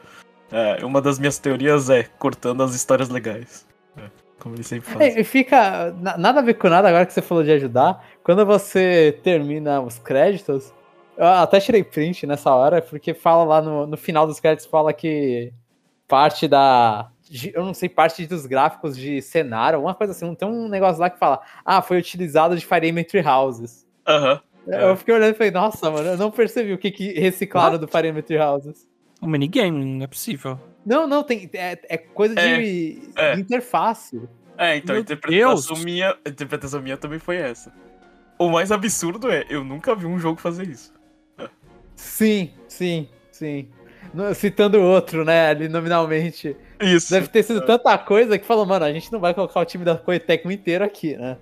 É, 0.51 0.85
uma 0.85 1.01
das 1.01 1.19
minhas 1.19 1.39
teorias 1.39 1.91
é 1.91 2.05
cortando 2.19 2.63
as 2.63 2.75
histórias 2.75 3.09
legais. 3.09 3.67
É, 3.97 4.03
como 4.39 4.55
ele 4.55 4.63
sempre 4.63 4.91
faz. 4.91 5.17
É, 5.17 5.25
fica. 5.25 5.93
Nada 6.19 6.41
a 6.41 6.43
ver 6.43 6.55
com 6.55 6.69
nada 6.69 6.89
agora 6.89 7.07
que 7.07 7.13
você 7.13 7.23
falou 7.23 7.43
de 7.43 7.53
ajudar. 7.53 8.05
Quando 8.23 8.45
você 8.45 9.19
termina 9.23 9.81
os 9.81 9.99
créditos, 9.99 10.73
eu 11.17 11.27
até 11.27 11.59
tirei 11.61 11.83
print 11.83 12.27
nessa 12.27 12.55
hora, 12.55 12.83
porque 12.83 13.15
fala 13.15 13.45
lá 13.45 13.63
no, 13.63 13.87
no 13.87 13.97
final 13.97 14.27
dos 14.27 14.39
créditos, 14.39 14.67
fala 14.67 14.93
que 14.93 15.53
parte 16.07 16.47
da. 16.47 17.11
Eu 17.53 17.65
não 17.65 17.75
sei, 17.75 17.89
parte 17.89 18.27
dos 18.27 18.47
gráficos 18.47 18.97
de 18.97 19.21
cenário, 19.21 19.77
alguma 19.77 19.95
coisa 19.95 20.13
assim. 20.13 20.35
Tem 20.35 20.47
um 20.47 20.69
negócio 20.69 21.01
lá 21.01 21.11
que 21.11 21.19
fala: 21.19 21.41
Ah, 21.65 21.83
foi 21.83 21.99
utilizado 21.99 22.57
de 22.57 22.65
Fire 22.65 22.89
Emblem 22.89 23.07
Houses. 23.27 23.87
Aham. 24.07 24.35
Uhum. 24.35 24.41
Eu 24.67 24.91
é. 24.91 24.97
fiquei 24.97 25.15
olhando 25.15 25.31
e 25.33 25.35
falei, 25.35 25.53
nossa, 25.53 25.91
mano, 25.91 26.09
eu 26.09 26.17
não 26.17 26.31
percebi 26.31 26.73
o 26.73 26.79
que, 26.79 26.91
que 26.91 27.13
reciclaram 27.13 27.79
do 27.79 27.87
Parameter 27.87 28.41
Houses. 28.43 28.89
Um 29.23 29.29
minigame, 29.29 29.85
não 29.85 30.05
é 30.05 30.07
possível. 30.09 30.59
Não, 30.85 31.07
não, 31.07 31.23
tem, 31.23 31.49
é, 31.53 31.79
é 31.89 31.97
coisa 31.97 32.39
é, 32.39 32.59
de, 32.59 33.03
é. 33.15 33.35
de, 33.35 33.41
interface. 33.41 34.21
É, 34.59 34.77
então 34.77 34.97
a 34.97 34.99
interpretação, 34.99 35.77
minha, 35.79 36.17
a 36.25 36.29
interpretação 36.29 36.83
minha 36.83 36.97
também 36.97 37.19
foi 37.19 37.37
essa. 37.37 37.73
O 38.39 38.51
mais 38.51 38.73
absurdo 38.73 39.31
é, 39.31 39.47
eu 39.49 39.65
nunca 39.65 39.95
vi 39.95 40.07
um 40.07 40.19
jogo 40.19 40.41
fazer 40.41 40.69
isso. 40.69 40.93
Sim, 41.95 42.51
sim, 42.69 43.09
sim. 43.31 43.69
Citando 44.35 44.81
outro, 44.81 45.25
né, 45.25 45.49
ali 45.49 45.69
nominalmente. 45.69 46.57
Isso. 46.81 47.11
Deve 47.11 47.29
ter 47.29 47.43
sido 47.43 47.61
tanta 47.63 47.97
coisa 47.99 48.39
que 48.39 48.47
falou, 48.47 48.67
mano, 48.67 48.85
a 48.85 48.93
gente 48.93 49.13
não 49.13 49.21
vai 49.21 49.33
colocar 49.35 49.61
o 49.61 49.65
time 49.65 49.85
da 49.85 49.97
Coetecmo 49.97 50.53
inteiro 50.53 50.85
aqui, 50.85 51.17
né? 51.17 51.37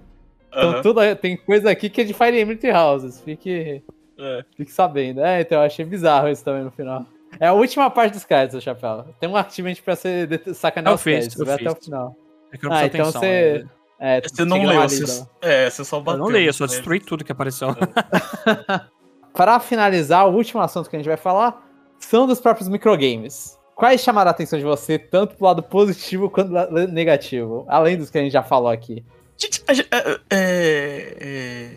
Então, 0.49 0.83
tudo, 0.83 1.01
tem 1.17 1.37
coisa 1.37 1.71
aqui 1.71 1.91
que 1.91 2.01
é 2.01 2.05
de 2.05 2.15
Fire 2.15 2.41
Emblem 2.41 2.59
Houses. 2.73 3.21
Fique, 3.21 3.83
é. 4.19 4.45
fique 4.57 4.71
sabendo. 4.71 5.21
É, 5.21 5.41
então 5.41 5.59
eu 5.59 5.65
achei 5.65 5.85
bizarro 5.85 6.29
isso 6.29 6.45
também 6.45 6.63
no 6.63 6.71
final. 6.71 7.05
É 7.41 7.49
a 7.49 7.53
última 7.53 7.91
parte 7.91 8.13
dos 8.13 8.25
cards, 8.25 8.63
Chapéu. 8.63 9.05
Tem 9.19 9.29
um 9.29 9.37
achievement 9.37 9.75
pra 9.85 9.97
você 9.97 10.29
sacanear 10.55 10.95
os 10.95 11.03
créditos. 11.03 11.45
Vai 11.45 11.57
até 11.57 11.71
o 11.71 11.75
final. 11.75 12.17
É 12.53 12.57
que 12.57 12.65
eu 12.65 12.71
não 12.71 12.77
ah, 12.77 12.87
então 12.87 13.05
você... 13.07 13.65
Né? 13.65 13.71
É, 13.99 14.21
você 14.21 14.45
não 14.45 14.65
leu, 14.65 14.83
você, 14.83 15.25
é, 15.41 15.71
você 15.71 15.85
só 15.85 16.01
bateu. 16.01 16.19
Eu 16.21 16.25
não 16.25 16.27
leio, 16.27 16.49
eu 16.49 16.53
só 16.53 16.67
destruí 16.67 17.01
tudo 17.01 17.25
que 17.25 17.33
apareceu. 17.33 17.71
É. 17.71 18.81
Para 19.33 19.59
finalizar, 19.59 20.29
o 20.29 20.33
último 20.35 20.61
assunto 20.61 20.91
que 20.91 20.97
a 20.97 20.99
gente 20.99 21.09
vai 21.09 21.17
falar 21.17 21.65
são 21.99 22.27
dos 22.27 22.41
próprios 22.41 22.69
microgames. 22.69 23.54
Quais 23.75 24.01
chamaram 24.01 24.29
a 24.29 24.31
atenção 24.31 24.59
de 24.59 24.65
você, 24.65 24.99
tanto 24.99 25.35
pro 25.37 25.47
lado 25.47 25.63
positivo 25.63 26.31
quanto 26.31 26.49
do 26.49 26.55
lado 26.55 26.89
negativo? 26.89 27.65
Além 27.69 27.97
dos 27.97 28.09
que 28.09 28.19
a 28.19 28.23
gente 28.23 28.33
já 28.33 28.43
falou 28.43 28.69
aqui. 28.69 29.05
Gente, 29.37 29.65
é, 29.67 30.21
é, 30.31 31.17
é, 31.21 31.71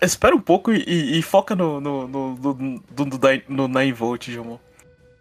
espera 0.00 0.36
um 0.36 0.40
pouco 0.40 0.72
e, 0.72 1.18
e 1.18 1.22
foca 1.22 1.56
no, 1.56 1.80
no, 1.80 2.06
no, 2.06 2.34
no, 2.36 2.54
no, 2.54 3.46
no 3.48 3.68
9 3.68 3.92
Volt, 3.92 4.30
João. 4.30 4.60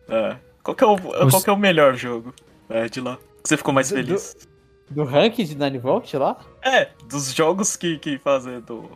É, 0.07 0.35
qual, 0.61 0.75
que 0.75 0.83
é 0.83 0.87
o, 0.87 0.93
Os... 0.93 1.31
qual 1.31 1.41
que 1.41 1.49
é 1.49 1.53
o 1.53 1.57
melhor 1.57 1.95
jogo 1.95 2.33
é, 2.69 2.87
de 2.87 3.01
lá? 3.01 3.17
Que 3.41 3.49
você 3.49 3.57
ficou 3.57 3.73
mais 3.73 3.89
do, 3.89 3.95
feliz? 3.95 4.35
Do, 4.89 4.95
do 4.95 5.03
ranking 5.03 5.45
de 5.45 5.55
9 5.55 5.79
Volt 5.79 6.13
lá? 6.13 6.37
É, 6.61 6.89
dos 7.09 7.33
jogos 7.33 7.75
que, 7.75 7.97
que 7.97 8.19
fazem 8.19 8.59
do. 8.61 8.91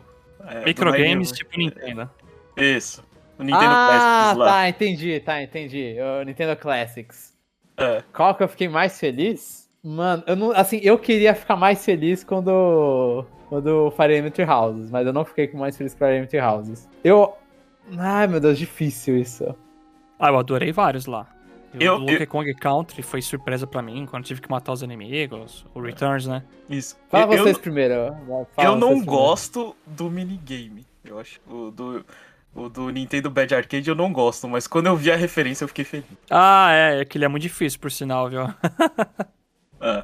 É, 0.46 0.64
Microgames 0.64 1.32
tipo 1.32 1.58
Nintendo. 1.58 2.08
Isso. 2.56 3.02
O 3.38 3.42
Nintendo 3.42 3.64
ah, 3.66 3.86
Classics 3.86 4.38
lá. 4.38 4.46
tá, 4.46 4.68
entendi, 4.68 5.20
tá, 5.20 5.42
entendi. 5.42 5.96
O 6.20 6.24
Nintendo 6.24 6.56
Classics. 6.56 7.34
É. 7.76 8.02
Qual 8.12 8.34
que 8.34 8.42
eu 8.42 8.48
fiquei 8.48 8.68
mais 8.68 8.98
feliz? 8.98 9.68
Mano, 9.82 10.24
eu 10.26 10.34
não, 10.34 10.50
assim, 10.52 10.80
eu 10.82 10.98
queria 10.98 11.34
ficar 11.34 11.56
mais 11.56 11.84
feliz 11.84 12.24
quando 12.24 13.24
quando 13.48 13.92
Fire 13.92 14.16
Emblem 14.16 14.48
Houses, 14.48 14.90
mas 14.90 15.06
eu 15.06 15.12
não 15.12 15.24
fiquei 15.24 15.48
mais 15.52 15.76
feliz 15.76 15.94
com 15.94 15.98
Fire 15.98 16.18
Emblem 16.18 16.42
Houses. 16.42 16.88
Eu 17.04 17.36
Ai, 17.96 18.26
meu 18.26 18.40
Deus, 18.40 18.58
difícil 18.58 19.16
isso. 19.16 19.54
Ah, 20.18 20.30
eu 20.30 20.38
adorei 20.38 20.72
vários 20.72 21.06
lá. 21.06 21.28
Eu, 21.78 21.96
o 21.96 21.98
Donkey 21.98 22.22
eu... 22.22 22.26
Kong 22.26 22.54
Country 22.54 23.02
foi 23.02 23.20
surpresa 23.20 23.66
para 23.66 23.82
mim 23.82 24.06
quando 24.06 24.24
tive 24.24 24.40
que 24.40 24.50
matar 24.50 24.72
os 24.72 24.82
inimigos, 24.82 25.64
o 25.74 25.80
Returns, 25.80 26.26
né? 26.26 26.42
Isso. 26.68 26.96
Fala 27.08 27.34
eu, 27.34 27.42
vocês 27.42 27.58
primeiro. 27.58 28.16
Fala 28.54 28.68
eu 28.68 28.76
não 28.76 29.04
gosto 29.04 29.76
do 29.86 30.10
minigame. 30.10 30.86
Eu 31.04 31.18
acho 31.18 31.40
o 31.46 31.70
do 31.70 32.04
o 32.56 32.68
do 32.68 32.88
Nintendo 32.88 33.30
Bad 33.30 33.54
Arcade 33.54 33.88
eu 33.88 33.94
não 33.94 34.12
gosto, 34.12 34.48
mas 34.48 34.66
quando 34.66 34.86
eu 34.86 34.96
vi 34.96 35.12
a 35.12 35.16
referência 35.16 35.64
eu 35.64 35.68
fiquei 35.68 35.84
feliz. 35.84 36.06
Ah, 36.30 36.70
é, 36.72 37.00
é 37.00 37.04
que 37.04 37.18
ele 37.18 37.24
é 37.24 37.28
muito 37.28 37.42
difícil, 37.42 37.78
por 37.78 37.90
sinal, 37.90 38.28
viu? 38.28 38.42
É. 39.78 40.02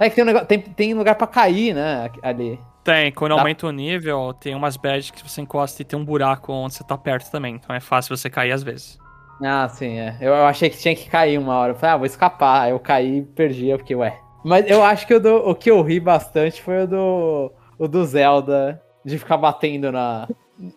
É 0.00 0.08
que 0.08 0.16
tem, 0.16 0.24
um 0.24 0.26
negócio, 0.26 0.48
tem, 0.48 0.58
tem 0.58 0.94
lugar 0.94 1.14
pra 1.14 1.26
cair, 1.26 1.74
né? 1.74 2.10
Ali. 2.22 2.58
Tem, 2.82 3.12
quando 3.12 3.32
aumenta 3.32 3.66
o 3.66 3.70
nível, 3.70 4.32
tem 4.32 4.54
umas 4.54 4.76
badges 4.76 5.10
que 5.10 5.22
você 5.22 5.42
encosta 5.42 5.82
e 5.82 5.84
tem 5.84 5.98
um 5.98 6.04
buraco 6.04 6.50
onde 6.50 6.74
você 6.74 6.82
tá 6.82 6.96
perto 6.96 7.30
também. 7.30 7.54
Então 7.54 7.76
é 7.76 7.78
fácil 7.78 8.16
você 8.16 8.30
cair 8.30 8.52
às 8.52 8.62
vezes. 8.62 8.98
Ah, 9.44 9.68
sim, 9.68 9.98
é. 9.98 10.16
Eu, 10.18 10.32
eu 10.32 10.46
achei 10.46 10.70
que 10.70 10.78
tinha 10.78 10.96
que 10.96 11.10
cair 11.10 11.38
uma 11.38 11.54
hora. 11.54 11.72
Eu 11.72 11.76
falei, 11.76 11.94
ah, 11.94 11.96
vou 11.98 12.06
escapar. 12.06 12.62
Aí 12.62 12.70
eu 12.70 12.80
caí 12.80 13.18
e 13.18 13.22
perdi, 13.22 13.68
eu 13.68 13.78
fiquei, 13.78 13.94
ué. 13.94 14.18
Mas 14.42 14.68
eu 14.68 14.82
acho 14.82 15.06
que 15.06 15.14
o, 15.14 15.20
do, 15.20 15.36
o 15.50 15.54
que 15.54 15.70
eu 15.70 15.80
ri 15.82 16.00
bastante 16.00 16.60
foi 16.62 16.84
o 16.84 16.86
do, 16.86 17.52
o 17.78 17.86
do 17.86 18.04
Zelda, 18.04 18.82
de 19.04 19.18
ficar 19.18 19.36
batendo 19.36 19.92
na, 19.92 20.26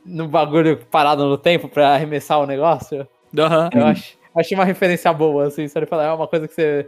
no 0.06 0.28
bagulho 0.28 0.78
parado 0.90 1.26
no 1.26 1.38
tempo 1.38 1.68
pra 1.68 1.94
arremessar 1.94 2.40
o 2.40 2.46
negócio. 2.46 3.08
Uhum. 3.34 3.80
Eu 3.80 3.86
acho, 3.86 4.18
achei 4.36 4.58
uma 4.58 4.66
referência 4.66 5.12
boa, 5.14 5.48
assim, 5.48 5.68
só 5.68 5.80
de 5.80 5.86
falar, 5.86 6.06
é 6.06 6.14
uma 6.14 6.28
coisa 6.28 6.48
que 6.48 6.54
você. 6.54 6.88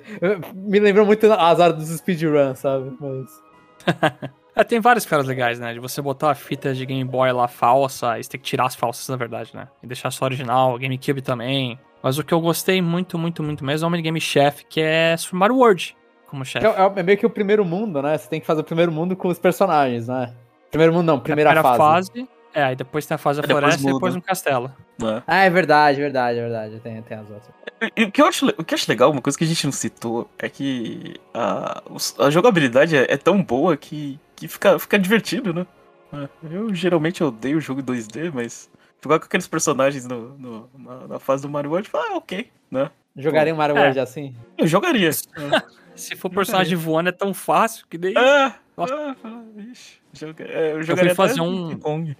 Me 0.54 0.80
lembrou 0.80 1.06
muito 1.06 1.32
as 1.32 1.60
horas 1.60 1.76
dos 1.76 1.90
speedruns, 1.98 2.60
sabe? 2.60 2.92
Mas. 3.00 3.44
é, 4.56 4.64
tem 4.64 4.80
vários 4.80 5.06
caras 5.06 5.26
legais, 5.26 5.60
né? 5.60 5.74
De 5.74 5.80
você 5.80 6.02
botar 6.02 6.32
a 6.32 6.36
fita 6.36 6.74
de 6.74 6.86
Game 6.86 7.04
Boy 7.04 7.32
lá 7.32 7.48
falsa, 7.48 8.20
e 8.20 8.24
você 8.24 8.32
tem 8.32 8.40
que 8.40 8.46
tirar 8.46 8.66
as 8.66 8.76
falsas, 8.76 9.08
na 9.08 9.16
verdade, 9.16 9.52
né? 9.54 9.68
E 9.82 9.88
deixar 9.88 10.12
só 10.12 10.26
original, 10.26 10.78
GameCube 10.78 11.22
também. 11.22 11.80
Mas 12.02 12.18
o 12.18 12.24
que 12.24 12.34
eu 12.34 12.40
gostei 12.40 12.82
muito, 12.82 13.18
muito, 13.18 13.42
muito 13.42 13.66
mesmo 13.66 13.86
é 13.86 13.88
o 13.88 13.92
minigame 13.92 14.22
chefe, 14.22 14.66
que 14.66 14.80
é 14.80 15.16
Super 15.18 15.38
Mario 15.38 15.58
World 15.58 15.96
como 16.28 16.46
chefe. 16.46 16.66
É, 16.66 17.00
é, 17.00 17.04
meio 17.04 17.18
que 17.18 17.26
o 17.26 17.30
primeiro 17.30 17.66
mundo, 17.66 18.02
né? 18.02 18.18
Você 18.18 18.30
tem 18.30 18.40
que 18.40 18.46
fazer 18.46 18.62
o 18.62 18.64
primeiro 18.64 18.92
mundo 18.92 19.16
com 19.16 19.30
os 19.30 19.40
personagens, 19.40 20.08
né? 20.08 20.34
Primeiro 20.70 20.94
mundo 20.94 21.06
não, 21.06 21.20
primeira, 21.20 21.52
primeira 21.52 21.78
fase. 21.78 22.12
fase. 22.12 22.30
É, 22.58 22.64
aí 22.64 22.76
depois 22.76 23.06
tem 23.06 23.14
a 23.14 23.20
fase 23.20 23.40
da 23.40 23.48
floresta 23.48 23.88
e 23.88 23.94
depois 23.94 24.16
um 24.16 24.20
castelo. 24.20 24.74
É. 25.00 25.22
Ah, 25.28 25.44
é 25.44 25.50
verdade, 25.50 26.02
verdade, 26.02 26.40
verdade. 26.40 26.80
Tem, 26.80 27.00
tem 27.04 27.16
as 27.16 27.30
outras. 27.30 27.54
E, 27.96 28.06
o, 28.06 28.12
que 28.12 28.20
eu 28.20 28.26
acho, 28.26 28.48
o 28.48 28.64
que 28.64 28.74
eu 28.74 28.76
acho 28.76 28.90
legal, 28.90 29.12
uma 29.12 29.22
coisa 29.22 29.38
que 29.38 29.44
a 29.44 29.48
gente 29.48 29.64
não 29.64 29.72
citou, 29.72 30.28
é 30.40 30.50
que 30.50 31.18
a, 31.32 31.84
a 32.18 32.32
jogabilidade 32.32 32.98
é, 32.98 33.06
é 33.14 33.16
tão 33.16 33.44
boa 33.44 33.78
que, 33.78 34.20
que 34.36 34.48
fica, 34.48 34.80
fica 34.80 34.98
divertido, 34.98 35.54
né? 35.54 35.68
É, 36.12 36.28
eu 36.52 36.74
geralmente 36.74 37.24
odeio 37.24 37.60
o 37.60 37.62
jogo 37.62 37.84
2D, 37.84 38.32
mas 38.34 38.72
jogar 39.04 39.20
com 39.20 39.26
aqueles 39.26 39.48
personagens 39.48 40.08
no, 40.08 40.36
no 40.40 40.70
na, 40.80 41.08
na, 41.10 41.20
fase 41.20 41.44
do 41.44 41.50
Mario 41.50 41.70
World, 41.70 41.88
ah, 41.94 42.16
ok, 42.16 42.50
né? 42.72 42.90
Jogaria 43.16 43.54
um 43.54 43.58
Mario 43.58 43.78
é. 43.78 43.82
World 43.82 44.00
assim? 44.00 44.36
Eu 44.58 44.66
jogaria. 44.66 45.12
Se 45.94 46.16
for 46.16 46.32
personagem 46.32 46.76
voando 46.76 47.10
é 47.10 47.12
tão 47.12 47.36
fácil 47.36 47.86
que 47.88 48.00
daí. 48.00 48.16
Ah, 48.18 48.56
ah, 48.80 49.16
ah, 49.24 49.44
ixi, 49.72 50.00
joga, 50.12 50.44
é, 50.44 50.72
eu 50.74 50.82
jogaria 50.82 51.12
eu 51.12 51.16
fui 51.16 51.28
fazer 51.28 51.42
um. 51.42 51.78
Kong. 51.78 52.18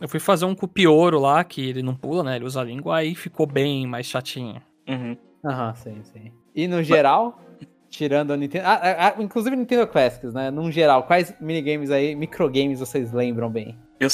Eu 0.00 0.08
fui 0.08 0.20
fazer 0.20 0.44
um 0.44 0.54
com 0.54 0.66
o 0.66 0.68
Pioro 0.68 1.18
lá, 1.18 1.42
que 1.44 1.68
ele 1.68 1.82
não 1.82 1.94
pula, 1.94 2.22
né? 2.22 2.36
Ele 2.36 2.44
usa 2.44 2.60
a 2.60 2.64
língua, 2.64 2.96
aí 2.96 3.14
ficou 3.14 3.46
bem 3.46 3.86
mais 3.86 4.06
chatinho. 4.06 4.60
Uhum. 4.88 5.16
Aham, 5.44 5.74
sim, 5.74 6.02
sim. 6.02 6.32
E 6.54 6.68
no 6.68 6.82
geral, 6.82 7.40
tirando 7.88 8.32
a 8.32 8.36
Nintendo. 8.36 8.66
Ah, 8.66 8.80
ah, 8.82 9.08
ah, 9.08 9.22
inclusive 9.22 9.56
Nintendo 9.56 9.86
Classics, 9.86 10.32
né? 10.32 10.50
No 10.50 10.70
geral, 10.70 11.04
quais 11.04 11.34
minigames 11.40 11.90
aí, 11.90 12.14
microgames 12.14 12.80
vocês 12.80 13.12
lembram 13.12 13.50
bem? 13.50 13.76
Eu, 13.98 14.08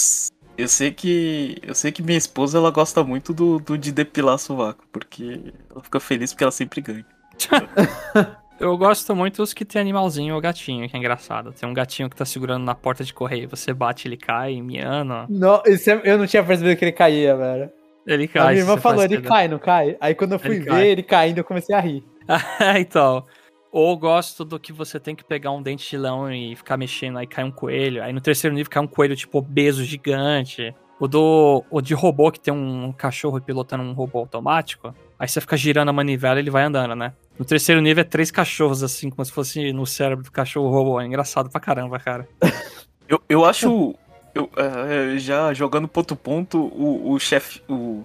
eu 0.56 0.68
sei 0.68 0.92
que. 0.92 1.58
Eu 1.62 1.74
sei 1.74 1.92
que 1.92 2.02
minha 2.02 2.18
esposa 2.18 2.58
ela 2.58 2.70
gosta 2.70 3.02
muito 3.04 3.32
do, 3.32 3.58
do 3.58 3.76
de 3.76 3.92
depilar 3.92 4.38
sovaco, 4.38 4.84
porque 4.92 5.52
ela 5.70 5.82
fica 5.82 6.00
feliz 6.00 6.32
porque 6.32 6.44
ela 6.44 6.52
sempre 6.52 6.80
ganha. 6.80 7.06
Eu 8.58 8.76
gosto 8.78 9.14
muito 9.14 9.36
dos 9.36 9.52
que 9.52 9.64
tem 9.64 9.80
animalzinho 9.80 10.34
ou 10.34 10.40
gatinho, 10.40 10.88
que 10.88 10.96
é 10.96 10.98
engraçado. 10.98 11.52
Tem 11.52 11.68
um 11.68 11.74
gatinho 11.74 12.08
que 12.08 12.16
tá 12.16 12.24
segurando 12.24 12.64
na 12.64 12.74
porta 12.74 13.04
de 13.04 13.12
correio, 13.12 13.48
você 13.48 13.72
bate, 13.72 14.08
ele 14.08 14.16
cai, 14.16 14.60
miando. 14.62 15.26
Não, 15.28 15.62
isso 15.66 15.90
é- 15.90 16.00
eu 16.04 16.16
não 16.16 16.26
tinha 16.26 16.42
percebido 16.42 16.76
que 16.78 16.84
ele 16.84 16.92
caía, 16.92 17.36
velho. 17.36 17.70
Ele 18.06 18.24
A 18.24 18.28
cai. 18.28 18.52
minha 18.54 18.62
irmã 18.64 18.76
falou, 18.78 19.02
ele 19.04 19.20
cai, 19.20 19.46
não 19.48 19.58
cai? 19.58 19.96
Aí 20.00 20.14
quando 20.14 20.32
eu 20.32 20.38
fui 20.38 20.52
Ele 20.56 20.60
ver 20.60 20.70
cai. 20.70 20.86
ele 20.88 21.02
caindo, 21.02 21.38
eu 21.38 21.44
comecei 21.44 21.74
a 21.74 21.80
rir. 21.80 22.02
então. 22.80 23.24
Ou 23.70 23.94
gosto 23.98 24.42
do 24.42 24.58
que 24.58 24.72
você 24.72 24.98
tem 24.98 25.14
que 25.14 25.24
pegar 25.24 25.50
um 25.50 25.60
dente 25.60 25.90
de 25.90 25.98
leão 25.98 26.32
e 26.32 26.56
ficar 26.56 26.78
mexendo, 26.78 27.18
aí 27.18 27.26
cai 27.26 27.44
um 27.44 27.50
coelho. 27.50 28.02
Aí 28.02 28.12
no 28.12 28.20
terceiro 28.22 28.54
nível 28.56 28.70
cai 28.70 28.82
um 28.82 28.86
coelho, 28.86 29.14
tipo, 29.14 29.36
obeso, 29.38 29.84
gigante. 29.84 30.74
O 30.98 31.06
do. 31.06 31.62
O 31.70 31.82
de 31.82 31.92
robô, 31.92 32.30
que 32.32 32.40
tem 32.40 32.54
um 32.54 32.90
cachorro 32.90 33.38
pilotando 33.38 33.82
um 33.84 33.92
robô 33.92 34.20
automático. 34.20 34.94
Aí 35.18 35.28
você 35.28 35.42
fica 35.42 35.56
girando 35.58 35.90
a 35.90 35.92
manivela 35.92 36.38
e 36.38 36.42
ele 36.42 36.48
vai 36.50 36.62
andando, 36.62 36.94
né? 36.96 37.12
No 37.38 37.44
terceiro 37.44 37.80
nível 37.80 38.00
é 38.00 38.04
três 38.04 38.30
cachorros, 38.30 38.82
assim, 38.82 39.10
como 39.10 39.24
se 39.24 39.32
fosse 39.32 39.72
no 39.72 39.86
cérebro 39.86 40.24
do 40.24 40.30
cachorro 40.32 40.70
robô. 40.70 41.00
É 41.00 41.06
engraçado 41.06 41.50
pra 41.50 41.60
caramba, 41.60 41.98
cara. 41.98 42.28
Eu, 43.08 43.22
eu 43.28 43.44
acho. 43.44 43.94
Eu, 44.34 44.50
é, 44.56 45.16
já 45.16 45.54
jogando 45.54 45.86
ponto 45.86 46.16
ponto, 46.16 46.58
o, 46.58 47.12
o 47.12 47.18
chefe. 47.20 47.62
O, 47.68 48.02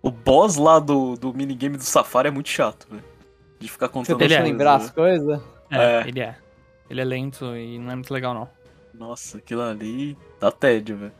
o 0.00 0.08
boss 0.08 0.54
lá 0.56 0.78
do, 0.78 1.16
do 1.16 1.34
minigame 1.34 1.76
do 1.76 1.82
Safari 1.82 2.28
é 2.28 2.30
muito 2.30 2.48
chato, 2.48 2.86
velho. 2.88 3.02
De 3.58 3.68
ficar 3.68 3.88
Você 3.88 3.92
contando 3.92 4.18
deixa 4.18 4.36
é. 4.36 4.38
as 4.38 4.44
lembrar 4.44 4.78
coisas, 4.92 5.28
as 5.30 5.42
coisas? 5.42 5.42
É, 5.68 6.02
É. 6.02 6.08
ele 6.08 6.20
é. 6.20 6.36
Ele 6.88 7.00
é 7.00 7.04
lento 7.04 7.56
e 7.56 7.76
não 7.80 7.90
é 7.90 7.94
muito 7.96 8.14
legal, 8.14 8.32
não. 8.32 8.42
né? 8.42 8.48
Nossa, 8.94 9.38
aquilo 9.38 9.62
ali 9.62 10.16
dá 10.38 10.52
tédio, 10.52 10.96
velho. 10.96 11.12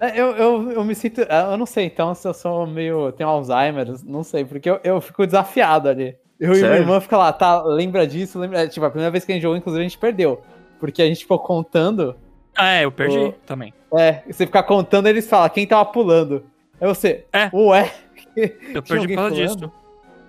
É, 0.00 0.20
Eu, 0.20 0.34
eu, 0.36 0.72
eu 0.72 0.84
me 0.84 0.96
sinto. 0.96 1.20
Eu 1.20 1.56
não 1.56 1.66
sei, 1.66 1.84
então, 1.86 2.12
se 2.12 2.26
eu 2.26 2.34
sou 2.34 2.66
meio. 2.66 3.12
Tenho 3.12 3.28
Alzheimer, 3.30 3.86
não 4.04 4.24
sei, 4.24 4.44
porque 4.44 4.68
eu, 4.68 4.80
eu 4.82 5.00
fico 5.00 5.24
desafiado 5.24 5.88
ali. 5.88 6.16
Eu 6.40 6.52
e 6.52 6.56
minha 6.56 6.68
Sério? 6.68 6.82
irmã 6.82 7.00
fica 7.00 7.16
lá, 7.16 7.32
tá, 7.32 7.62
lembra 7.64 8.06
disso, 8.06 8.38
lembra. 8.38 8.62
é, 8.62 8.68
Tipo, 8.68 8.86
a 8.86 8.90
primeira 8.90 9.10
vez 9.10 9.24
que 9.24 9.32
a 9.32 9.34
gente 9.34 9.42
jogou, 9.42 9.56
inclusive, 9.56 9.80
a 9.84 9.88
gente 9.88 9.98
perdeu. 9.98 10.40
Porque 10.78 11.02
a 11.02 11.06
gente 11.06 11.20
ficou 11.20 11.38
contando. 11.38 12.14
Ah, 12.56 12.74
é, 12.74 12.84
eu 12.84 12.92
perdi 12.92 13.18
Ô. 13.18 13.32
também. 13.44 13.72
É, 13.96 14.22
você 14.26 14.46
ficar 14.46 14.62
contando, 14.62 15.06
eles 15.08 15.28
falam 15.28 15.48
quem 15.48 15.66
tava 15.66 15.84
pulando. 15.86 16.44
Aí 16.80 16.86
você. 16.86 17.24
É. 17.32 17.50
Ué. 17.52 17.92
Eu 18.72 18.82
perdi 18.82 19.08
por 19.08 19.14
causa 19.16 19.34
pulando? 19.34 19.56
disso. 19.56 19.72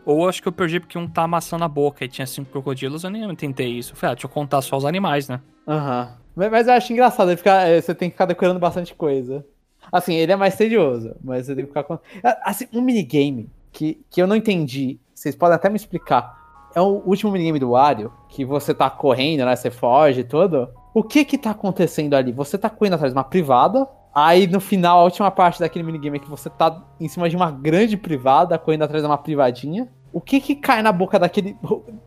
Ou 0.05 0.27
acho 0.27 0.41
que 0.41 0.47
eu 0.47 0.51
perdi 0.51 0.79
porque 0.79 0.97
um 0.97 1.07
tá 1.07 1.23
amassando 1.23 1.63
a 1.63 1.67
boca 1.67 2.03
e 2.03 2.07
tinha 2.07 2.25
cinco 2.25 2.49
crocodilos, 2.49 3.03
eu 3.03 3.09
nem 3.11 3.35
tentei 3.35 3.67
isso. 3.67 3.91
Eu 3.91 3.95
Falei, 3.97 4.11
ah, 4.11 4.15
deixa 4.15 4.25
eu 4.25 4.31
contar 4.31 4.61
só 4.63 4.75
os 4.77 4.85
animais, 4.85 5.27
né? 5.29 5.39
Aham. 5.67 6.17
Mas, 6.35 6.49
mas 6.49 6.67
eu 6.67 6.73
acho 6.73 6.91
engraçado, 6.91 7.35
fica, 7.37 7.61
é, 7.67 7.79
você 7.79 7.93
tem 7.93 8.09
que 8.09 8.13
ficar 8.15 8.25
decorando 8.25 8.59
bastante 8.59 8.95
coisa. 8.95 9.45
Assim, 9.91 10.15
ele 10.15 10.31
é 10.31 10.35
mais 10.35 10.55
tedioso, 10.55 11.15
mas 11.23 11.45
você 11.45 11.53
tem 11.55 11.63
que 11.65 11.69
ficar 11.69 11.83
com. 11.83 11.99
Ah, 12.23 12.39
Assim, 12.45 12.65
um 12.73 12.81
minigame 12.81 13.47
que, 13.71 14.01
que 14.09 14.19
eu 14.21 14.25
não 14.25 14.35
entendi, 14.35 14.97
vocês 15.19 15.35
podem 15.35 15.55
até 15.55 15.69
me 15.69 15.75
explicar. 15.75 16.37
É 16.73 16.79
o 16.81 17.01
último 17.05 17.31
minigame 17.31 17.59
do 17.59 17.71
Wario, 17.71 18.11
que 18.29 18.45
você 18.45 18.73
tá 18.73 18.89
correndo, 18.89 19.43
né? 19.43 19.55
Você 19.55 19.69
foge 19.69 20.21
e 20.21 20.23
tudo. 20.23 20.69
O 20.93 21.03
que 21.03 21.25
que 21.25 21.37
tá 21.37 21.51
acontecendo 21.51 22.13
ali? 22.13 22.31
Você 22.31 22.57
tá 22.57 22.69
correndo 22.69 22.93
atrás 22.93 23.11
de 23.11 23.17
uma 23.17 23.23
privada, 23.23 23.87
aí 24.13 24.47
no 24.47 24.59
final, 24.59 24.99
a 24.99 25.03
última 25.03 25.29
parte 25.29 25.59
daquele 25.59 25.83
minigame 25.83 26.17
é 26.17 26.21
que 26.21 26.29
você 26.29 26.49
tá 26.49 26.81
em 26.99 27.07
cima 27.07 27.27
de 27.29 27.35
uma 27.35 27.51
grande 27.51 27.97
privada, 27.97 28.57
correndo 28.57 28.83
atrás 28.83 29.03
de 29.03 29.07
uma 29.09 29.17
privadinha. 29.17 29.89
O 30.13 30.21
que 30.21 30.39
que 30.39 30.55
cai 30.55 30.81
na 30.81 30.91
boca 30.91 31.19
daquele. 31.19 31.55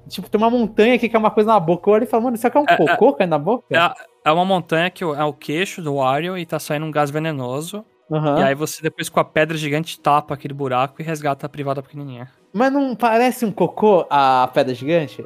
Tipo, 0.09 0.29
tem 0.29 0.41
uma 0.41 0.51
montanha 0.51 0.99
que 0.99 1.09
cai 1.09 1.21
uma 1.21 1.31
coisa 1.31 1.53
na 1.53 1.61
boca. 1.61 1.89
Eu 1.89 1.95
olho 1.95 2.05
e 2.05 2.07
falo, 2.07 2.25
mano, 2.25 2.37
isso 2.37 2.47
aqui 2.47 2.57
é 2.57 2.61
um 2.61 2.65
É, 2.69 2.73
é- 2.73 2.77
cocô 2.77 3.13
caindo 3.13 3.31
na 3.31 3.39
boca? 3.39 3.65
É, 3.71 4.29
é 4.29 4.33
uma 4.33 4.45
montanha 4.45 4.91
que 4.91 5.05
é 5.05 5.25
o 5.25 5.33
queixo 5.33 5.83
do 5.83 5.97
Wario 5.97 6.37
e 6.37 6.47
tá 6.47 6.59
saindo 6.59 6.87
um 6.87 6.91
gás 6.91 7.11
venenoso. 7.11 7.85
Aham. 8.11 8.41
E 8.41 8.43
aí 8.43 8.55
você 8.55 8.83
depois 8.83 9.09
com 9.09 9.21
a 9.21 9.25
pedra 9.25 9.57
gigante 9.57 10.01
tapa 10.01 10.35
aquele 10.35 10.55
buraco 10.55 11.01
e 11.01 11.05
resgata 11.05 11.47
a 11.47 11.49
privada 11.49 11.83
pequenininha. 11.83 12.29
Mas 12.53 12.73
não 12.73 12.95
parece 12.95 13.45
um 13.45 13.53
cocô 13.53 14.07
a 14.11 14.49
pedra 14.53 14.75
gigante? 14.75 15.25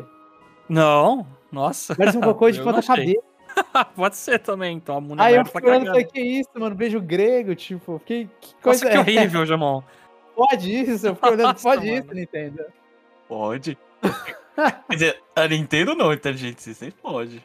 Não, 0.68 1.26
nossa. 1.50 1.94
Parece 1.94 2.16
um 2.16 2.20
cocô 2.20 2.50
de 2.50 2.60
ponta 2.62 2.82
cabeça. 2.82 3.20
Pode 3.96 4.16
ser 4.16 4.38
também, 4.38 4.76
então 4.76 4.96
a 4.96 5.00
Muna 5.00 5.24
Aí 5.24 5.34
eu 5.34 5.44
tá 5.44 5.50
fiquei 5.50 5.70
olhando 5.70 5.84
e 5.84 5.88
falei, 5.88 6.04
que 6.04 6.20
isso, 6.20 6.50
mano? 6.54 6.74
Beijo 6.74 7.00
grego, 7.00 7.54
tipo, 7.54 8.00
que, 8.04 8.28
que 8.40 8.54
coisa 8.62 8.84
Nossa, 8.84 8.90
que 8.90 8.96
é? 8.96 9.18
horrível, 9.18 9.46
Jamon. 9.46 9.82
Pode 10.34 10.70
isso, 10.70 11.06
eu 11.06 11.14
fiquei 11.14 11.30
olhando, 11.30 11.52
Nossa, 11.52 11.62
pode 11.62 11.86
mano. 11.86 11.98
isso, 11.98 12.14
Nintendo. 12.14 12.64
Pode. 13.26 13.78
Quer 14.88 14.94
dizer, 14.94 15.22
a 15.34 15.48
Nintendo 15.48 15.94
não, 15.94 16.12
Inteligente 16.12 16.62
System 16.62 16.90
pode. 17.02 17.42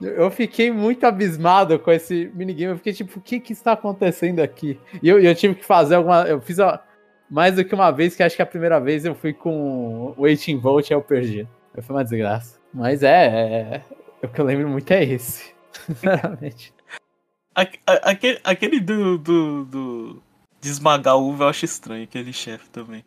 Eu 0.00 0.10
eu 0.24 0.30
fiquei 0.30 0.70
muito 0.70 1.04
abismado 1.04 1.78
com 1.78 1.90
esse 1.92 2.30
minigame. 2.34 2.72
Eu 2.72 2.76
fiquei 2.78 2.92
tipo, 2.92 3.18
o 3.18 3.22
que 3.22 3.38
que 3.40 3.52
está 3.52 3.72
acontecendo 3.72 4.40
aqui? 4.40 4.80
E 5.02 5.08
eu, 5.08 5.18
eu 5.20 5.34
tive 5.34 5.54
que 5.54 5.64
fazer 5.64 5.96
alguma. 5.96 6.22
Eu 6.22 6.40
fiz 6.40 6.58
a- 6.58 6.82
mais 7.30 7.56
do 7.56 7.64
que 7.64 7.74
uma 7.74 7.90
vez, 7.90 8.14
que 8.14 8.22
acho 8.22 8.36
que 8.36 8.42
a 8.42 8.46
primeira 8.46 8.78
vez 8.80 9.04
eu 9.04 9.14
fui 9.14 9.32
com 9.32 10.14
o 10.16 10.26
18 10.26 10.60
Volt 10.60 10.90
e 10.90 10.94
eu 10.94 11.02
perdi. 11.02 11.48
Foi 11.82 11.96
uma 11.96 12.04
desgraça. 12.04 12.58
Mas 12.72 13.02
é, 13.02 13.26
é- 13.26 13.82
O 14.22 14.28
que 14.28 14.40
eu 14.40 14.44
lembro 14.44 14.68
muito 14.68 14.90
é 14.92 15.02
esse. 15.04 15.52
Sinceramente. 15.86 16.72
A- 17.54 17.66
Aquele, 18.10 18.40
aquele 18.44 18.80
do, 18.80 19.18
do, 19.18 19.64
do. 19.64 20.22
De 20.60 20.68
esmagar 20.70 21.18
uva 21.18 21.44
eu 21.44 21.48
acho 21.48 21.64
estranho, 21.64 22.04
aquele 22.04 22.32
chefe 22.32 22.68
também. 22.70 23.04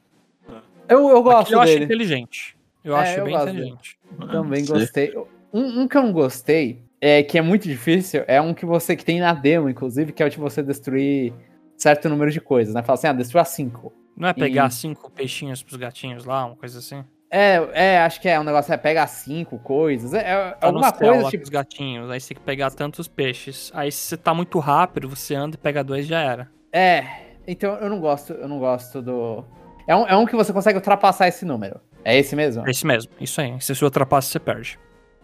Eu, 0.88 1.10
eu 1.10 1.22
gosto 1.24 1.42
Aquilo 1.48 1.58
eu 1.60 1.62
acho 1.64 1.74
dele. 1.74 1.86
inteligente. 1.86 2.58
Eu 2.84 2.96
É, 2.96 3.00
acho 3.02 3.20
eu 3.20 3.26
bem 3.26 3.36
inteligente. 3.36 3.98
Também 4.32 4.60
Não 4.62 4.68
sei. 4.68 4.80
gostei. 5.12 5.18
Um, 5.54 5.82
um 5.82 5.88
que 5.88 5.98
eu 5.98 6.04
não 6.04 6.14
gostei, 6.14 6.82
é, 7.02 7.24
que 7.24 7.38
é 7.38 7.42
muito 7.42 7.64
difícil, 7.64 8.24
é 8.28 8.40
um 8.40 8.54
que 8.54 8.66
você 8.66 8.96
que 8.96 9.04
tem 9.04 9.20
na 9.20 9.34
demo, 9.34 9.70
inclusive, 9.70 10.12
que 10.14 10.22
é 10.22 10.26
o 10.26 10.30
de 10.30 10.38
você 10.38 10.62
destruir 10.64 11.34
certo 11.78 12.08
número 12.10 12.32
de 12.32 12.40
coisas, 12.40 12.74
né? 12.74 12.84
Fala 12.84 12.94
assim, 12.98 13.08
ah, 13.08 13.14
destrua 13.14 13.44
cinco. 13.44 13.92
Não 14.18 14.28
é 14.30 14.34
pegar 14.34 14.68
E- 14.68 14.72
cinco 14.72 15.12
peixinhos 15.12 15.62
pros 15.62 15.78
gatinhos 15.78 16.26
lá, 16.26 16.46
uma 16.46 16.56
coisa 16.56 16.80
assim? 16.80 17.04
É, 17.30 17.56
é, 17.74 17.98
acho 18.00 18.22
que 18.22 18.28
é 18.30 18.40
um 18.40 18.44
negócio, 18.44 18.74
é 18.74 18.78
pega 18.78 19.06
cinco 19.06 19.60
coisas, 19.60 20.14
é, 20.14 20.20
é 20.32 20.52
Tá 20.52 20.68
alguma 20.68 20.92
coisa 20.94 21.24
lá 21.24 21.30
tipo. 21.30 21.44
os 21.44 21.50
gatinhos, 21.50 22.10
aí 22.10 22.20
você 22.22 22.30
tem 22.30 22.38
que 22.38 22.44
pegar 22.44 22.72
tantos 22.72 23.08
peixes. 23.08 23.70
Aí 23.76 23.92
se 23.92 24.00
você 24.00 24.18
tá 24.18 24.34
muito 24.34 24.58
rápido, 24.60 25.10
você 25.10 25.36
anda 25.36 25.56
e 25.56 25.58
pega 25.58 25.84
dois 25.84 26.08
já 26.08 26.22
era. 26.22 26.50
É, 26.72 27.04
então 27.46 27.76
eu 27.76 27.90
não 27.90 28.00
gosto, 28.00 28.32
eu 28.34 28.48
não 28.48 28.60
gosto 28.60 29.02
do. 29.02 29.44
É 29.86 29.96
um, 29.96 30.08
é 30.08 30.16
um 30.16 30.26
que 30.26 30.36
você 30.38 30.52
consegue 30.54 30.78
ultrapassar 30.78 31.28
esse 31.28 31.44
número. 31.46 31.80
É 32.04 32.18
esse 32.18 32.34
mesmo? 32.36 32.66
É 32.66 32.72
isso 32.72 32.88
mesmo, 32.88 33.12
isso 33.20 33.42
aí. 33.42 33.60
Se 33.60 33.76
você 33.76 33.84
ultrapassa, 33.84 34.30
você 34.32 34.40
perde. 34.40 34.80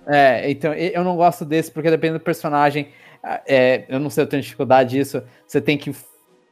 É, 0.06 0.52
então 0.52 0.74
eu 0.74 1.04
não 1.06 1.16
gosto 1.16 1.46
desse 1.46 1.72
porque 1.72 1.90
dependendo 1.90 2.20
do 2.20 2.24
personagem, 2.26 2.90
ah, 3.24 3.42
é, 3.48 3.86
eu 3.88 3.98
não 4.02 4.10
sei, 4.10 4.26
eu 4.26 4.28
tenho 4.28 4.42
dificuldade 4.44 4.90
disso. 4.90 5.24
Você 5.48 5.62
tem 5.62 5.78
que 5.78 5.96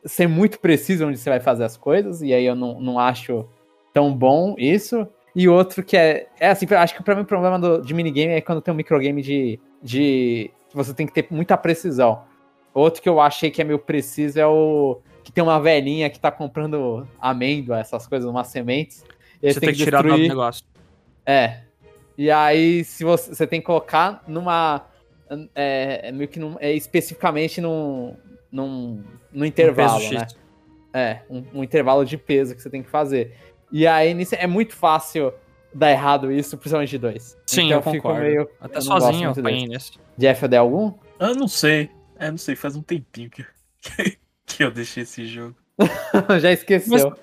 ser 0.06 0.28
muito 0.28 0.60
preciso 0.60 1.06
onde 1.06 1.18
você 1.18 1.30
vai 1.30 1.40
fazer 1.40 1.64
as 1.64 1.78
coisas, 1.78 2.22
e 2.22 2.34
aí 2.34 2.46
eu 2.46 2.56
não, 2.56 2.80
não 2.80 3.00
acho 3.00 3.48
tão 3.94 4.14
bom 4.14 4.56
isso. 4.58 5.08
E 5.36 5.48
outro 5.48 5.84
que 5.84 5.96
é. 5.96 6.28
É 6.40 6.50
assim, 6.50 6.66
acho 6.70 6.96
que 6.96 7.04
pra 7.04 7.16
mim 7.16 7.22
o 7.22 7.26
problema 7.26 7.58
do, 7.58 7.82
de 7.82 7.94
minigame 7.94 8.34
é 8.34 8.42
quando 8.42 8.62
tem 8.62 8.74
um 8.74 8.78
microgame 8.78 9.22
de. 9.22 9.60
de. 9.82 10.52
você 10.74 10.94
tem 10.94 11.08
que 11.08 11.14
ter 11.14 11.28
muita 11.32 11.58
precisão. 11.58 12.24
Outro 12.74 13.02
que 13.02 13.10
eu 13.10 13.20
achei 13.20 13.50
que 13.50 13.62
é 13.62 13.66
meio 13.66 13.80
preciso 13.80 14.40
é 14.40 14.46
o. 14.46 15.02
que 15.24 15.32
tem 15.32 15.44
uma 15.44 15.60
velhinha 15.60 16.10
que 16.10 16.20
tá 16.20 16.32
comprando 16.32 17.08
amêndoa, 17.20 17.80
essas 17.80 18.08
coisas, 18.08 18.30
umas 18.30 18.48
sementes. 18.48 19.06
E 19.42 19.54
Você 19.54 19.60
tem 19.60 19.70
que 19.74 19.84
tirar 19.84 20.04
do 20.04 20.18
negócio. 20.18 20.64
é. 21.26 21.62
E 22.18 22.30
aí, 22.30 22.84
se 22.84 23.04
você, 23.04 23.34
você 23.34 23.48
tem 23.48 23.62
que 23.62 23.66
colocar 23.66 24.24
numa. 24.28 24.86
É, 25.56 26.10
é 26.10 26.12
meio 26.12 26.28
que 26.28 26.40
num, 26.40 26.58
é, 26.60 26.74
especificamente 26.74 27.62
num, 27.62 28.16
num, 28.52 29.04
num 29.32 29.46
intervalo, 29.46 30.04
Um 30.06 30.12
né? 30.14 30.28
É, 30.94 31.22
um, 31.30 31.44
um 31.54 31.64
intervalo 31.64 32.04
de 32.06 32.18
peso 32.18 32.54
que 32.56 32.62
você 32.62 32.70
tem 32.70 32.84
que 32.84 32.90
fazer. 32.90 33.36
E 33.72 33.88
aí, 33.88 34.14
nisso, 34.14 34.36
é 34.36 34.46
muito 34.46 34.76
fácil 34.76 35.34
dar 35.74 35.90
errado 35.92 36.30
isso, 36.32 36.58
principalmente 36.58 36.90
de 36.90 36.98
dois. 36.98 37.38
Sim, 37.46 37.68
Então 37.68 37.78
eu 37.78 37.82
concordo. 37.82 38.20
meio- 38.22 38.50
Até 38.60 38.78
eu 38.78 38.82
sozinho 38.82 39.28
eu 39.28 39.32
apanhei 39.32 39.68
nesse. 39.68 39.94
Jeff, 40.18 40.44
odeia 40.44 40.60
algum? 40.60 40.94
Eu 41.18 41.34
não 41.36 41.48
sei. 41.48 41.90
É, 42.20 42.30
não 42.30 42.38
sei, 42.38 42.56
faz 42.56 42.76
um 42.76 42.82
tempinho 42.82 43.30
que, 43.30 43.46
que 44.46 44.64
eu 44.64 44.70
deixei 44.72 45.04
esse 45.04 45.26
jogo. 45.26 45.56
Já 46.42 46.52
esqueceu. 46.52 47.16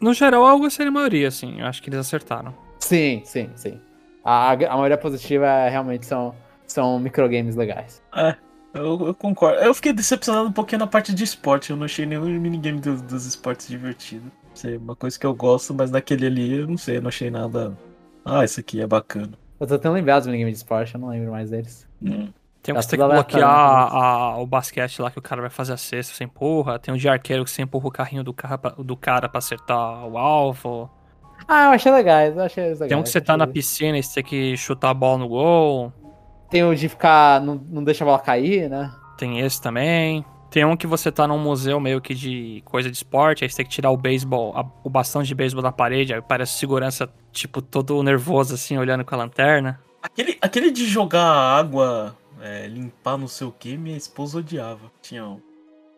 No 0.00 0.14
geral, 0.14 0.44
algo 0.46 0.66
assim 0.66 0.84
a 0.84 0.90
maioria, 0.90 1.26
assim. 1.26 1.58
Eu 1.60 1.66
acho 1.66 1.82
que 1.82 1.88
eles 1.90 1.98
acertaram. 1.98 2.54
Sim, 2.78 3.20
sim, 3.24 3.50
sim. 3.56 3.80
A, 4.24 4.52
a 4.52 4.76
maioria 4.76 4.96
positiva 4.96 5.44
é, 5.46 5.68
realmente 5.68 6.06
são, 6.06 6.34
são 6.68 7.00
microgames 7.00 7.56
legais. 7.56 8.00
É, 8.14 8.36
eu, 8.74 9.06
eu 9.08 9.14
concordo. 9.14 9.58
Eu 9.60 9.74
fiquei 9.74 9.92
decepcionado 9.92 10.48
um 10.48 10.52
pouquinho 10.52 10.80
na 10.80 10.86
parte 10.86 11.14
de 11.14 11.24
esporte. 11.24 11.70
Eu 11.70 11.76
não 11.76 11.84
achei 11.84 12.06
nenhum 12.06 12.24
minigame 12.40 12.80
do- 12.80 13.00
dos 13.02 13.26
esportes 13.26 13.66
divertido. 13.68 14.30
Sei, 14.54 14.76
uma 14.76 14.96
coisa 14.96 15.18
que 15.18 15.24
eu 15.26 15.34
gosto, 15.34 15.72
mas 15.74 15.90
naquele 15.90 16.26
ali 16.26 16.58
eu 16.60 16.66
não 16.66 16.76
sei, 16.76 16.96
eu 16.98 17.02
não 17.02 17.08
achei 17.08 17.30
nada. 17.30 17.76
Ah, 18.24 18.44
isso 18.44 18.60
aqui 18.60 18.80
é 18.80 18.86
bacana. 18.86 19.32
Eu 19.60 19.66
tô 19.66 19.78
tendo 19.78 19.92
lembrado 19.94 20.20
dos 20.22 20.26
minigames 20.26 20.54
de 20.54 20.58
esporte, 20.58 20.94
eu 20.94 21.00
não 21.00 21.08
lembro 21.08 21.30
mais 21.32 21.50
deles. 21.50 21.86
Hum. 22.02 22.28
Tem 22.62 22.74
um 22.74 22.76
Tá 22.76 22.80
que 22.80 22.86
você 22.86 22.90
tem 22.90 22.98
que 22.98 23.04
tudo 23.04 23.12
aleatório, 23.12 23.46
bloquear 23.46 23.94
a- 23.94 24.36
o 24.38 24.46
basquete 24.46 25.00
lá 25.00 25.10
que 25.10 25.18
o 25.18 25.22
cara 25.22 25.40
vai 25.40 25.50
fazer 25.50 25.72
a 25.72 25.76
cesta, 25.76 26.12
você 26.12 26.24
empurra. 26.24 26.78
Tem 26.78 26.92
um 26.92 26.96
de 26.96 27.08
arqueiro 27.08 27.44
que 27.44 27.50
você 27.50 27.62
empurra 27.62 27.86
o 27.86 27.90
carrinho 27.90 28.22
do, 28.24 28.34
carro 28.34 28.58
pra- 28.58 28.70
do 28.76 28.96
cara 28.96 29.28
pra 29.28 29.38
acertar 29.38 30.04
o 30.06 30.18
alvo. 30.18 30.90
Ah, 31.46 31.66
eu 31.66 31.70
achei 31.70 31.90
legais, 31.92 32.36
eu 32.36 32.42
achei 32.42 32.64
legais. 32.64 32.88
Tem 32.88 32.98
um 32.98 33.02
que 33.02 33.08
você 33.08 33.20
tá 33.20 33.36
na 33.36 33.46
piscina 33.46 33.96
e 33.96 34.02
você 34.02 34.14
tem 34.16 34.24
que 34.24 34.56
chutar 34.56 34.90
a 34.90 34.94
bola 34.94 35.18
no 35.18 35.28
gol. 35.28 35.92
Tem 36.50 36.64
o 36.64 36.74
de 36.74 36.88
ficar. 36.88 37.40
Não, 37.40 37.54
não 37.68 37.84
deixa 37.84 38.04
a 38.04 38.06
bola 38.06 38.18
cair, 38.18 38.68
né? 38.70 38.92
Tem 39.16 39.40
esse 39.40 39.60
também. 39.60 40.24
Tem 40.50 40.64
um 40.64 40.76
que 40.76 40.86
você 40.86 41.12
tá 41.12 41.26
num 41.26 41.38
museu 41.38 41.78
meio 41.78 42.00
que 42.00 42.14
de 42.14 42.62
coisa 42.64 42.90
de 42.90 42.96
esporte, 42.96 43.44
aí 43.44 43.50
você 43.50 43.56
tem 43.58 43.66
que 43.66 43.70
tirar 43.72 43.90
o 43.90 43.96
beisebol, 43.98 44.56
a- 44.56 44.64
o 44.82 44.88
bastão 44.88 45.22
de 45.22 45.34
beisebol 45.34 45.62
da 45.62 45.70
parede, 45.70 46.14
aí 46.14 46.22
parece 46.22 46.54
segurança, 46.54 47.06
tipo, 47.32 47.60
todo 47.60 48.02
nervoso 48.02 48.54
assim, 48.54 48.78
olhando 48.78 49.04
com 49.04 49.14
a 49.14 49.18
lanterna. 49.18 49.78
Aquele, 50.02 50.38
aquele 50.40 50.70
de 50.70 50.86
jogar 50.86 51.22
água, 51.22 52.16
é, 52.40 52.66
limpar 52.66 53.18
não 53.18 53.28
sei 53.28 53.46
o 53.46 53.52
que, 53.52 53.76
minha 53.76 53.96
esposa 53.96 54.38
odiava. 54.38 54.90
Tinha. 55.02 55.24
um- 55.26 55.32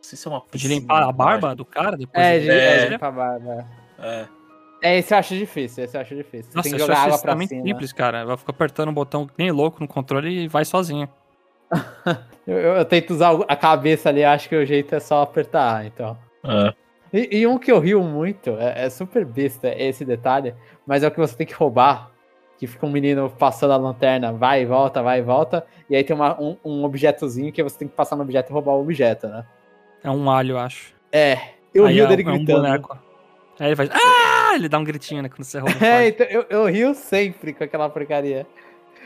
Não 0.01 0.03
sei 0.03 0.17
se 0.19 0.27
é 0.27 0.31
uma 0.31 0.41
De 0.41 0.47
piscina 0.51 0.75
limpar 0.75 1.03
a 1.05 1.13
barba 1.13 1.55
do 1.55 1.65
cara 1.65 1.97
depois. 1.97 2.27
É, 2.27 2.39
de- 2.39 2.45
de, 2.47 2.51
É. 2.51 2.55
é, 2.81 2.85
de 2.87 2.91
limpar 2.93 3.09
a 3.09 3.13
barba. 3.13 3.67
É. 4.01 4.27
É, 4.83 4.99
esse 4.99 5.13
eu 5.15 5.19
acho 5.19 5.35
difícil, 5.37 5.85
esse 5.85 5.97
eu 5.97 6.01
acho 6.01 6.15
difícil. 6.15 6.53
Nossa, 6.55 6.69
tem 6.69 6.73
que 6.73 6.79
jogar 6.79 6.95
acho 6.95 7.07
água 7.07 7.19
pra 7.19 7.33
cima. 7.47 7.63
simples, 7.65 7.93
cara. 7.93 8.25
Vai 8.25 8.37
ficar 8.37 8.51
apertando 8.53 8.89
o 8.89 8.93
botão 8.93 9.27
que 9.27 9.33
nem 9.39 9.51
louco 9.51 9.79
no 9.81 9.87
controle 9.89 10.45
e 10.45 10.49
vai 10.49 10.65
sozinho. 10.65 11.09
Eu, 12.47 12.57
eu- 12.59 12.77
eu 12.77 12.85
tento 12.85 13.11
usar 13.11 13.33
a 13.47 13.55
cabeça 13.55 14.09
ali, 14.09 14.25
acho 14.25 14.49
que 14.49 14.57
o 14.57 14.65
jeito 14.67 14.93
é 14.95 14.99
só 14.99 15.23
apertar, 15.23 15.85
então. 15.87 16.19
É. 16.43 16.73
E, 17.13 17.39
e 17.41 17.47
um 17.47 17.59
que 17.59 17.71
eu 17.71 17.79
rio 17.79 18.03
muito, 18.03 18.51
é, 18.59 18.87
é 18.87 18.91
super 18.91 19.25
besta 19.25 19.69
esse 19.77 20.05
detalhe, 20.05 20.55
mas 20.87 21.03
é 21.05 21.09
o 21.09 21.11
que 21.11 21.19
você 21.21 21.37
tem 21.37 21.47
que 21.47 21.53
roubar. 21.55 22.11
Que 22.59 22.67
fica 22.67 22.85
um 22.87 22.91
menino 22.91 23.31
passando 23.31 23.73
a 23.73 23.77
lanterna, 23.77 24.33
vai 24.33 24.63
e 24.63 24.67
volta, 24.67 25.03
vai 25.03 25.21
e 25.21 25.23
volta, 25.23 25.65
e 25.89 25.95
aí 25.95 26.03
tem 26.03 26.17
uma- 26.17 26.41
um, 26.41 26.57
um 26.65 26.83
objetozinho 26.85 27.53
que 27.53 27.63
você 27.63 27.79
tem 27.79 27.87
que 27.89 27.95
passar 27.95 28.17
no 28.17 28.23
objeto 28.23 28.51
e 28.51 28.53
roubar 28.53 28.73
o 28.73 28.81
objeto, 28.81 29.29
né? 29.29 29.45
É 30.03 30.11
um 30.11 30.29
alho, 30.29 30.53
eu 30.53 30.59
acho. 30.59 30.93
É, 31.13 31.39
eu 31.75 31.85
Aí 31.87 31.95
rio 31.95 32.05
é, 32.05 32.09
dele 32.09 32.23
é 32.23 32.29
um 32.31 32.33
gritando. 32.39 32.63
boneco. 32.63 32.99
Aí 33.61 33.69
ele 33.69 33.77
faz. 33.77 33.91
Ah! 33.93 34.40
Ele 34.55 34.69
dá 34.69 34.79
um 34.79 34.85
gritinho, 34.85 35.23
né? 35.23 35.29
Quando 35.29 35.45
você 35.45 35.59
rouba. 35.59 35.77
é, 35.85 36.05
é, 36.05 36.09
então 36.09 36.27
eu, 36.27 36.45
eu 36.51 36.67
rio 36.67 36.95
sempre 36.95 37.53
com 37.53 37.65
aquela 37.65 37.89
porcaria. 37.89 38.47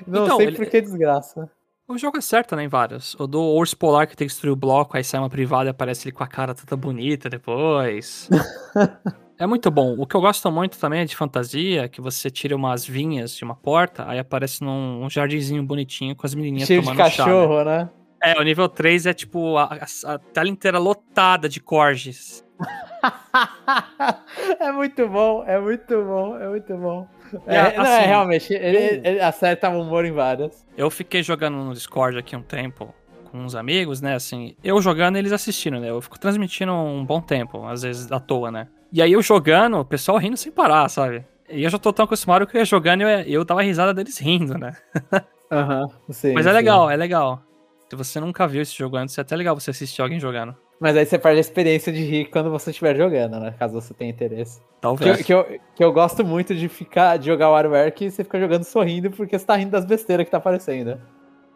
Não 0.06 0.24
Então, 0.24 0.36
sei 0.38 0.46
ele- 0.48 0.56
por 0.56 0.66
que 0.66 0.80
desgraça. 0.80 1.50
O 1.86 1.98
jogo 1.98 2.16
acerta, 2.16 2.56
né, 2.56 2.64
em 2.64 2.68
vários. 2.68 3.14
O 3.20 3.26
do 3.26 3.42
Urso 3.42 3.76
Polar 3.76 4.06
que 4.06 4.16
tem 4.16 4.26
que 4.26 4.32
destruir 4.32 4.50
o 4.52 4.56
bloco, 4.56 4.96
aí 4.96 5.04
sai 5.04 5.20
uma 5.20 5.28
privada 5.28 5.68
e 5.68 5.70
aparece 5.70 6.08
ele 6.08 6.12
com 6.16 6.24
a 6.24 6.26
cara 6.26 6.54
toda 6.54 6.74
bonita 6.76 7.28
depois. 7.28 8.26
é 9.38 9.46
muito 9.46 9.70
bom. 9.70 9.94
O 9.98 10.06
que 10.06 10.14
eu 10.14 10.20
gosto 10.22 10.50
muito 10.50 10.78
também 10.78 11.00
é 11.00 11.04
de 11.04 11.14
fantasia, 11.14 11.86
que 11.88 12.00
você 12.00 12.30
tira 12.30 12.56
umas 12.56 12.86
vinhas 12.86 13.36
de 13.36 13.44
uma 13.44 13.54
porta, 13.54 14.08
aí 14.08 14.18
aparece 14.18 14.62
num 14.64 15.04
um 15.04 15.10
jardinzinho 15.10 15.62
bonitinho 15.62 16.16
com 16.16 16.26
as 16.26 16.34
menininhas 16.34 16.66
Cheio 16.66 16.80
de 16.80 16.86
tomando 16.86 16.96
chá. 16.96 17.04
né? 17.04 17.10
cachorro, 17.32 17.64
né? 17.64 17.90
É, 18.22 18.40
o 18.40 18.42
nível 18.42 18.66
3 18.68 19.04
é 19.04 19.12
tipo 19.12 19.58
a, 19.58 19.64
a- 19.64 20.14
a 20.14 20.18
tela 20.18 20.48
inteira 20.48 20.78
lotada 20.78 21.48
de 21.50 21.60
corges. 21.60 22.43
é 24.60 24.72
muito 24.72 25.08
bom, 25.08 25.44
é 25.46 25.58
muito 25.58 26.04
bom, 26.04 26.38
é 26.38 26.48
muito 26.48 26.76
bom. 26.76 27.08
E, 27.46 27.54
É, 27.54 27.76
não, 27.76 27.84
é 27.84 27.96
assim, 27.96 28.06
realmente, 28.06 28.54
ele, 28.54 29.00
ele 29.04 29.20
acerta 29.20 29.68
o 29.70 29.80
humor 29.80 30.04
em 30.04 30.12
várias. 30.12 30.64
Eu 30.76 30.90
fiquei 30.90 31.22
jogando 31.22 31.56
no 31.56 31.72
Discord 31.72 32.18
aqui 32.18 32.36
um 32.36 32.42
tempo 32.42 32.94
com 33.30 33.38
uns 33.38 33.54
amigos, 33.54 34.00
né? 34.00 34.14
Assim, 34.14 34.56
eu 34.62 34.80
jogando 34.80 35.16
e 35.16 35.18
eles 35.18 35.32
assistindo, 35.32 35.80
né? 35.80 35.90
Eu 35.90 36.00
fico 36.00 36.18
transmitindo 36.18 36.72
um 36.72 37.04
bom 37.04 37.20
tempo, 37.20 37.66
às 37.66 37.82
vezes 37.82 38.10
à 38.10 38.20
toa, 38.20 38.50
né? 38.50 38.68
E 38.92 39.02
aí 39.02 39.12
eu 39.12 39.22
jogando, 39.22 39.78
o 39.78 39.84
pessoal 39.84 40.18
rindo 40.18 40.36
sem 40.36 40.52
parar, 40.52 40.88
sabe? 40.88 41.24
E 41.48 41.64
eu 41.64 41.70
já 41.70 41.78
tô 41.78 41.92
tão 41.92 42.04
acostumado 42.04 42.46
que 42.46 42.56
eu 42.56 42.60
ia 42.60 42.64
jogando 42.64 43.02
e 43.02 43.04
eu, 43.04 43.40
eu 43.40 43.44
dava 43.44 43.62
risada 43.62 43.92
deles 43.92 44.18
rindo, 44.18 44.56
né? 44.56 44.76
Aham, 45.50 45.86
sim, 46.10 46.32
Mas 46.32 46.46
é 46.46 46.50
sim. 46.50 46.56
legal, 46.56 46.90
é 46.90 46.96
legal. 46.96 47.42
Se 47.88 47.96
você 47.96 48.18
nunca 48.18 48.46
viu 48.46 48.62
esse 48.62 48.76
jogo 48.76 48.96
antes, 48.96 49.16
é 49.18 49.20
até 49.20 49.36
legal 49.36 49.58
você 49.58 49.70
assistir 49.70 50.00
alguém 50.00 50.18
jogando. 50.18 50.56
Mas 50.80 50.96
aí 50.96 51.06
você 51.06 51.18
perde 51.18 51.38
a 51.38 51.40
experiência 51.40 51.92
de 51.92 52.02
rir 52.04 52.26
quando 52.26 52.50
você 52.50 52.70
estiver 52.70 52.96
jogando, 52.96 53.38
né? 53.40 53.54
Caso 53.58 53.74
você 53.74 53.94
tenha 53.94 54.10
interesse. 54.10 54.58
Que, 54.58 54.64
Talvez. 54.80 55.18
eu- 55.20 55.24
que, 55.24 55.32
eu, 55.32 55.60
que 55.76 55.84
eu 55.84 55.92
gosto 55.92 56.24
muito 56.24 56.54
de 56.54 56.68
ficar 56.68 57.16
de 57.16 57.26
jogar 57.26 57.48
WarWare 57.50 57.92
que 57.92 58.10
você 58.10 58.22
fica 58.24 58.38
jogando 58.40 58.64
sorrindo 58.64 59.10
porque 59.10 59.38
você 59.38 59.44
tá 59.46 59.56
rindo 59.56 59.70
das 59.70 59.84
besteiras 59.84 60.24
que 60.24 60.30
tá 60.30 60.38
aparecendo. 60.38 61.00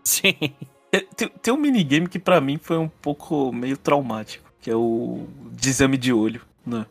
Sim. 0.04 0.34
É, 0.92 1.00
Tem, 1.14 1.28
tem 1.28 1.52
um 1.52 1.58
minigame 1.58 2.08
que 2.08 2.18
pra 2.18 2.40
mim 2.40 2.58
foi 2.62 2.78
um 2.78 2.88
pouco 2.88 3.52
meio 3.52 3.76
traumático, 3.76 4.50
que 4.60 4.70
é 4.70 4.74
o 4.76 5.26
de 5.52 5.68
exame 5.68 5.98
de 5.98 6.12
olho, 6.12 6.40
né? 6.66 6.86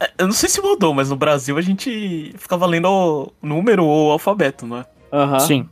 É, 0.00 0.10
Eu 0.18 0.26
não 0.26 0.32
sei 0.32 0.48
se 0.48 0.60
mudou, 0.62 0.94
mas 0.94 1.10
no 1.10 1.16
Brasil 1.16 1.58
a 1.58 1.60
gente 1.60 2.32
ficava 2.38 2.64
lendo 2.64 2.86
o 2.88 3.30
número 3.46 3.84
ou 3.84 4.08
o 4.08 4.12
alfabeto, 4.12 4.66
não 4.66 4.78
é? 4.78 4.86
Aham. 5.12 5.40
Sim. 5.40 5.68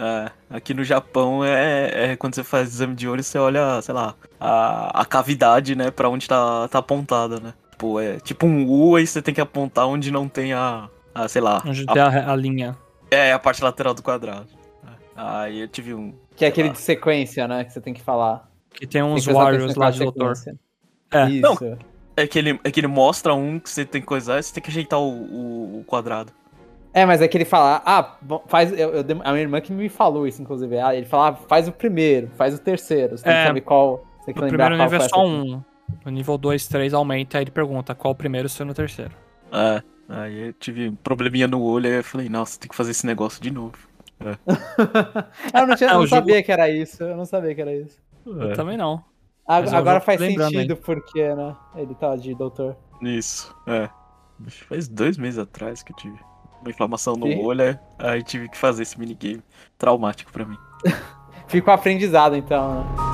É, 0.00 0.30
aqui 0.48 0.72
no 0.72 0.84
Japão 0.84 1.44
é, 1.44 2.12
é 2.12 2.16
quando 2.16 2.36
você 2.36 2.44
faz 2.44 2.68
exame 2.68 2.94
de 2.94 3.08
olho, 3.08 3.20
você 3.20 3.36
olha, 3.36 3.82
sei 3.82 3.92
lá, 3.92 4.14
a, 4.38 5.00
a 5.00 5.04
cavidade, 5.04 5.74
né, 5.74 5.90
pra 5.90 6.08
onde 6.08 6.28
tá, 6.28 6.68
tá 6.68 6.78
apontada, 6.78 7.40
né? 7.40 7.52
Tipo, 7.72 7.98
é 7.98 8.20
tipo 8.20 8.46
um 8.46 8.64
U, 8.64 8.94
aí 8.94 9.04
você 9.04 9.20
tem 9.20 9.34
que 9.34 9.40
apontar 9.40 9.88
onde 9.88 10.12
não 10.12 10.28
tem 10.28 10.52
a, 10.52 10.88
a 11.12 11.26
sei 11.26 11.42
lá, 11.42 11.60
Onde 11.66 11.84
a, 11.88 11.92
tem 11.92 12.00
a, 12.00 12.32
a 12.32 12.36
linha. 12.36 12.76
é, 13.10 13.32
a 13.32 13.38
parte 13.40 13.62
lateral 13.62 13.92
do 13.92 14.02
quadrado. 14.02 14.46
É. 14.84 14.90
Aí 15.16 15.60
eu 15.60 15.68
tive 15.68 15.92
um... 15.94 16.14
Que 16.36 16.44
é 16.44 16.48
aquele 16.48 16.68
de 16.68 16.78
sequência, 16.78 17.48
né? 17.48 17.64
Que 17.64 17.72
você 17.72 17.80
tem 17.80 17.92
que 17.92 18.00
falar. 18.00 18.48
Que 18.70 18.86
tem 18.86 19.02
Tem 19.02 19.02
uns 19.02 19.24
que 19.24 19.32
prestar 19.32 19.42
Warriors 19.44 19.74
lá 19.74 19.90
de 19.90 19.98
doutor. 19.98 20.34
É. 21.10 21.28
Isso. 21.28 21.78
É 22.16 22.26
que, 22.26 22.38
ele, 22.38 22.60
é 22.62 22.70
que 22.70 22.80
ele 22.80 22.86
mostra 22.88 23.34
um 23.34 23.58
que 23.60 23.70
você 23.70 23.84
tem 23.84 24.00
que 24.00 24.06
coisar, 24.06 24.42
você 24.42 24.52
tem 24.52 24.62
que 24.62 24.70
ajeitar 24.70 24.98
o, 25.00 25.08
o, 25.08 25.80
o 25.80 25.84
quadrado. 25.84 26.32
É, 26.98 27.06
mas 27.06 27.22
é 27.22 27.28
que 27.28 27.36
ele 27.36 27.44
fala, 27.44 27.80
ah, 27.84 28.16
faz. 28.48 28.72
Eu, 28.72 28.90
eu 28.90 29.00
a 29.24 29.30
minha 29.30 29.42
irmã 29.42 29.60
que 29.60 29.72
me 29.72 29.88
falou 29.88 30.26
isso, 30.26 30.42
inclusive. 30.42 30.78
Ah, 30.78 30.94
ele 30.94 31.06
fala, 31.06 31.28
ah, 31.28 31.34
faz 31.34 31.68
o 31.68 31.72
primeiro, 31.72 32.28
faz 32.36 32.54
o 32.54 32.58
terceiro. 32.58 33.16
Você 33.16 33.24
tem 33.24 33.32
É, 33.32 33.42
que 33.42 33.46
saber 33.46 33.60
qual. 33.60 34.04
Você 34.20 34.32
No 34.32 34.46
primeiro 34.46 34.76
qual 34.76 34.84
nível 34.88 35.00
é 35.00 35.08
só 35.08 35.24
um. 35.26 35.62
No 36.04 36.10
nível 36.10 36.36
2, 36.36 36.66
3 36.66 36.92
aumenta, 36.92 37.38
aí 37.38 37.44
ele 37.44 37.50
pergunta 37.50 37.94
qual 37.94 38.12
o 38.12 38.16
primeiro 38.16 38.46
e 38.46 38.48
o 38.48 38.50
segundo 38.50 38.72
o 38.72 38.74
terceiro. 38.74 39.12
É. 39.52 39.82
Aí 40.08 40.48
eu 40.48 40.52
tive 40.54 40.88
um 40.88 40.94
probleminha 40.96 41.46
no 41.46 41.62
olho, 41.62 41.86
aí 41.86 41.96
eu 41.96 42.04
falei, 42.04 42.28
nossa, 42.28 42.58
tem 42.58 42.68
que 42.68 42.74
fazer 42.74 42.90
esse 42.90 43.06
negócio 43.06 43.42
de 43.42 43.50
novo. 43.50 43.76
eu 45.54 45.66
não, 45.66 45.76
tinha, 45.76 45.90
eu 45.90 45.96
o 45.96 45.98
não 46.00 46.06
jogo- 46.06 46.20
sabia 46.22 46.42
que 46.42 46.50
era 46.52 46.68
isso. 46.68 47.02
Eu 47.04 47.16
não 47.16 47.24
sabia 47.24 47.54
que 47.54 47.60
era 47.60 47.72
isso. 47.74 47.98
Eu 48.26 48.52
também 48.54 48.76
não. 48.76 49.04
A- 49.46 49.60
é 49.60 49.68
Agora 49.76 50.00
faz 50.00 50.20
sentido 50.20 50.76
porque, 50.76 51.34
né? 51.34 51.54
Ele 51.76 51.94
tá 51.94 52.16
de 52.16 52.34
doutor. 52.34 52.76
Isso, 53.00 53.54
é. 53.66 53.88
Faz 54.68 54.88
dois 54.88 55.16
meses 55.16 55.38
atrás 55.38 55.82
que 55.82 55.92
eu 55.92 55.96
tive 55.96 56.18
uma 56.60 56.70
inflamação 56.70 57.14
no 57.14 57.26
Sim. 57.26 57.42
olho, 57.42 57.78
aí 57.98 58.22
tive 58.22 58.48
que 58.48 58.56
fazer 58.56 58.82
esse 58.82 58.98
minigame 58.98 59.42
traumático 59.76 60.32
pra 60.32 60.44
mim. 60.44 60.56
Fica 61.48 61.70
o 61.70 61.74
aprendizado, 61.74 62.36
então, 62.36 62.74
né? 62.74 63.08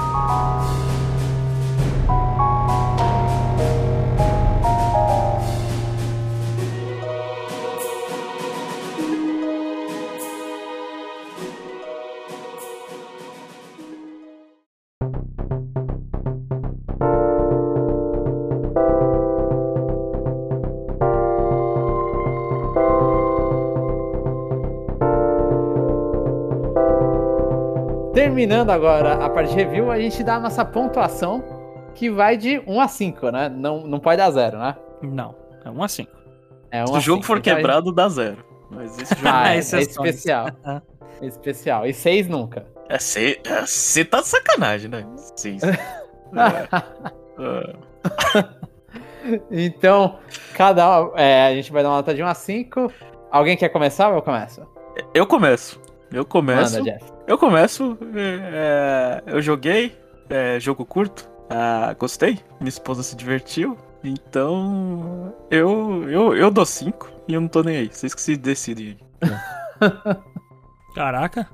Terminando 28.34 28.70
agora 28.70 29.24
a 29.24 29.30
parte 29.30 29.50
de 29.50 29.54
review, 29.54 29.92
a 29.92 29.96
gente 30.00 30.24
dá 30.24 30.34
a 30.34 30.40
nossa 30.40 30.64
pontuação, 30.64 31.44
que 31.94 32.10
vai 32.10 32.36
de 32.36 32.60
1 32.66 32.80
a 32.80 32.88
5, 32.88 33.30
né? 33.30 33.48
Não, 33.48 33.86
não 33.86 34.00
pode 34.00 34.16
dar 34.16 34.28
0, 34.28 34.58
né? 34.58 34.74
Não. 35.00 35.36
É 35.64 35.70
um 35.70 35.80
a 35.80 35.86
5. 35.86 36.10
É 36.68 36.82
1 36.82 36.86
Se 36.88 36.92
a 36.94 36.96
o 36.96 37.00
jogo 37.00 37.22
5, 37.22 37.26
for 37.28 37.38
então 37.38 37.52
a 37.52 37.56
gente- 37.56 37.62
quebrado, 37.62 37.92
dá 37.92 38.08
zero. 38.08 38.44
Mas 38.72 38.98
esse 38.98 39.14
jogo 39.14 39.28
Ah, 39.32 39.50
é, 39.52 39.54
é 39.54 39.58
Exceções. 39.58 40.08
especial. 40.16 40.46
É 41.22 41.26
especial. 41.26 41.86
E 41.86 41.94
6 41.94 42.26
nunca. 42.26 42.66
é. 42.88 42.98
Você 42.98 44.04
tá 44.04 44.20
de 44.20 44.26
sacanagem, 44.26 44.90
né? 44.90 45.06
Seis. 45.36 45.62
É, 46.36 47.72
é. 48.34 48.44
Então, 49.48 50.18
cada. 50.56 51.08
é, 51.14 51.46
a 51.46 51.54
gente 51.54 51.70
vai 51.70 51.84
dar 51.84 51.90
uma 51.90 51.96
nota 51.98 52.12
de 52.12 52.20
1 52.20 52.26
a 52.26 52.34
5. 52.34 52.90
Alguém 53.30 53.56
quer 53.56 53.68
começar 53.68 54.08
ou 54.08 54.16
eu 54.16 54.22
começo? 54.22 54.60
Eu 55.14 55.24
começo. 55.24 55.80
Eu 56.12 56.24
começo. 56.24 56.76
Manda, 56.78 56.90
Jeff. 56.98 57.13
Eu 57.26 57.38
começo. 57.38 57.96
é, 58.14 59.22
eu 59.26 59.40
joguei. 59.40 59.98
é, 60.28 60.60
jogo 60.60 60.84
curto. 60.84 61.28
ah, 61.48 61.94
gostei. 61.98 62.38
Minha 62.60 62.68
esposa 62.68 63.02
se 63.02 63.16
divertiu. 63.16 63.78
Então. 64.02 65.34
Eu, 65.50 66.08
eu, 66.10 66.36
eu 66.36 66.50
dou 66.50 66.66
5 66.66 67.10
e 67.26 67.34
eu 67.34 67.40
não 67.40 67.48
tô 67.48 67.62
nem 67.62 67.76
aí. 67.78 67.88
Vocês 67.90 68.14
que 68.14 68.20
se 68.20 68.36
decidem. 68.36 68.98
Caraca. 70.94 71.48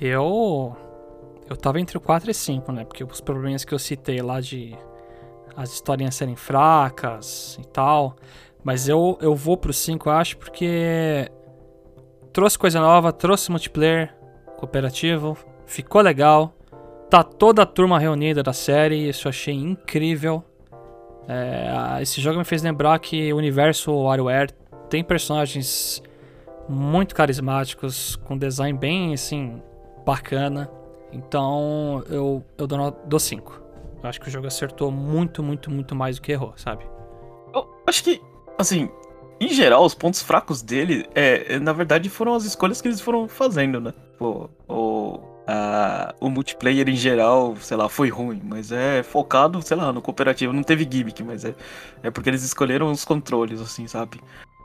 Eu. 0.00 0.74
Eu 1.48 1.56
tava 1.56 1.78
entre 1.78 1.96
o 1.96 2.00
4 2.00 2.30
e 2.30 2.34
5, 2.34 2.72
né? 2.72 2.84
Porque 2.84 3.04
os 3.04 3.20
problemas 3.20 3.64
que 3.64 3.74
eu 3.74 3.78
citei 3.78 4.22
lá 4.22 4.40
de. 4.40 4.74
As 5.54 5.72
historinhas 5.72 6.14
serem 6.14 6.36
fracas 6.36 7.58
e 7.60 7.66
tal. 7.68 8.16
Mas 8.64 8.88
eu, 8.88 9.16
eu 9.20 9.34
vou 9.34 9.56
pro 9.56 9.72
5, 9.72 10.08
eu 10.08 10.12
acho, 10.12 10.38
porque. 10.38 11.30
Trouxe 12.32 12.58
coisa 12.58 12.80
nova, 12.80 13.12
trouxe 13.12 13.50
multiplayer 13.50 14.15
cooperativo, 14.56 15.36
ficou 15.66 16.00
legal. 16.00 16.54
Tá 17.08 17.22
toda 17.22 17.62
a 17.62 17.66
turma 17.66 17.98
reunida 17.98 18.42
da 18.42 18.52
série, 18.52 19.08
isso 19.08 19.28
eu 19.28 19.30
achei 19.30 19.54
incrível. 19.54 20.42
É, 21.28 22.02
esse 22.02 22.20
jogo 22.20 22.38
me 22.38 22.44
fez 22.44 22.62
lembrar 22.62 22.98
que 22.98 23.32
o 23.32 23.36
universo 23.36 23.92
WarioWare 23.92 24.52
tem 24.88 25.02
personagens 25.02 26.02
muito 26.68 27.14
carismáticos, 27.14 28.16
com 28.16 28.36
design 28.36 28.78
bem 28.78 29.14
assim 29.14 29.62
bacana. 30.04 30.70
Então 31.12 32.02
eu, 32.08 32.44
eu 32.58 32.66
dou 33.06 33.18
5. 33.18 33.62
Eu 34.02 34.08
acho 34.08 34.20
que 34.20 34.28
o 34.28 34.30
jogo 34.30 34.46
acertou 34.46 34.90
muito, 34.90 35.42
muito, 35.42 35.70
muito 35.70 35.94
mais 35.94 36.16
do 36.16 36.22
que 36.22 36.32
errou, 36.32 36.52
sabe? 36.56 36.84
Eu 37.54 37.66
acho 37.86 38.04
que, 38.04 38.20
assim, 38.58 38.88
em 39.40 39.48
geral, 39.48 39.84
os 39.84 39.94
pontos 39.94 40.22
fracos 40.22 40.62
dele, 40.62 41.06
é, 41.14 41.54
é 41.54 41.58
na 41.58 41.72
verdade, 41.72 42.08
foram 42.08 42.34
as 42.34 42.44
escolhas 42.44 42.80
que 42.80 42.88
eles 42.88 43.00
foram 43.00 43.28
fazendo, 43.28 43.80
né? 43.80 43.92
Pô, 44.18 44.48
o, 44.66 45.20
a, 45.46 46.14
o 46.20 46.30
multiplayer 46.30 46.88
em 46.88 46.96
geral, 46.96 47.54
sei 47.56 47.76
lá, 47.76 47.88
foi 47.88 48.08
ruim, 48.08 48.40
mas 48.42 48.72
é 48.72 49.02
focado, 49.02 49.60
sei 49.60 49.76
lá, 49.76 49.92
no 49.92 50.00
cooperativo. 50.00 50.52
Não 50.52 50.62
teve 50.62 50.88
gimmick, 50.90 51.22
mas 51.22 51.44
é, 51.44 51.54
é 52.02 52.10
porque 52.10 52.30
eles 52.30 52.42
escolheram 52.42 52.90
os 52.90 53.04
controles, 53.04 53.60
assim, 53.60 53.86
sabe? 53.86 54.20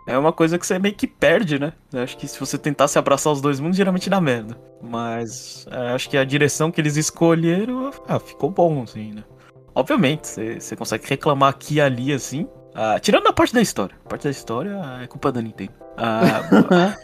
É 0.08 0.18
uma 0.18 0.34
coisa 0.34 0.58
que 0.58 0.66
você 0.66 0.80
meio 0.80 0.96
que 0.96 1.06
perde, 1.06 1.60
né? 1.60 1.74
Eu 1.94 2.02
acho 2.02 2.18
que 2.18 2.28
se 2.28 2.40
você 2.40 2.58
tentasse 2.58 2.98
abraçar 2.98 3.32
os 3.32 3.42
dois 3.42 3.60
mundos, 3.60 3.78
geralmente 3.78 4.10
dá 4.10 4.20
merda. 4.20 4.58
Mas 4.82 5.68
é, 5.70 5.90
acho 5.92 6.10
que 6.10 6.18
a 6.18 6.24
direção 6.24 6.72
que 6.72 6.82
eles 6.82 6.98
escolheram, 6.98 7.92
ah, 8.08 8.20
ficou 8.20 8.50
bom, 8.50 8.82
assim, 8.84 9.12
né? 9.12 9.24
Obviamente, 9.76 10.28
você 10.60 10.76
consegue 10.76 11.08
reclamar 11.08 11.50
aqui 11.50 11.76
e 11.76 11.82
ali, 11.82 12.12
assim, 12.12 12.48
ah, 12.74 13.00
tirando 13.00 13.28
a 13.28 13.34
parte 13.34 13.54
da 13.54 13.62
história. 13.62 13.96
A 14.06 14.10
parte 14.10 14.24
da 14.24 14.30
história 14.30 14.80
é 15.02 15.08
culpa 15.08 15.32
da 15.32 15.42
Nintendo. 15.42 15.74
Ah, 15.98 16.96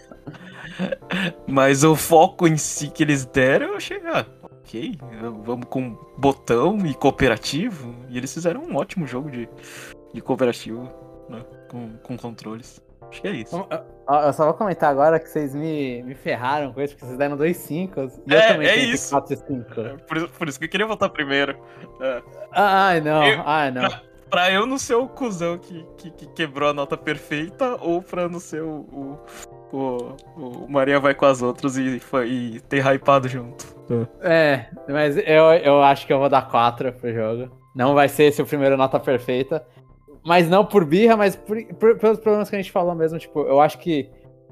mas 1.48 1.84
o 1.84 1.96
foco 1.96 2.48
em 2.48 2.58
si 2.58 2.90
que 2.90 3.04
eles 3.04 3.26
deram, 3.26 3.68
eu 3.68 3.76
achei, 3.76 4.02
ah, 4.06 4.26
ok, 4.44 4.98
vamos 5.44 5.68
com 5.70 5.98
botão 6.18 6.78
e 6.86 6.94
cooperativo. 6.94 7.96
E 8.10 8.18
eles 8.18 8.34
fizeram 8.34 8.62
um 8.62 8.76
ótimo 8.76 9.06
jogo 9.06 9.30
de, 9.30 9.50
de 10.14 10.22
cooperativo, 10.22 10.90
né? 11.30 11.44
Com, 11.70 11.98
com 11.98 12.18
controles. 12.18 12.82
Acho 13.10 13.22
que 13.22 13.28
é 13.28 13.32
isso. 13.32 13.68
Eu 14.08 14.34
só 14.34 14.46
vou 14.46 14.54
comentar 14.54 14.90
agora 14.90 15.18
que 15.20 15.30
vocês 15.30 15.56
me, 15.56 16.04
me 16.04 16.14
ferraram 16.14 16.74
com 16.74 16.82
isso, 16.82 16.94
porque 16.94 17.06
vocês 17.06 17.18
deram 17.18 17.38
dois 17.38 17.56
5 17.56 18.00
e 18.28 18.34
é, 18.34 18.38
eu 18.38 18.48
também 18.54 18.68
é 18.68 18.74
tenho 18.74 18.94
isso. 18.94 19.12
4 19.12 19.34
e 19.34 19.38
5. 19.38 19.82
É, 19.82 19.98
por, 19.98 20.30
por, 20.30 20.48
isso 20.50 20.60
que 20.60 20.66
eu 20.66 20.70
queria 20.70 20.86
votar 20.86 21.10
primeiro. 21.10 21.58
É. 22.02 22.22
Ai, 22.52 23.00
não, 23.00 23.26
eu, 23.26 23.42
ai, 23.46 23.72
não 23.72 24.07
pra 24.30 24.52
eu 24.52 24.66
não 24.66 24.78
ser 24.78 24.96
o 24.96 25.08
cuzão 25.08 25.58
que, 25.58 25.86
que, 25.98 26.12
que, 26.12 26.28
quebrou 26.28 26.70
a 26.70 26.74
nota 26.74 26.98
perfeita, 26.98 27.78
ou 27.82 28.02
pra 28.02 28.28
não 28.28 28.40
ser 28.40 28.62
o, 28.62 29.18
o, 29.72 29.78
o, 29.78 30.16
o 30.66 30.68
Maria 30.70 31.00
vai 31.00 31.14
com 31.14 31.26
as 31.26 31.42
outras 31.42 31.78
e, 31.78 32.02
e 32.26 32.60
ter 32.62 32.86
hypado 32.86 33.28
junto. 33.28 33.78
É, 34.22 34.66
mas 34.88 35.18
eu, 35.18 35.46
eu 35.64 35.82
acho 35.82 36.06
que 36.06 36.14
eu 36.14 36.20
vou 36.20 36.30
dar 36.30 36.50
4 36.50 36.94
pro 36.94 37.14
jogo. 37.14 37.52
Não 37.74 37.94
vai 37.94 38.10
ser 38.10 38.26
esse 38.26 38.42
o 38.42 38.46
primeiro 38.46 38.76
nota 38.76 39.00
perfeita. 39.00 39.66
Mas 40.26 40.50
não 40.50 40.66
por 40.66 40.84
birra, 40.84 41.16
mas 41.16 41.36
por, 41.36 41.64
por, 41.76 41.98
pelos 41.98 42.20
problemas 42.20 42.50
que 42.50 42.56
a 42.56 42.60
gente 42.60 42.72
falou 42.72 42.94
mesmo. 42.94 43.18
Tipo, 43.18 43.42
eu 43.42 43.62
acho 43.62 43.78
que 43.78 44.10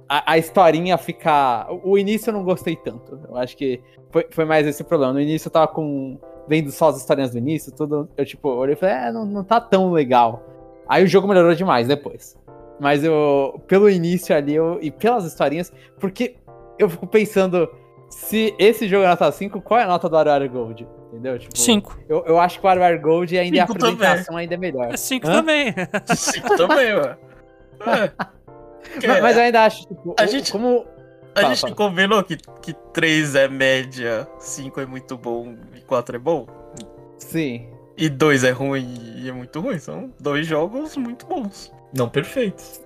a, 0.08 0.34
a, 0.34 0.38
historinha 0.38 0.98
fica. 0.98 1.68
O 1.84 1.98
início 1.98 2.30
eu 2.30 2.34
não 2.34 2.44
gostei 2.44 2.76
tanto. 2.76 3.20
Eu 3.28 3.38
acho 3.38 3.56
que 3.58 3.82
foi, 4.12 4.28
foi 4.30 4.46
mais 4.46 4.68
esse 4.68 4.84
problema. 4.84 5.14
No 5.14 5.22
início 5.22 5.48
eu 5.48 5.52
tava 5.52 5.68
com 5.68 6.18
vendo 6.48 6.72
só 6.72 6.90
as 6.90 6.98
historinhas 6.98 7.32
do 7.32 7.38
início, 7.38 7.72
tudo, 7.72 8.10
eu 8.16 8.26
tipo, 8.26 8.50
olhei 8.50 8.74
e 8.74 8.78
falei, 8.78 8.96
é, 8.96 9.12
não, 9.12 9.26
não 9.26 9.44
tá 9.44 9.60
tão 9.60 9.92
legal. 9.92 10.44
Aí 10.88 11.04
o 11.04 11.08
jogo 11.08 11.28
melhorou 11.28 11.56
demais 11.56 11.88
depois. 11.88 12.38
Mas 12.80 13.04
eu, 13.04 13.62
pelo 13.68 13.90
início 13.90 14.36
ali, 14.36 14.54
eu, 14.54 14.78
e 14.82 14.92
pelas 14.92 15.26
historinhas, 15.26 15.74
porque 16.00 16.36
eu 16.78 16.90
fico 16.90 17.08
pensando, 17.08 17.70
se 18.10 18.54
esse 18.60 18.88
jogo 18.88 19.06
é 19.06 19.08
nota 19.08 19.32
5, 19.32 19.62
qual 19.62 19.80
é 19.80 19.84
a 19.84 19.88
nota 19.88 20.10
do 20.10 20.16
WarioWare 20.16 20.50
Gold? 20.50 20.88
Entendeu? 21.12 21.40
5. 21.54 21.92
Tipo, 21.92 22.04
eu, 22.14 22.26
eu 22.26 22.40
acho 22.40 22.60
que 22.60 22.66
o 22.66 22.68
WarioWare 22.68 23.00
Gold 23.00 23.38
ainda 23.38 23.58
é 23.58 23.62
a 23.62 23.64
apresentação 23.64 24.26
também. 24.26 24.40
ainda 24.42 24.54
é 24.54 24.58
melhor. 24.58 24.94
É 24.94 24.98
5 24.98 25.26
também. 25.26 25.74
5 26.14 26.58
também, 26.58 26.96
ué. 26.96 27.18
É. 27.88 28.26
Mas, 28.96 29.22
mas, 29.22 29.38
eu 29.38 29.44
ainda 29.44 29.64
acho, 29.64 29.88
tipo, 29.88 30.16
a 30.18 30.26
gente... 30.26 30.52
como 30.52 30.86
a 31.36 31.42
fala, 31.42 31.54
gente 31.54 31.62
fala. 31.62 31.76
combinou 31.76 32.24
que, 32.24 32.38
que 32.62 32.74
3 32.94 33.36
é 33.36 33.48
média, 33.48 34.28
5 34.40 34.80
é 34.80 34.86
muito 34.86 35.18
bom 35.18 35.56
e 35.76 35.82
4 35.82 36.16
é 36.16 36.20
bom? 36.20 36.48
Sim. 37.18 37.70
E 37.98 38.10
2 38.10 38.44
é 38.44 38.52
ruim 38.52 39.16
e 39.18 39.30
é 39.30 39.32
muito 39.32 39.60
ruim. 39.60 39.80
São 39.80 40.14
dois 40.20 40.48
jogos 40.48 40.96
muito 40.98 41.26
bons. 41.26 41.74
Não 41.94 42.10
perfeitos. 42.10 42.82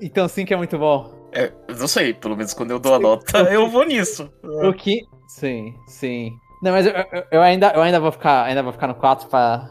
Então 0.00 0.26
5 0.26 0.52
é 0.52 0.56
muito 0.56 0.76
bom. 0.78 1.28
É, 1.32 1.52
eu 1.68 1.76
não 1.76 1.86
sei, 1.86 2.12
pelo 2.12 2.36
menos 2.36 2.52
quando 2.54 2.72
eu 2.72 2.80
dou 2.80 2.94
a 2.94 2.98
nota, 2.98 3.38
eu 3.52 3.68
vou 3.68 3.84
nisso. 3.84 4.28
O 4.42 4.72
que. 4.72 5.02
Sim, 5.28 5.74
sim. 5.86 6.32
Não, 6.62 6.72
mas 6.72 6.86
eu, 6.86 6.92
eu, 6.92 7.24
eu, 7.30 7.42
ainda, 7.42 7.72
eu 7.74 7.80
ainda 7.80 8.00
vou 8.00 8.10
ficar. 8.10 8.44
Ainda 8.44 8.62
vou 8.62 8.72
ficar 8.72 8.88
no 8.88 8.94
4 8.94 9.28
pra. 9.28 9.70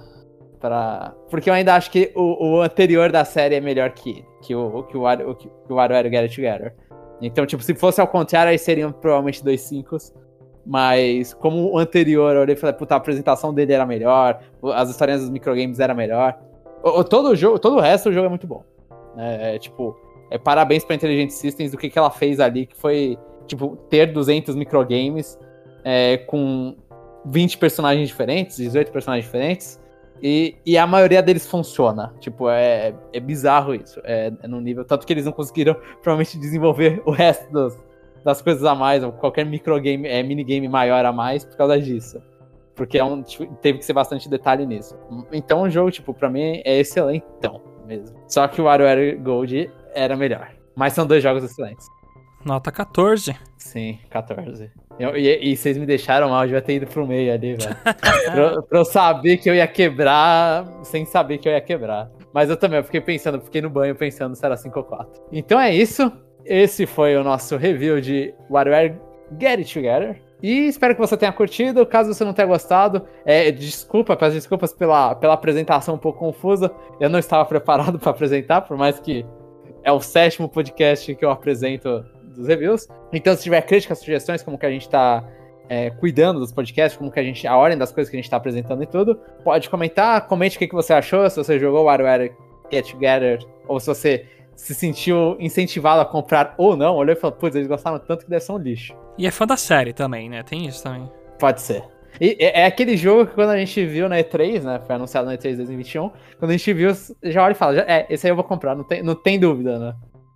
Pra... 0.60 1.14
Porque 1.30 1.50
eu 1.50 1.54
ainda 1.54 1.76
acho 1.76 1.92
que 1.92 2.12
o, 2.16 2.58
o 2.58 2.62
anterior 2.62 3.12
da 3.12 3.26
série 3.26 3.56
é 3.56 3.62
melhor 3.62 3.92
que, 3.92 4.26
que 4.42 4.56
o 4.56 4.84
que 4.84 4.98
o, 4.98 5.04
o, 5.04 5.36
que 5.36 5.48
o 5.48 5.78
Get 5.78 6.16
It 6.16 6.36
Together. 6.36 6.76
Então, 7.22 7.46
tipo, 7.46 7.62
se 7.62 7.74
fosse 7.76 8.00
ao 8.00 8.08
contrário, 8.08 8.52
aí 8.52 8.58
seriam 8.58 8.92
provavelmente 8.92 9.44
dois 9.44 9.62
5 9.62 9.98
mas 10.66 11.34
como 11.34 11.72
o 11.72 11.80
anterior, 11.80 12.36
eu 12.36 12.42
olhei 12.42 12.54
e 12.54 12.58
falei, 12.58 12.76
puta, 12.76 12.94
a 12.94 12.98
apresentação 12.98 13.52
dele 13.52 13.74
era 13.74 13.88
melhor, 13.88 14.40
as 14.76 14.90
histórias 14.90 15.22
dos 15.22 15.30
microgames 15.32 15.80
era 15.80 15.96
melhor. 15.96 16.38
O, 16.84 17.04
todo 17.04 17.30
o 17.30 17.36
jogo, 17.36 17.58
todo 17.58 17.78
o 17.78 17.80
resto 17.80 18.10
do 18.10 18.14
jogo 18.14 18.28
é 18.28 18.30
muito 18.30 18.46
bom. 18.46 18.64
É, 19.18 19.56
é 19.56 19.58
tipo, 19.58 19.98
é, 20.30 20.38
parabéns 20.38 20.86
pra 20.86 20.96
Intelligent 20.96 21.32
Systems 21.32 21.72
do 21.72 21.78
que, 21.78 21.90
que 21.90 21.98
ela 21.98 22.12
fez 22.12 22.40
ali, 22.40 22.68
que 22.68 22.76
foi, 22.76 23.18
tipo, 23.48 23.78
ter 23.90 24.08
200 24.08 24.56
microgames 24.56 25.40
é, 25.84 26.18
com 26.18 26.76
20 27.26 27.58
personagens 27.58 28.08
diferentes, 28.08 28.58
18 28.58 28.92
personagens 28.92 29.26
diferentes, 29.26 29.80
e, 30.22 30.56
e 30.66 30.78
a 30.78 30.86
maioria 30.86 31.22
deles 31.22 31.48
funciona. 31.48 32.14
Tipo, 32.20 32.50
é, 32.50 32.94
é 33.14 33.20
bizarro 33.20 33.74
isso. 33.74 34.00
É, 34.04 34.32
é 34.42 34.48
no 34.48 34.60
nível. 34.60 34.86
Tanto 34.86 35.06
que 35.06 35.14
eles 35.14 35.26
não 35.26 35.32
conseguiram 35.32 35.76
provavelmente 36.02 36.38
desenvolver 36.38 37.02
o 37.06 37.12
resto 37.12 37.52
dos, 37.52 37.78
das 38.24 38.42
coisas 38.42 38.64
a 38.64 38.76
mais, 38.76 39.04
ou 39.04 39.12
qualquer 39.12 39.46
microgame, 39.46 40.08
é, 40.08 40.22
minigame 40.24 40.68
maior 40.68 41.06
a 41.06 41.12
mais 41.12 41.46
por 41.46 41.56
causa 41.58 41.80
disso. 41.80 42.22
Porque 42.76 42.98
é 42.98 43.04
um, 43.04 43.22
tipo, 43.22 43.46
teve 43.56 43.80
que 43.80 43.86
ser 43.86 43.94
bastante 43.94 44.30
detalhe 44.30 44.66
nisso. 44.66 44.98
Então 45.32 45.64
o 45.64 45.70
jogo, 45.70 45.92
tipo, 45.92 46.14
pra 46.14 46.30
mim 46.30 46.62
é 46.64 46.80
excelente 46.80 47.26
então, 47.38 47.62
mesmo. 47.86 48.18
Só 48.28 48.48
que 48.48 48.62
o 48.62 48.66
WarioWare 48.66 49.18
Gold 49.18 49.70
era 49.94 50.16
melhor. 50.16 50.52
Mas 50.76 50.94
são 50.94 51.06
dois 51.06 51.22
jogos 51.22 51.44
excelentes. 51.44 51.86
Nota 52.44 52.72
14. 52.72 53.36
Sim, 53.58 54.00
14. 54.10 54.72
Eu, 55.00 55.16
e, 55.16 55.52
e, 55.52 55.56
vocês 55.56 55.78
me 55.78 55.86
deixaram 55.86 56.30
mal, 56.30 56.42
eu 56.42 56.48
devia 56.48 56.62
ter 56.62 56.76
ido 56.76 56.88
pro 56.88 57.08
meio 57.08 57.34
ali, 57.34 57.56
velho. 57.56 57.76
pra, 57.84 58.62
pra, 58.62 58.80
eu 58.80 58.86
saber 58.86 59.38
que 59.38 59.50
eu 59.50 59.56
ia 59.56 59.68
quebrar, 59.68 60.66
sem 60.84 61.06
saber 61.06 61.38
que 61.38 61.48
eu 61.48 61.54
ia 61.54 61.62
quebrar. 61.62 62.10
Mas 62.34 62.50
eu 62.50 62.58
também, 62.58 62.80
eu 62.80 62.84
fiquei 62.84 63.02
pensando, 63.02 63.42
fiquei 63.42 63.62
no 63.62 63.70
banho 63.70 63.96
pensando 63.96 64.36
se 64.36 64.46
era 64.46 64.58
5 64.58 64.78
ou 64.78 64.86
4. 64.86 65.24
Então 65.32 65.60
é 65.60 65.74
isso. 65.74 66.12
Esse 66.46 66.86
foi 66.86 67.16
o 67.16 67.24
nosso 67.24 67.58
review 67.58 68.02
de 68.02 68.34
WarioWare 68.50 69.00
Get 69.40 69.60
It 69.60 69.74
Together. 69.74 70.22
E 70.42 70.68
espero 70.68 70.96
que 70.96 71.02
você 71.02 71.18
tenha 71.18 71.32
curtido. 71.32 71.86
Caso 71.86 72.14
você 72.14 72.24
não 72.24 72.34
tenha 72.34 72.48
gostado, 72.48 73.06
é, 73.26 73.52
desculpa, 73.52 74.16
peço 74.16 74.36
desculpas 74.36 74.74
pela, 74.74 75.16
pela 75.16 75.34
apresentação 75.34 75.96
um 75.96 75.98
pouco 75.98 76.20
confusa. 76.20 76.72
Eu 77.00 77.10
não 77.10 77.20
estava 77.20 77.46
preparado 77.46 78.00
para 78.00 78.12
apresentar, 78.12 78.62
por 78.62 78.78
mais 78.78 79.00
que 79.00 79.26
é 79.84 79.92
o 79.92 80.00
sétimo 80.00 80.50
podcast 80.50 81.14
que 81.16 81.24
eu 81.24 81.30
apresento 81.30 82.06
dos 82.40 82.48
reviews. 82.48 82.88
Então, 83.14 83.36
se 83.36 83.44
tiver 83.44 83.62
críticas, 83.62 84.00
sugestões, 84.00 84.42
como 84.42 84.58
que 84.58 84.66
a 84.66 84.72
gente 84.72 84.84
está 84.84 85.24
é, 85.68 85.92
cuidando 85.92 86.40
dos 86.40 86.52
podcasts, 86.52 86.98
como 86.98 87.12
que 87.12 87.20
a 87.20 87.24
gente. 87.24 87.46
a 87.46 87.56
ordem 87.56 87.78
das 87.78 87.92
coisas 87.92 88.10
que 88.10 88.16
a 88.16 88.20
gente 88.20 88.26
está 88.26 88.38
apresentando 88.38 88.82
e 88.82 88.88
tudo, 88.88 89.20
pode 89.44 89.70
comentar, 89.70 90.28
comente 90.28 90.56
o 90.56 90.60
que, 90.60 90.68
que 90.68 90.76
você 90.76 90.94
achou, 90.94 91.30
se 91.30 91.38
você 91.38 91.60
jogou 91.60 91.84
WarioWare 91.84 92.34
Get 92.72 92.92
Together, 92.92 93.40
ou 93.68 93.80
se 93.80 93.88
você 93.88 94.26
se 94.56 94.76
sentiu 94.76 95.38
incentivado 95.40 96.02
a 96.02 96.06
comprar 96.06 96.54
ou 96.58 96.76
não, 96.76 96.96
olhou 96.96 97.16
e 97.16 97.16
falou, 97.16 97.38
putz, 97.38 97.56
eles 97.56 97.68
gostaram 97.68 97.98
tanto 98.00 98.26
que 98.26 98.30
deve 98.30 98.44
ser 98.44 98.52
um 98.52 98.58
lixo. 98.58 98.96
E 99.18 99.26
é 99.26 99.32
fã 99.32 99.46
da 99.46 99.56
série 99.56 99.94
também, 99.94 100.28
né? 100.28 100.44
Tem 100.44 100.66
isso 100.66 100.84
também. 100.84 101.10
Pode 101.40 101.62
ser. 101.62 101.84
E 102.20 102.36
é, 102.40 102.62
é 102.62 102.66
aquele 102.66 102.98
jogo 102.98 103.28
que 103.28 103.36
quando 103.36 103.52
a 103.52 103.58
gente 103.58 103.86
viu 103.86 104.10
na 104.10 104.18
E3, 104.18 104.64
né? 104.64 104.82
Foi 104.86 104.96
anunciado 104.96 105.28
na 105.28 105.38
E3 105.38 105.56
2021. 105.56 106.12
Quando 106.38 106.52
a 106.52 106.58
gente 106.58 106.74
viu, 106.74 106.92
já 107.24 107.44
olha 107.44 107.52
e 107.54 107.56
fala, 107.56 107.80
é, 107.80 108.06
esse 108.10 108.28
aí 108.28 108.32
eu 108.32 108.36
vou 108.36 108.44
comprar, 108.44 108.76
não 108.76 108.84
tem, 108.84 109.02
não 109.02 109.16
tem 109.16 109.40
dúvida, 109.40 109.80
né? 109.80 109.96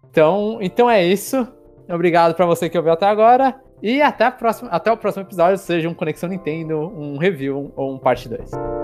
Então, 0.10 0.60
então 0.62 0.90
é 0.90 1.04
isso. 1.04 1.46
Obrigado 1.90 2.36
para 2.36 2.46
você 2.46 2.70
que 2.70 2.78
ouviu 2.78 2.94
até 2.94 3.06
agora. 3.06 3.56
E 3.82 4.02
até, 4.02 4.26
a 4.26 4.32
próxima, 4.32 4.70
até 4.70 4.92
o 4.92 4.98
próximo 4.98 5.26
episódio, 5.26 5.58
seja 5.58 5.90
um 5.90 5.94
Conexão 5.94 6.30
Nintendo, 6.30 6.80
um 6.80 7.18
review 7.18 7.74
ou 7.76 7.94
um 7.94 8.00
parte 8.00 8.30
2. 8.30 8.83